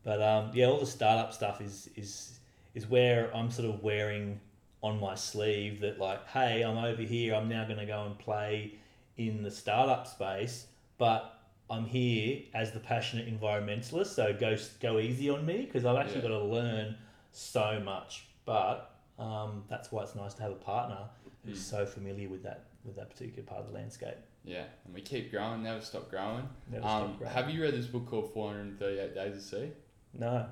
But 0.03 0.21
um, 0.21 0.51
yeah, 0.53 0.67
all 0.67 0.79
the 0.79 0.87
startup 0.87 1.33
stuff 1.33 1.63
is 1.63 1.89
is 1.97 2.41
is 2.75 2.87
where 2.89 3.35
I'm 3.37 3.51
sort 3.51 3.69
of 3.69 3.83
wearing 3.83 4.41
on 4.83 5.01
my 5.01 5.15
sleeve 5.15 5.81
that 5.81 5.99
like, 5.99 6.27
hey, 6.29 6.63
I'm 6.63 6.77
over 6.77 7.03
here. 7.03 7.35
I'm 7.35 7.49
now 7.49 7.65
going 7.65 7.79
to 7.79 7.87
go 7.87 8.05
and 8.05 8.19
play 8.19 8.75
in 9.17 9.43
the 9.43 9.51
startup 9.51 10.07
space, 10.07 10.67
but 10.99 11.41
I'm 11.71 11.85
here 11.87 12.43
as 12.53 12.73
the 12.73 12.81
passionate 12.81 13.27
environmentalist. 13.29 14.09
So 14.09 14.35
go 14.39 14.57
go 14.81 14.99
easy 14.99 15.31
on 15.31 15.47
me 15.47 15.63
because 15.65 15.85
I've 15.85 15.97
actually 15.97 16.17
Yeah. 16.23 16.29
got 16.29 16.39
to 16.39 16.45
learn 16.45 16.97
so 17.33 17.81
much. 17.85 18.27
But 18.45 18.91
um, 19.19 19.65
that's 19.69 19.91
why 19.93 20.03
it's 20.03 20.15
nice 20.15 20.35
to 20.35 20.43
have 20.43 20.53
a 20.53 20.57
partner 20.57 20.99
who's 21.47 21.59
Mm. 21.59 21.71
so 21.71 21.87
familiar 21.87 22.29
with 22.29 22.43
that 22.43 22.65
with 22.85 22.97
that 22.97 23.09
particular 23.09 23.43
part 23.45 23.61
of 23.63 23.69
the 23.69 23.73
landscape. 23.73 24.17
Yeah, 24.45 24.65
and 24.85 24.93
we 24.93 25.01
keep 25.01 25.31
growing, 25.31 25.63
never 25.63 25.81
stop 25.81 26.11
growing. 26.11 26.47
Never 26.71 26.85
Um, 26.85 26.91
stop 26.91 27.19
growing. 27.19 27.33
have 27.33 27.49
you 27.51 27.63
read 27.63 27.73
this 27.73 27.87
book 27.87 28.07
called 28.07 28.31
438 28.35 29.15
Days 29.15 29.37
at 29.37 29.43
Sea? 29.43 29.71
No. 30.13 30.47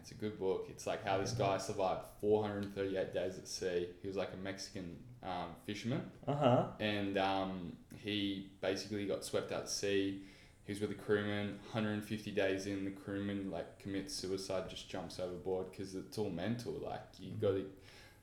It's 0.00 0.10
a 0.12 0.14
good 0.14 0.38
book. 0.38 0.66
It's 0.70 0.86
like 0.86 1.04
how 1.04 1.18
this 1.18 1.32
guy 1.32 1.58
survived 1.58 2.02
438 2.20 3.12
days 3.12 3.38
at 3.38 3.48
sea. 3.48 3.88
He 4.02 4.06
was 4.08 4.16
like 4.16 4.30
a 4.32 4.36
Mexican 4.36 4.96
um, 5.22 5.50
fisherman, 5.64 6.02
Uh 6.28 6.34
huh. 6.34 6.64
and 6.78 7.18
um, 7.18 7.72
he 7.96 8.48
basically 8.60 9.06
got 9.06 9.24
swept 9.24 9.50
out 9.52 9.66
to 9.66 9.72
sea. 9.72 10.22
He 10.64 10.72
was 10.72 10.80
with 10.80 10.90
a 10.92 10.94
crewman. 10.94 11.58
150 11.72 12.30
days 12.32 12.66
in, 12.66 12.84
the 12.84 12.90
crewman 12.90 13.50
like 13.50 13.78
commits 13.80 14.14
suicide, 14.14 14.68
just 14.70 14.88
jumps 14.88 15.18
overboard 15.18 15.70
because 15.70 15.94
it's 15.94 16.18
all 16.18 16.30
mental. 16.30 16.72
Like 16.84 17.02
you 17.18 17.32
Mhm. 17.32 17.40
got 17.40 17.50
to 17.52 17.66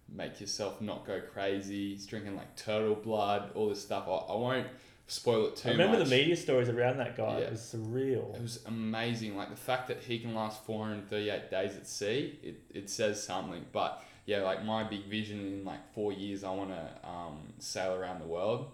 make 0.09 0.39
yourself 0.41 0.79
not 0.81 1.05
go 1.05 1.19
crazy. 1.33 1.91
He's 1.93 2.05
drinking 2.05 2.35
like 2.35 2.55
turtle 2.55 2.95
blood, 2.95 3.51
all 3.55 3.69
this 3.69 3.81
stuff. 3.81 4.05
I, 4.07 4.11
I 4.11 4.35
won't 4.35 4.67
spoil 5.07 5.47
it 5.47 5.55
too 5.57 5.69
I 5.69 5.71
remember 5.73 5.99
much. 5.99 6.09
the 6.09 6.15
media 6.15 6.35
stories 6.35 6.69
around 6.69 6.97
that 6.97 7.15
guy. 7.15 7.39
Yeah. 7.39 7.45
It 7.45 7.51
was 7.51 7.75
surreal. 7.75 8.35
It 8.35 8.41
was 8.41 8.59
amazing. 8.65 9.35
Like 9.35 9.49
the 9.49 9.55
fact 9.55 9.87
that 9.89 10.01
he 10.01 10.19
can 10.19 10.33
last 10.33 10.63
438 10.65 11.51
days 11.51 11.75
at 11.75 11.87
sea, 11.87 12.39
it, 12.41 12.61
it 12.73 12.89
says 12.89 13.23
something. 13.23 13.65
But 13.71 14.03
yeah, 14.25 14.41
like 14.41 14.63
my 14.63 14.83
big 14.83 15.05
vision 15.05 15.39
in 15.39 15.65
like 15.65 15.93
four 15.93 16.13
years, 16.13 16.43
I 16.43 16.51
want 16.51 16.69
to 16.69 17.07
um, 17.07 17.39
sail 17.59 17.93
around 17.93 18.21
the 18.21 18.27
world. 18.27 18.71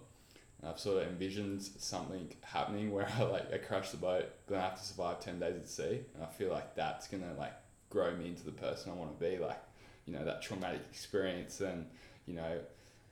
I've 0.66 0.78
sort 0.78 1.02
of 1.02 1.08
envisioned 1.08 1.62
something 1.62 2.28
happening 2.42 2.92
where 2.92 3.08
I 3.18 3.22
like 3.24 3.52
I 3.52 3.58
crash 3.58 3.90
the 3.90 3.96
boat, 3.96 4.26
gonna 4.48 4.60
have 4.60 4.78
to 4.78 4.84
survive 4.84 5.20
10 5.20 5.40
days 5.40 5.56
at 5.56 5.68
sea. 5.68 6.00
And 6.14 6.22
I 6.22 6.26
feel 6.26 6.50
like 6.50 6.74
that's 6.74 7.08
gonna 7.08 7.34
like 7.38 7.54
grow 7.88 8.14
me 8.14 8.28
into 8.28 8.44
the 8.44 8.52
person 8.52 8.92
I 8.92 8.94
want 8.94 9.18
to 9.18 9.24
be. 9.24 9.38
Like, 9.38 9.58
you 10.06 10.12
know, 10.12 10.24
that 10.24 10.42
traumatic 10.42 10.80
experience 10.90 11.60
and, 11.60 11.86
you 12.26 12.34
know, 12.34 12.58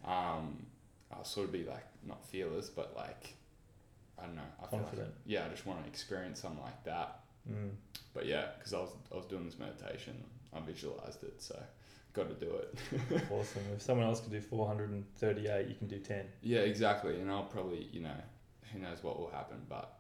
um, 0.05 0.67
I'll 1.13 1.25
sort 1.25 1.47
of 1.47 1.53
be 1.53 1.65
like 1.65 1.85
not 2.07 2.25
fearless, 2.27 2.69
but 2.69 2.95
like, 2.97 3.35
I 4.19 4.27
don't 4.27 4.37
know. 4.37 4.43
I 4.63 4.67
feel 4.67 4.79
like 4.81 4.89
Confident. 4.89 5.15
yeah, 5.27 5.45
I 5.47 5.49
just 5.49 5.67
want 5.67 5.83
to 5.83 5.89
experience 5.89 6.41
something 6.41 6.63
like 6.63 6.83
that. 6.85 7.21
Mm. 7.51 7.71
But 8.15 8.27
yeah, 8.27 8.47
because 8.59 8.75
I 8.75 8.79
was 8.81 8.91
I 9.13 9.17
was 9.17 9.27
doing 9.27 9.45
this 9.45 9.59
meditation, 9.59 10.15
I 10.55 10.61
visualized 10.61 11.23
it, 11.25 11.41
so 11.41 11.59
got 12.15 12.29
to 12.29 12.47
do 12.47 12.53
it. 12.57 12.79
Awesome. 13.31 13.63
If 13.75 13.83
someone 13.83 14.07
else 14.07 14.21
can 14.21 14.31
do 14.33 14.41
438, 14.41 15.69
you 15.69 15.75
can 15.75 15.87
do 15.89 15.99
10. 15.99 16.25
yeah, 16.43 16.61
exactly. 16.61 17.21
And 17.21 17.31
I'll 17.31 17.45
probably 17.45 17.89
you 17.93 18.01
know 18.01 18.17
who 18.73 18.79
knows 18.81 19.03
what 19.03 19.19
will 19.19 19.31
happen, 19.31 19.59
but 19.69 19.95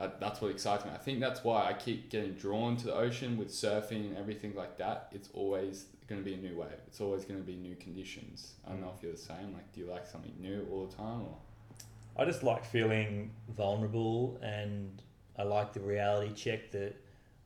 uh, 0.00 0.08
that's 0.20 0.40
what 0.40 0.50
excites 0.50 0.84
me. 0.84 0.90
I 0.94 0.98
think 0.98 1.20
that's 1.20 1.42
why 1.44 1.66
I 1.66 1.72
keep 1.72 2.10
getting 2.10 2.32
drawn 2.34 2.76
to 2.78 2.86
the 2.86 2.94
ocean 2.94 3.36
with 3.36 3.48
surfing 3.48 4.06
and 4.08 4.16
everything 4.16 4.54
like 4.54 4.76
that. 4.78 5.08
It's 5.12 5.28
always 5.32 5.86
going 6.12 6.24
to 6.24 6.30
be 6.30 6.34
a 6.34 6.50
new 6.50 6.56
wave. 6.58 6.68
It's 6.86 7.00
always 7.00 7.24
going 7.24 7.40
to 7.40 7.46
be 7.46 7.56
new 7.56 7.74
conditions. 7.76 8.54
I 8.66 8.70
don't 8.70 8.80
know 8.80 8.92
if 8.96 9.02
you're 9.02 9.12
the 9.12 9.18
same. 9.18 9.52
Like, 9.52 9.72
do 9.72 9.80
you 9.80 9.86
like 9.86 10.06
something 10.06 10.32
new 10.40 10.66
all 10.70 10.86
the 10.86 10.94
time, 10.96 11.22
or 11.22 11.36
I 12.16 12.24
just 12.24 12.42
like 12.42 12.64
feeling 12.64 13.30
vulnerable 13.56 14.38
and 14.42 15.00
I 15.38 15.44
like 15.44 15.72
the 15.72 15.80
reality 15.80 16.32
check 16.34 16.70
that 16.72 16.94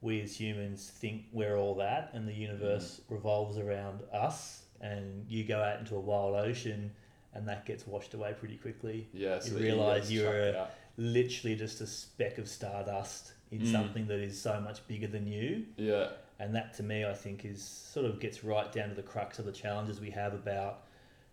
we 0.00 0.20
as 0.20 0.34
humans 0.38 0.90
think 1.00 1.22
we're 1.32 1.56
all 1.56 1.74
that 1.76 2.10
and 2.14 2.26
the 2.28 2.32
universe 2.34 3.00
revolves 3.08 3.58
around 3.58 4.00
us 4.12 4.62
and 4.80 5.24
you 5.28 5.44
go 5.44 5.60
out 5.62 5.78
into 5.78 5.94
a 5.96 6.00
wild 6.00 6.34
ocean 6.34 6.90
and 7.34 7.46
that 7.48 7.64
gets 7.64 7.86
washed 7.86 8.14
away 8.14 8.34
pretty 8.38 8.56
quickly. 8.56 9.08
yeah? 9.12 9.38
So 9.38 9.56
You 9.56 9.64
realise 9.64 10.10
you're. 10.10 10.66
Literally 10.98 11.54
just 11.56 11.82
a 11.82 11.86
speck 11.86 12.38
of 12.38 12.48
stardust 12.48 13.32
in 13.50 13.60
Mm. 13.60 13.70
something 13.72 14.06
that 14.06 14.18
is 14.18 14.40
so 14.40 14.58
much 14.62 14.86
bigger 14.88 15.06
than 15.06 15.26
you. 15.26 15.66
yeah. 15.76 16.08
And 16.38 16.54
that 16.54 16.74
to 16.74 16.82
me, 16.82 17.04
I 17.04 17.14
think, 17.14 17.44
is 17.44 17.62
sort 17.62 18.06
of 18.06 18.20
gets 18.20 18.44
right 18.44 18.70
down 18.70 18.90
to 18.90 18.94
the 18.94 19.02
crux 19.02 19.38
of 19.38 19.46
the 19.46 19.52
challenges 19.52 20.00
we 20.00 20.10
have 20.10 20.34
about 20.34 20.82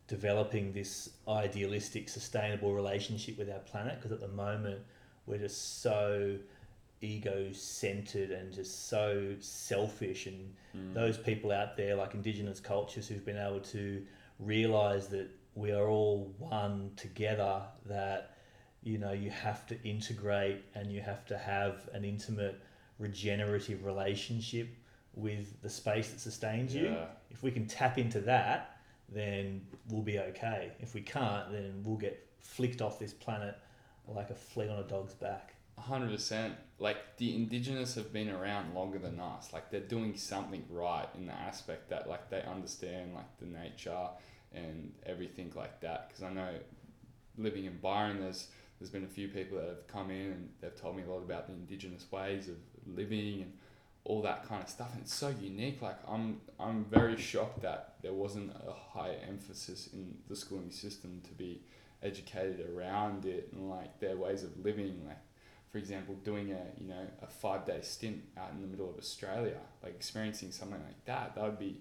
developing 0.08 0.74
this 0.74 1.10
idealistic, 1.28 2.10
sustainable 2.10 2.74
relationship 2.74 3.38
with 3.38 3.50
our 3.50 3.60
planet. 3.60 3.98
Because 3.98 4.12
at 4.12 4.22
the 4.22 4.28
moment, 4.28 4.82
we're 5.26 5.40
just 5.40 5.82
so 5.82 6.38
ego 7.02 7.52
centered 7.52 8.32
and 8.32 8.54
just 8.54 8.88
so 8.88 9.36
selfish. 9.40 10.26
And 10.26 10.56
Mm. 10.74 10.94
those 10.94 11.18
people 11.18 11.52
out 11.52 11.76
there, 11.76 11.96
like 11.96 12.14
Indigenous 12.14 12.60
cultures, 12.60 13.08
who've 13.08 13.26
been 13.26 13.38
able 13.38 13.60
to 13.60 14.06
realize 14.40 15.08
that 15.10 15.30
we 15.56 15.72
are 15.72 15.88
all 15.88 16.34
one 16.40 16.92
together, 16.96 17.62
that 17.86 18.30
you 18.84 18.98
know, 18.98 19.14
you 19.14 19.30
have 19.30 19.66
to 19.66 19.82
integrate 19.88 20.62
and 20.76 20.92
you 20.92 21.00
have 21.02 21.26
to 21.26 21.38
have 21.38 21.88
an 21.94 22.04
intimate, 22.04 22.62
regenerative 23.00 23.86
relationship 23.86 24.68
with 25.16 25.62
the 25.62 25.70
space 25.70 26.10
that 26.10 26.20
sustains 26.20 26.74
you. 26.74 26.86
Yeah. 26.86 27.06
If 27.30 27.44
we 27.44 27.52
can 27.52 27.68
tap 27.68 27.98
into 27.98 28.20
that, 28.22 28.78
then 29.10 29.62
we'll 29.90 30.02
be 30.02 30.20
okay. 30.20 30.72
If 30.80 30.94
we 30.94 31.02
can't, 31.02 31.52
then 31.52 31.82
we'll 31.84 31.98
get 31.98 32.28
flicked 32.40 32.82
off 32.82 33.00
this 33.00 33.14
planet 33.14 33.58
like 34.08 34.30
a 34.30 34.36
flea 34.36 34.68
on 34.68 34.80
a 34.80 34.84
dog's 34.84 35.14
back. 35.14 35.56
hundred 35.78 36.12
percent. 36.12 36.56
Like 36.80 37.18
the 37.18 37.36
indigenous 37.36 37.96
have 37.96 38.12
been 38.12 38.30
around 38.30 38.74
longer 38.74 39.00
than 39.00 39.20
us. 39.20 39.54
Like 39.54 39.70
they're 39.72 39.80
doing 39.80 40.18
something 40.18 40.64
right 40.70 41.08
in 41.16 41.28
the 41.28 41.34
aspect 41.34 41.90
that 41.90 42.10
like 42.10 42.30
they 42.30 42.42
understand 42.42 43.14
like 43.14 43.38
the 43.40 43.46
nature 43.46 44.10
and 44.54 44.92
everything 45.06 45.52
like 45.56 45.80
that. 45.82 46.10
Because 46.10 46.24
I 46.24 46.32
know 46.32 46.50
living 47.38 47.66
in 47.66 47.78
Byron, 47.78 48.20
there's 48.20 48.48
there's 48.80 48.92
been 48.92 49.06
a 49.06 49.08
few 49.08 49.30
people 49.30 49.58
that 49.60 49.68
have 49.68 49.88
come 49.88 50.12
in 50.12 50.32
and 50.32 50.50
they've 50.60 50.76
told 50.76 50.98
me 50.98 51.04
a 51.04 51.10
lot 51.10 51.20
about 51.20 51.48
the 51.48 51.54
indigenous 51.54 52.06
ways 52.12 52.50
of 52.50 52.56
living 52.86 53.44
and 53.44 53.54
all 54.06 54.22
that 54.22 54.48
kind 54.48 54.62
of 54.62 54.70
stuff. 54.70 54.90
And 54.94 55.02
it's 55.02 55.14
so 55.14 55.34
unique. 55.42 55.82
Like 55.82 55.98
I'm 56.08 56.42
I'm 56.60 56.86
very 56.86 57.18
shocked 57.18 57.62
that 57.62 57.96
there 58.02 58.14
wasn't 58.14 58.52
a 58.52 58.74
high 58.74 59.16
emphasis 59.28 59.90
in 59.94 60.18
the 60.28 60.36
schooling 60.36 60.72
system 60.72 61.22
to 61.26 61.32
be 61.32 61.62
educated 62.02 62.68
around 62.76 63.26
it 63.26 63.50
and 63.54 63.70
like 63.70 64.00
their 64.00 64.18
ways 64.18 64.44
of 64.44 64.58
living. 64.64 65.02
Like 65.08 65.20
for 65.72 65.78
example, 65.78 66.16
doing 66.24 66.52
a 66.52 66.82
you 66.82 66.88
know 66.90 67.08
a 67.22 67.28
five 67.28 67.66
day 67.66 67.80
stint 67.82 68.22
out 68.38 68.52
in 68.54 68.62
the 68.62 68.68
middle 68.68 68.90
of 68.90 68.98
Australia, 68.98 69.58
like 69.82 69.96
experiencing 69.96 70.52
something 70.52 70.82
like 70.86 71.06
that, 71.06 71.36
that 71.36 71.44
would 71.44 71.60
be 71.60 71.78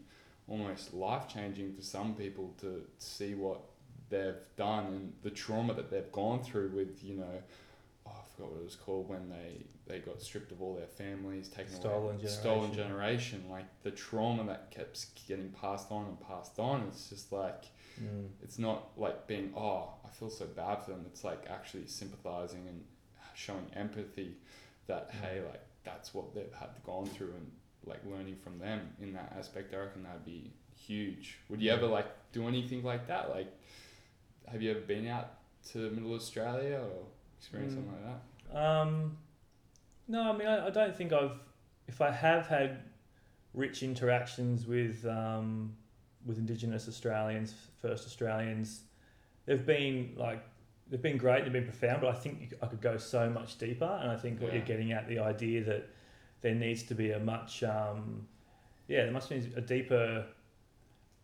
almost 0.49 0.95
life 0.95 1.29
changing 1.29 1.73
for 1.75 1.83
some 1.83 2.15
people 2.15 2.55
to 2.61 2.83
see 2.99 3.35
what 3.35 3.61
they've 4.11 4.35
done 4.57 4.87
and 4.87 5.13
the 5.23 5.31
trauma 5.31 5.73
that 5.75 5.91
they've 5.91 6.13
gone 6.13 6.43
through 6.43 6.69
with 6.69 7.03
you 7.03 7.17
know 7.17 7.43
forgot 8.43 8.53
what 8.53 8.61
it 8.61 8.65
was 8.65 8.77
called 8.77 9.09
when 9.09 9.29
they 9.29 9.65
they 9.87 9.99
got 9.99 10.23
stripped 10.23 10.53
of 10.53 10.63
all 10.63 10.75
their 10.75 10.87
families, 10.87 11.49
taken 11.49 11.73
Stolen 11.73 12.17
away, 12.17 12.27
stolen 12.27 12.73
generation. 12.73 13.41
generation, 13.41 13.51
like 13.51 13.83
the 13.83 13.91
trauma 13.91 14.45
that 14.45 14.71
kept 14.71 15.07
getting 15.27 15.51
passed 15.51 15.91
on 15.91 16.07
and 16.07 16.21
passed 16.21 16.59
on. 16.59 16.83
It's 16.89 17.09
just 17.09 17.33
like 17.33 17.65
Mm. 18.01 18.29
it's 18.43 18.59
not 18.59 18.93
like 18.97 19.27
being 19.27 19.53
oh 19.55 19.91
I 20.05 20.09
feel 20.09 20.31
so 20.31 20.47
bad 20.47 20.83
for 20.83 20.93
them. 20.93 21.05
It's 21.07 21.25
like 21.25 21.45
actually 21.51 21.87
sympathizing 21.87 22.67
and 22.67 22.85
showing 23.35 23.67
empathy 23.75 24.37
that 24.87 25.11
Mm. 25.11 25.21
hey 25.21 25.41
like 25.43 25.61
that's 25.85 26.15
what 26.15 26.35
they've 26.35 26.53
had 26.55 26.71
gone 26.85 27.07
through 27.07 27.35
and 27.35 27.51
like 27.85 28.01
learning 28.07 28.37
from 28.37 28.59
them 28.59 28.95
in 29.01 29.13
that 29.13 29.35
aspect. 29.39 29.75
I 29.75 29.79
reckon 29.79 30.05
that'd 30.05 30.25
be 30.25 30.53
huge. 30.75 31.39
Would 31.51 31.61
you 31.61 31.71
ever 31.71 31.87
like 31.87 32.07
do 32.33 32.49
anything 32.49 32.83
like 32.83 33.09
that? 33.09 33.29
Like, 33.29 33.53
have 34.51 34.63
you 34.63 34.71
ever 34.71 34.81
been 34.81 35.07
out 35.09 35.29
to 35.73 35.91
middle 35.91 36.15
Australia 36.15 36.79
or 36.81 37.05
experienced 37.39 37.77
Mm. 37.77 37.81
something 37.81 37.93
like 38.05 38.05
that? 38.15 38.23
Um, 38.55 39.17
no, 40.09 40.33
I 40.33 40.37
mean, 40.37 40.49
I, 40.49 40.67
I 40.67 40.71
don't 40.71 40.95
think 40.97 41.13
I've. 41.13 41.39
If 41.89 42.01
I 42.01 42.11
have 42.11 42.47
had 42.47 42.81
rich 43.55 43.83
interactions 43.83 44.67
with 44.67 45.05
um, 45.07 45.75
with 46.27 46.39
Indigenous 46.39 46.89
Australians, 46.89 47.55
First 47.81 48.07
Australians, 48.07 48.83
they've 49.47 49.65
been 49.65 50.15
like 50.17 50.45
they've 50.91 51.03
been 51.03 51.19
great. 51.19 51.45
They've 51.45 51.53
been 51.53 51.65
profound, 51.65 52.03
but 52.03 52.15
I 52.15 52.19
think 52.19 52.55
I 52.63 52.67
could 52.67 52.81
go 52.81 52.97
so 52.97 53.29
much 53.31 53.59
deeper. 53.59 53.99
And 54.01 54.11
I 54.11 54.17
think 54.17 54.41
what 54.41 54.53
you're 54.53 54.63
getting 54.63 54.93
at 54.93 55.09
the 55.09 55.19
idea 55.19 55.65
that 55.65 55.89
there 56.41 56.55
needs 56.55 56.83
to 56.85 56.95
be 56.95 57.13
a 57.13 57.19
much 57.19 57.63
um, 57.63 58.27
yeah, 58.89 59.05
there 59.05 59.13
must 59.13 59.31
be 59.31 59.51
a 59.57 59.61
deeper 59.61 60.27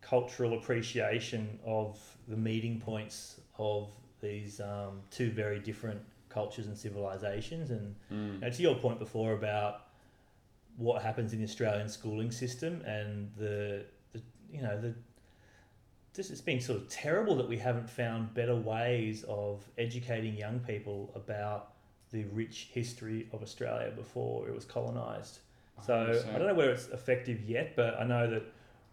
cultural 0.01 0.55
appreciation 0.55 1.59
of 1.67 1.99
the 2.29 2.37
meeting 2.37 2.81
points 2.81 3.41
of 3.59 3.91
these 4.21 4.61
um, 4.61 5.01
two 5.11 5.31
very 5.31 5.59
different 5.59 6.01
cultures 6.29 6.67
and 6.67 6.77
civilizations. 6.77 7.71
And 7.71 7.95
Mm. 8.11 8.41
now, 8.41 8.49
to 8.51 8.63
your 8.63 8.75
point 8.77 8.99
before 8.99 9.33
about 9.33 9.87
what 10.77 11.03
happens 11.03 11.33
in 11.33 11.39
the 11.39 11.45
Australian 11.45 11.89
schooling 11.89 12.31
system 12.31 12.83
and 12.83 13.31
the, 13.37 13.85
the 14.13 14.23
you 14.53 14.63
know 14.63 14.81
the 14.81 14.95
just 16.15 16.31
it's 16.31 16.41
been 16.41 16.61
sort 16.61 16.79
of 16.81 16.89
terrible 16.89 17.37
that 17.37 17.49
we 17.49 17.59
haven't 17.59 17.89
found 17.89 18.35
better 18.35 18.57
ways 18.57 19.25
of 19.29 19.69
educating 19.77 20.35
young 20.37 20.59
people 20.61 21.13
about 21.15 21.75
the 22.11 22.25
rich 22.33 22.69
history 22.73 23.29
of 23.33 23.43
Australia 23.43 23.91
before 23.95 24.49
it 24.49 24.55
was 24.55 24.65
colonized. 24.65 25.39
So 25.85 25.93
100%. 25.93 26.35
I 26.35 26.39
don't 26.39 26.49
know 26.49 26.55
whether 26.55 26.73
it's 26.73 26.89
effective 26.89 27.43
yet, 27.43 27.77
but 27.77 28.01
I 28.01 28.05
know 28.05 28.29
that 28.31 28.43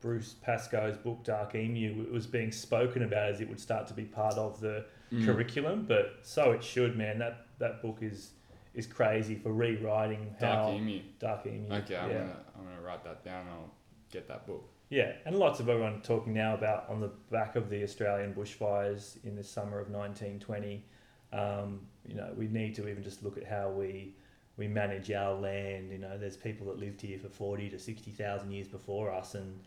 Bruce 0.02 0.36
Pascoe's 0.42 0.98
book 0.98 1.24
Dark 1.24 1.56
Emu 1.56 2.12
was 2.12 2.28
being 2.28 2.52
spoken 2.52 3.02
about 3.04 3.30
as 3.30 3.42
it 3.42 3.50
would 3.50 3.60
start 3.60 3.88
to 3.88 3.94
be 3.94 4.04
part 4.04 4.36
of 4.36 4.60
the 4.60 4.86
Mm. 5.12 5.26
curriculum, 5.26 5.86
but 5.88 6.20
so 6.24 6.52
it 6.52 6.64
should, 6.64 6.98
man. 6.98 7.20
That 7.20 7.46
that 7.60 7.82
book 7.82 8.00
is 8.02 8.32
is 8.74 8.88
crazy 8.88 9.36
for 9.36 9.54
rewriting 9.54 10.36
how 10.40 10.64
Dark 10.64 10.76
Emu. 10.76 11.02
Dark 11.20 11.46
Emu. 11.46 11.74
Okay, 11.76 11.96
I'm 11.96 12.10
yeah. 12.10 12.18
gonna 12.18 12.38
I'm 12.58 12.66
gonna 12.66 12.82
write 12.82 13.04
that 13.04 13.24
down. 13.24 13.46
I'll 13.48 13.72
get 14.12 14.28
that 14.28 14.46
book. 14.48 14.68
Yeah, 14.90 15.14
and 15.26 15.38
lots 15.38 15.60
of 15.60 15.70
everyone 15.70 16.02
talking 16.02 16.34
now 16.34 16.54
about 16.54 16.90
on 16.90 17.02
the 17.02 17.12
back 17.32 17.56
of 17.56 17.70
the 17.70 17.84
Australian 17.84 18.34
bushfires 18.34 19.24
in 19.24 19.36
the 19.36 19.44
summer 19.44 19.80
of 19.80 19.90
1920. 19.90 20.86
Um, 21.34 21.82
you 22.08 22.16
know, 22.16 22.32
we 22.38 22.48
need 22.48 22.76
to 22.76 22.88
even 22.88 23.04
just 23.04 23.24
look 23.24 23.38
at 23.38 23.46
how 23.46 23.70
we 23.70 24.16
we 24.58 24.68
manage 24.68 25.12
our 25.12 25.34
land. 25.34 25.92
You 25.92 25.98
know, 25.98 26.18
there's 26.18 26.38
people 26.38 26.68
that 26.68 26.80
lived 26.80 27.02
here 27.02 27.20
for 27.20 27.30
40 27.30 27.70
to 27.70 27.80
60,000 27.80 28.52
years 28.52 28.68
before 28.68 29.12
us, 29.12 29.36
and 29.36 29.60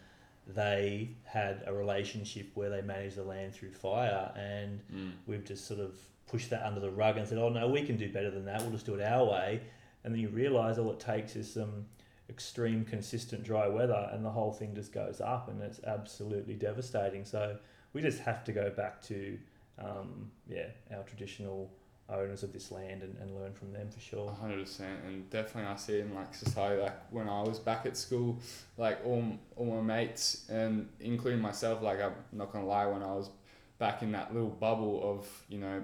they 0.54 1.10
had 1.24 1.62
a 1.66 1.72
relationship 1.72 2.46
where 2.54 2.70
they 2.70 2.80
managed 2.82 3.16
the 3.16 3.22
land 3.24 3.54
through 3.54 3.72
fire, 3.72 4.32
and 4.36 4.80
Mm. 4.92 5.12
we've 5.26 5.44
just 5.44 5.66
sort 5.66 5.80
of 5.80 5.98
pushed 6.26 6.50
that 6.50 6.64
under 6.66 6.80
the 6.80 6.90
rug 6.90 7.16
and 7.16 7.26
said, 7.28 7.38
"Oh 7.38 7.48
no, 7.48 7.68
we 7.68 7.84
can 7.84 7.96
do 7.96 8.10
better 8.12 8.30
than 8.30 8.44
that. 8.46 8.60
We'll 8.62 8.70
just 8.72 8.86
do 8.86 8.94
it 8.94 9.02
our 9.02 9.24
way." 9.24 9.60
And 10.04 10.14
then 10.14 10.20
you 10.20 10.28
realise 10.28 10.78
all 10.78 10.90
it 10.92 11.00
takes 11.00 11.36
is 11.36 11.52
some 11.52 11.86
extreme, 12.30 12.84
consistent 12.84 13.42
dry 13.42 13.66
weather, 13.68 14.08
and 14.12 14.24
the 14.24 14.30
whole 14.30 14.52
thing 14.52 14.74
just 14.74 14.92
goes 14.92 15.20
up, 15.20 15.48
and 15.48 15.62
it's 15.62 15.82
absolutely 15.84 16.54
devastating. 16.54 17.24
So 17.24 17.58
we 17.92 18.02
just 18.02 18.18
have 18.20 18.44
to 18.44 18.52
go 18.52 18.70
back 18.70 19.00
to, 19.02 19.38
um, 19.78 20.30
yeah, 20.46 20.68
our 20.94 21.02
traditional 21.04 21.70
owners 22.10 22.42
of 22.42 22.52
this 22.52 22.70
land 22.70 23.02
and, 23.02 23.16
and 23.20 23.34
learn 23.34 23.52
from 23.52 23.72
them 23.72 23.88
for 23.90 24.00
sure. 24.00 24.30
hundred 24.30 24.60
percent, 24.60 24.98
and 25.06 25.28
definitely 25.30 25.70
I 25.70 25.76
see 25.76 26.00
in 26.00 26.14
like 26.14 26.34
society. 26.34 26.80
Like 26.82 26.96
when 27.10 27.28
I 27.28 27.42
was 27.42 27.58
back 27.58 27.86
at 27.86 27.96
school, 27.96 28.38
like 28.76 28.98
all 29.04 29.38
all 29.56 29.66
my 29.66 29.82
mates 29.82 30.46
and 30.48 30.88
including 31.00 31.40
myself, 31.40 31.82
like 31.82 32.00
I'm 32.00 32.14
not 32.32 32.52
gonna 32.52 32.66
lie, 32.66 32.86
when 32.86 33.02
I 33.02 33.14
was 33.14 33.30
back 33.78 34.02
in 34.02 34.12
that 34.12 34.32
little 34.32 34.48
bubble 34.48 35.02
of 35.02 35.26
you 35.48 35.58
know 35.58 35.82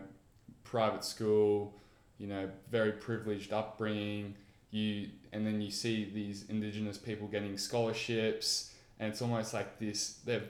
private 0.65 1.05
school, 1.05 1.75
you 2.19 2.27
know 2.27 2.49
very 2.71 2.93
privileged 2.93 3.53
upbringing, 3.53 4.35
you 4.71 5.11
and 5.33 5.47
then 5.47 5.61
you 5.61 5.71
see 5.71 6.11
these 6.13 6.47
indigenous 6.49 6.97
people 6.97 7.27
getting 7.29 7.59
scholarships, 7.59 8.73
and 8.99 9.13
it's 9.13 9.21
almost 9.21 9.53
like 9.53 9.79
this. 9.79 10.21
They've 10.25 10.49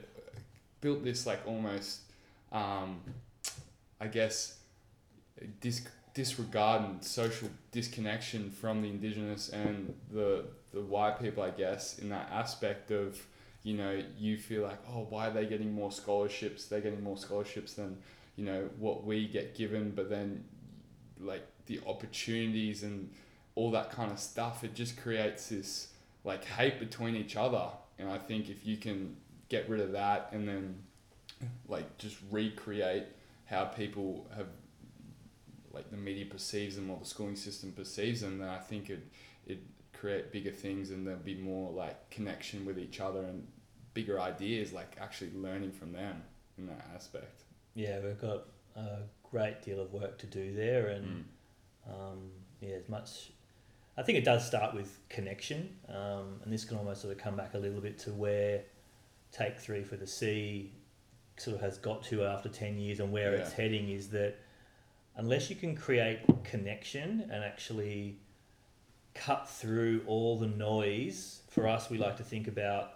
built 0.79 1.03
this 1.03 1.25
like 1.25 1.41
almost, 1.45 2.01
um, 2.51 3.01
I 3.99 4.07
guess 4.07 4.59
dis- 5.59 5.87
disregard 6.13 6.83
and 6.83 7.03
social 7.03 7.49
disconnection 7.71 8.49
from 8.49 8.81
the 8.81 8.89
indigenous 8.89 9.49
and 9.49 9.93
the 10.11 10.45
the 10.73 10.81
white 10.81 11.19
people, 11.21 11.43
I 11.43 11.51
guess, 11.51 11.99
in 11.99 12.09
that 12.09 12.29
aspect 12.31 12.91
of 12.91 13.21
you 13.63 13.75
know 13.75 14.01
you 14.17 14.37
feel 14.37 14.63
like 14.63 14.79
oh 14.89 15.07
why 15.09 15.27
are 15.27 15.31
they 15.31 15.45
getting 15.45 15.73
more 15.73 15.91
scholarships? 15.91 16.65
They're 16.65 16.81
getting 16.81 17.03
more 17.03 17.17
scholarships 17.17 17.73
than 17.73 17.97
you 18.35 18.45
know 18.45 18.69
what 18.77 19.05
we 19.05 19.27
get 19.27 19.55
given, 19.55 19.91
but 19.91 20.09
then 20.09 20.43
like 21.19 21.45
the 21.67 21.79
opportunities 21.87 22.83
and 22.83 23.09
all 23.55 23.71
that 23.71 23.91
kind 23.91 24.11
of 24.11 24.19
stuff, 24.19 24.63
it 24.63 24.73
just 24.73 25.01
creates 25.01 25.49
this 25.49 25.87
like 26.23 26.43
hate 26.43 26.79
between 26.79 27.15
each 27.15 27.35
other. 27.35 27.67
And 27.97 28.09
I 28.09 28.17
think 28.17 28.49
if 28.49 28.65
you 28.65 28.77
can 28.77 29.15
get 29.47 29.69
rid 29.69 29.79
of 29.79 29.93
that 29.93 30.29
and 30.31 30.47
then 30.47 30.75
like 31.67 31.97
just 31.97 32.17
recreate 32.31 33.05
how 33.45 33.65
people 33.65 34.27
have 34.35 34.47
like 35.75 35.91
the 35.91 35.97
media 35.97 36.25
perceives 36.25 36.75
them 36.75 36.89
or 36.89 36.97
the 36.97 37.05
schooling 37.05 37.35
system 37.35 37.71
perceives 37.73 38.21
them, 38.21 38.39
then 38.39 38.49
I 38.49 38.57
think 38.59 38.89
it 38.89 39.07
it 39.45 39.59
create 39.93 40.31
bigger 40.31 40.51
things 40.51 40.89
and 40.91 41.05
there'll 41.05 41.19
be 41.19 41.35
more 41.35 41.71
like 41.71 42.09
connection 42.09 42.65
with 42.65 42.77
each 42.79 42.99
other 42.99 43.19
and 43.21 43.47
bigger 43.93 44.19
ideas, 44.19 44.73
like 44.73 44.97
actually 44.99 45.31
learning 45.35 45.71
from 45.71 45.93
them 45.93 46.21
in 46.57 46.65
that 46.67 46.85
aspect. 46.95 47.43
Yeah, 47.75 47.99
we've 48.03 48.19
got 48.19 48.45
a 48.75 48.99
great 49.31 49.61
deal 49.61 49.79
of 49.79 49.93
work 49.93 50.17
to 50.19 50.27
do 50.27 50.53
there, 50.53 50.87
and 50.87 51.25
Mm. 51.87 51.93
um, 51.93 52.31
yeah, 52.61 52.75
as 52.75 52.89
much. 52.89 53.31
I 53.97 54.03
think 54.03 54.17
it 54.17 54.25
does 54.25 54.45
start 54.45 54.73
with 54.75 54.99
connection, 55.07 55.77
um, 55.87 56.41
and 56.43 56.51
this 56.51 56.65
can 56.65 56.77
almost 56.77 57.01
sort 57.01 57.13
of 57.15 57.17
come 57.17 57.37
back 57.37 57.53
a 57.53 57.57
little 57.57 57.79
bit 57.79 57.97
to 57.99 58.11
where 58.11 58.63
Take 59.31 59.57
Three 59.57 59.83
for 59.83 59.95
the 59.95 60.07
Sea 60.07 60.71
sort 61.37 61.55
of 61.55 61.61
has 61.61 61.77
got 61.77 62.03
to 62.05 62.23
after 62.25 62.49
ten 62.49 62.77
years, 62.77 62.99
and 62.99 63.11
where 63.11 63.33
it's 63.33 63.53
heading 63.53 63.89
is 63.89 64.09
that 64.09 64.35
unless 65.17 65.49
you 65.49 65.55
can 65.55 65.75
create 65.75 66.19
connection 66.43 67.29
and 67.31 67.43
actually 67.43 68.17
cut 69.13 69.49
through 69.49 70.01
all 70.07 70.37
the 70.37 70.47
noise, 70.47 71.41
for 71.49 71.67
us, 71.67 71.89
we 71.89 71.97
like 71.97 72.17
to 72.17 72.23
think 72.23 72.47
about 72.47 72.95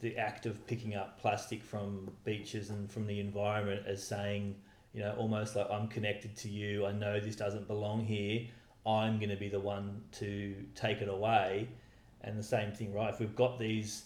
the 0.00 0.16
act 0.18 0.44
of 0.44 0.66
picking 0.66 0.94
up 0.94 1.18
plastic 1.20 1.62
from 1.62 2.10
beaches 2.24 2.70
and 2.70 2.90
from 2.90 3.06
the 3.06 3.18
environment 3.18 3.82
as 3.86 4.06
saying, 4.06 4.54
you 4.92 5.00
know, 5.00 5.14
almost 5.16 5.56
like 5.56 5.66
I'm 5.70 5.88
connected 5.88 6.36
to 6.36 6.48
you. 6.48 6.86
I 6.86 6.92
know 6.92 7.18
this 7.18 7.36
doesn't 7.36 7.66
belong 7.66 8.04
here. 8.04 8.46
I'm 8.86 9.18
going 9.18 9.30
to 9.30 9.36
be 9.36 9.48
the 9.48 9.60
one 9.60 10.02
to 10.12 10.54
take 10.74 11.00
it 11.00 11.08
away. 11.08 11.68
And 12.20 12.38
the 12.38 12.42
same 12.42 12.72
thing, 12.72 12.92
right? 12.92 13.12
If 13.12 13.20
we've 13.20 13.34
got 13.34 13.58
these 13.58 14.04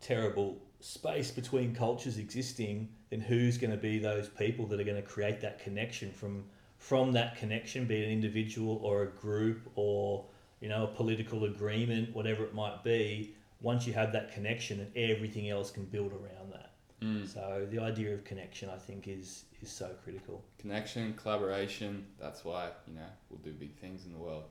terrible 0.00 0.56
space 0.80 1.30
between 1.30 1.74
cultures 1.74 2.18
existing, 2.18 2.88
then 3.10 3.20
who's 3.20 3.58
going 3.58 3.70
to 3.70 3.76
be 3.76 3.98
those 3.98 4.28
people 4.28 4.66
that 4.66 4.80
are 4.80 4.84
going 4.84 5.00
to 5.00 5.08
create 5.08 5.40
that 5.40 5.60
connection 5.60 6.12
from 6.12 6.44
from 6.78 7.12
that 7.12 7.36
connection, 7.36 7.84
be 7.84 8.02
it 8.02 8.04
an 8.06 8.10
individual 8.10 8.80
or 8.82 9.02
a 9.02 9.06
group 9.06 9.70
or 9.74 10.24
you 10.60 10.68
know 10.68 10.84
a 10.84 10.86
political 10.86 11.44
agreement, 11.44 12.14
whatever 12.14 12.44
it 12.44 12.54
might 12.54 12.82
be. 12.82 13.34
Once 13.60 13.86
you 13.86 13.92
have 13.92 14.12
that 14.12 14.32
connection, 14.32 14.78
then 14.78 15.10
everything 15.10 15.50
else 15.50 15.70
can 15.70 15.84
build 15.84 16.12
around 16.12 16.52
that. 16.52 16.70
Mm. 17.02 17.32
So 17.32 17.66
the 17.70 17.80
idea 17.80 18.14
of 18.14 18.24
connection, 18.24 18.70
I 18.70 18.76
think, 18.76 19.08
is 19.08 19.44
is 19.60 19.70
so 19.70 19.90
critical. 20.02 20.44
Connection, 20.58 21.14
collaboration. 21.14 22.06
That's 22.20 22.44
why 22.44 22.70
you 22.86 22.94
know 22.94 23.06
we'll 23.28 23.40
do 23.40 23.52
big 23.52 23.76
things 23.76 24.06
in 24.06 24.12
the 24.12 24.18
world. 24.18 24.44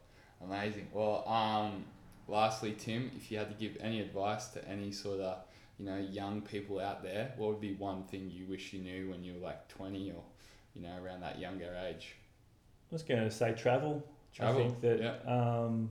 Amazing. 0.43 0.87
Well, 0.93 1.27
um, 1.27 1.85
lastly, 2.27 2.75
Tim, 2.77 3.11
if 3.15 3.31
you 3.31 3.37
had 3.37 3.49
to 3.49 3.55
give 3.55 3.77
any 3.81 4.01
advice 4.01 4.49
to 4.49 4.67
any 4.67 4.91
sort 4.91 5.21
of 5.21 5.39
you 5.79 5.85
know 5.85 5.97
young 5.97 6.41
people 6.41 6.79
out 6.79 7.03
there, 7.03 7.33
what 7.37 7.49
would 7.49 7.61
be 7.61 7.73
one 7.73 8.03
thing 8.03 8.29
you 8.31 8.45
wish 8.45 8.73
you 8.73 8.81
knew 8.81 9.09
when 9.09 9.23
you 9.23 9.33
were 9.35 9.45
like 9.45 9.67
twenty 9.69 10.11
or 10.11 10.23
you 10.77 10.87
know 10.87 11.03
around 11.03 11.21
that 11.21 11.39
younger 11.39 11.75
age? 11.87 12.15
I 12.91 12.95
was 12.95 13.03
going 13.03 13.21
to 13.21 13.31
say 13.31 13.53
travel. 13.53 14.05
Travel, 14.33 14.61
I 14.61 14.63
think 14.63 14.81
that 14.81 15.31
um, 15.31 15.89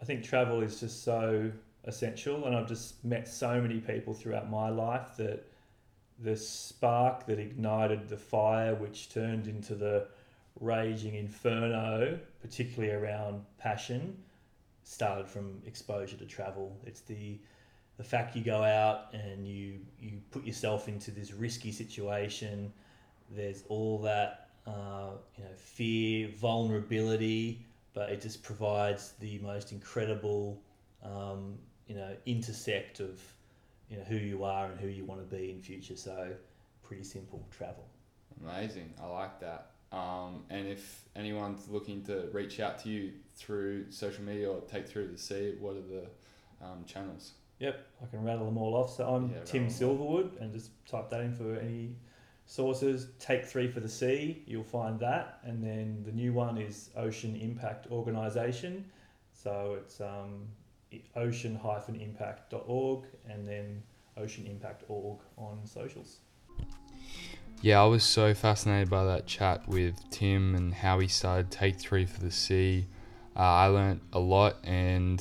I 0.00 0.04
think 0.04 0.24
travel 0.24 0.62
is 0.62 0.80
just 0.80 1.04
so 1.04 1.50
essential, 1.84 2.46
and 2.46 2.56
I've 2.56 2.66
just 2.66 3.04
met 3.04 3.28
so 3.28 3.60
many 3.60 3.78
people 3.78 4.14
throughout 4.14 4.50
my 4.50 4.68
life 4.68 5.16
that 5.18 5.44
the 6.18 6.36
spark 6.36 7.26
that 7.26 7.38
ignited 7.38 8.08
the 8.08 8.16
fire, 8.16 8.74
which 8.74 9.10
turned 9.10 9.46
into 9.46 9.74
the 9.74 10.06
raging 10.60 11.14
inferno, 11.14 12.18
particularly 12.40 12.94
around 12.94 13.44
passion, 13.58 14.16
started 14.82 15.28
from 15.28 15.60
exposure 15.66 16.16
to 16.16 16.24
travel. 16.24 16.76
It's 16.86 17.00
the 17.00 17.38
the 17.98 18.04
fact 18.04 18.36
you 18.36 18.42
go 18.42 18.62
out 18.62 19.12
and 19.14 19.46
you 19.46 19.80
you 20.00 20.20
put 20.30 20.44
yourself 20.44 20.88
into 20.88 21.10
this 21.10 21.32
risky 21.32 21.72
situation. 21.72 22.72
There's 23.30 23.64
all 23.68 23.98
that 24.02 24.48
uh, 24.66 25.10
you 25.36 25.44
know 25.44 25.50
fear, 25.56 26.28
vulnerability, 26.36 27.64
but 27.94 28.10
it 28.10 28.20
just 28.20 28.42
provides 28.42 29.14
the 29.20 29.38
most 29.38 29.72
incredible 29.72 30.60
um, 31.02 31.58
you 31.86 31.94
know 31.94 32.14
intersect 32.26 33.00
of 33.00 33.20
you 33.88 33.96
know 33.96 34.04
who 34.04 34.16
you 34.16 34.44
are 34.44 34.66
and 34.66 34.80
who 34.80 34.88
you 34.88 35.04
want 35.04 35.28
to 35.28 35.36
be 35.36 35.50
in 35.50 35.60
future. 35.60 35.96
So 35.96 36.32
pretty 36.82 37.04
simple 37.04 37.46
travel. 37.50 37.86
Amazing. 38.42 38.92
I 39.02 39.06
like 39.06 39.40
that. 39.40 39.70
Um, 39.92 40.42
and 40.50 40.66
if 40.66 41.04
anyone's 41.14 41.68
looking 41.68 42.02
to 42.04 42.28
reach 42.32 42.60
out 42.60 42.78
to 42.80 42.88
you 42.88 43.12
through 43.36 43.90
social 43.90 44.24
media 44.24 44.50
or 44.50 44.60
take 44.62 44.86
through 44.86 45.08
the 45.08 45.18
sea, 45.18 45.54
what 45.60 45.76
are 45.76 45.80
the 45.80 46.06
um, 46.64 46.84
channels? 46.86 47.32
Yep, 47.60 47.86
I 48.02 48.06
can 48.06 48.22
rattle 48.22 48.44
them 48.46 48.58
all 48.58 48.74
off. 48.74 48.94
So 48.94 49.06
I'm 49.06 49.30
Yeah, 49.30 49.42
Tim 49.44 49.68
Silverwood, 49.68 50.40
and 50.40 50.52
just 50.52 50.70
type 50.86 51.08
that 51.10 51.20
in 51.20 51.32
for 51.32 51.56
any 51.56 51.96
sources. 52.46 53.08
Take 53.18 53.44
three 53.44 53.68
for 53.68 53.80
the 53.80 53.88
sea, 53.88 54.42
you'll 54.46 54.64
find 54.64 54.98
that, 55.00 55.40
and 55.44 55.62
then 55.62 56.02
the 56.06 56.12
new 56.12 56.32
one 56.32 56.56
is 56.56 56.90
Ocean 56.96 57.36
Impact 57.36 57.88
Organisation. 57.90 58.86
So 59.32 59.76
it's 59.80 60.00
um, 60.00 60.48
ocean-impact.org, 61.14 63.04
and 63.28 63.46
then 63.46 63.82
oceanimpact.org 64.18 65.18
on 65.36 65.60
socials. 65.64 66.20
Yeah, 67.62 67.82
I 67.82 67.86
was 67.86 68.04
so 68.04 68.34
fascinated 68.34 68.90
by 68.90 69.04
that 69.04 69.26
chat 69.26 69.66
with 69.68 69.94
Tim 70.10 70.54
and 70.54 70.74
how 70.74 70.98
he 70.98 71.08
started 71.08 71.50
Take 71.50 71.78
Three 71.78 72.04
for 72.06 72.20
the 72.20 72.30
Sea. 72.30 72.86
Uh, 73.34 73.40
I 73.40 73.66
learnt 73.66 74.02
a 74.12 74.18
lot, 74.18 74.56
and 74.64 75.20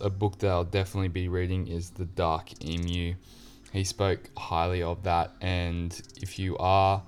a 0.00 0.10
book 0.10 0.38
that 0.38 0.50
I'll 0.50 0.64
definitely 0.64 1.08
be 1.08 1.28
reading 1.28 1.66
is 1.66 1.90
The 1.90 2.04
Dark 2.06 2.64
Emu. 2.64 3.14
He 3.72 3.84
spoke 3.84 4.30
highly 4.36 4.82
of 4.82 5.02
that, 5.04 5.32
and 5.40 6.00
if 6.20 6.38
you 6.38 6.56
are 6.58 7.02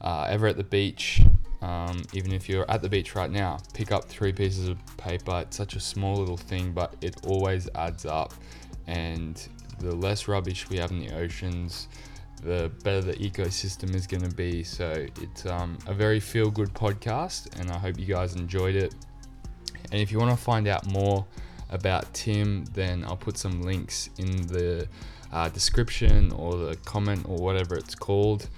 uh, 0.00 0.26
ever 0.28 0.46
at 0.46 0.56
the 0.56 0.64
beach, 0.64 1.22
um, 1.62 2.02
even 2.12 2.32
if 2.32 2.48
you're 2.48 2.70
at 2.70 2.82
the 2.82 2.88
beach 2.88 3.14
right 3.14 3.30
now, 3.30 3.58
pick 3.74 3.92
up 3.92 4.04
three 4.04 4.32
pieces 4.32 4.68
of 4.68 4.78
paper. 4.96 5.40
It's 5.40 5.56
such 5.56 5.76
a 5.76 5.80
small 5.80 6.16
little 6.16 6.36
thing, 6.36 6.72
but 6.72 6.94
it 7.00 7.16
always 7.26 7.68
adds 7.74 8.06
up. 8.06 8.32
And 8.86 9.46
the 9.78 9.94
less 9.94 10.28
rubbish 10.28 10.68
we 10.70 10.78
have 10.78 10.90
in 10.90 11.00
the 11.00 11.14
oceans, 11.14 11.88
the 12.42 12.70
better 12.84 13.00
the 13.00 13.14
ecosystem 13.14 13.94
is 13.94 14.06
going 14.06 14.22
to 14.22 14.34
be. 14.34 14.62
So 14.62 15.06
it's 15.20 15.46
um, 15.46 15.78
a 15.86 15.94
very 15.94 16.20
feel 16.20 16.50
good 16.50 16.72
podcast, 16.72 17.58
and 17.58 17.70
I 17.70 17.78
hope 17.78 17.98
you 17.98 18.06
guys 18.06 18.34
enjoyed 18.34 18.76
it. 18.76 18.94
And 19.92 20.00
if 20.00 20.12
you 20.12 20.18
want 20.18 20.30
to 20.30 20.36
find 20.36 20.68
out 20.68 20.86
more 20.86 21.26
about 21.70 22.12
Tim, 22.14 22.64
then 22.74 23.04
I'll 23.04 23.16
put 23.16 23.36
some 23.36 23.62
links 23.62 24.10
in 24.18 24.46
the 24.46 24.88
uh, 25.32 25.48
description 25.48 26.32
or 26.32 26.56
the 26.56 26.76
comment 26.84 27.24
or 27.28 27.36
whatever 27.36 27.76
it's 27.76 27.94
called. 27.94 28.48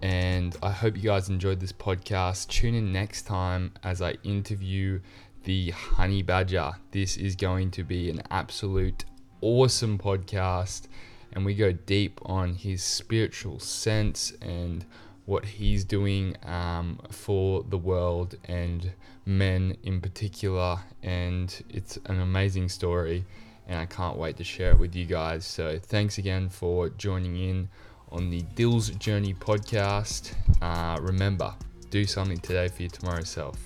And 0.00 0.56
I 0.62 0.70
hope 0.70 0.96
you 0.96 1.02
guys 1.02 1.28
enjoyed 1.28 1.60
this 1.60 1.72
podcast. 1.72 2.48
Tune 2.48 2.74
in 2.74 2.92
next 2.92 3.22
time 3.22 3.72
as 3.82 4.00
I 4.00 4.12
interview 4.22 5.00
the 5.44 5.70
honey 5.70 6.22
badger. 6.22 6.72
This 6.92 7.16
is 7.16 7.34
going 7.34 7.70
to 7.72 7.82
be 7.82 8.10
an 8.10 8.22
absolute 8.30 9.04
awesome 9.40 9.98
podcast, 9.98 10.88
and 11.32 11.44
we 11.44 11.54
go 11.54 11.72
deep 11.72 12.20
on 12.24 12.54
his 12.54 12.82
spiritual 12.82 13.58
sense 13.58 14.32
and 14.42 14.84
what 15.26 15.44
he's 15.44 15.84
doing 15.84 16.36
um, 16.44 16.98
for 17.10 17.62
the 17.62 17.78
world 17.78 18.36
and 18.44 18.92
men 19.26 19.76
in 19.82 20.00
particular. 20.00 20.78
And 21.02 21.54
it's 21.68 21.98
an 22.06 22.20
amazing 22.20 22.68
story, 22.68 23.24
and 23.68 23.78
I 23.78 23.86
can't 23.86 24.16
wait 24.16 24.36
to 24.38 24.44
share 24.44 24.72
it 24.72 24.78
with 24.78 24.96
you 24.96 25.04
guys. 25.04 25.44
So, 25.44 25.78
thanks 25.78 26.18
again 26.18 26.48
for 26.48 26.88
joining 26.88 27.36
in 27.36 27.68
on 28.10 28.30
the 28.30 28.42
Dill's 28.54 28.90
Journey 28.90 29.34
podcast. 29.34 30.34
Uh, 30.60 30.98
remember, 31.00 31.54
do 31.90 32.04
something 32.04 32.38
today 32.38 32.68
for 32.68 32.82
your 32.82 32.90
tomorrow 32.90 33.22
self. 33.22 33.58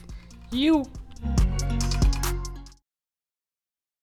You. 0.50 0.84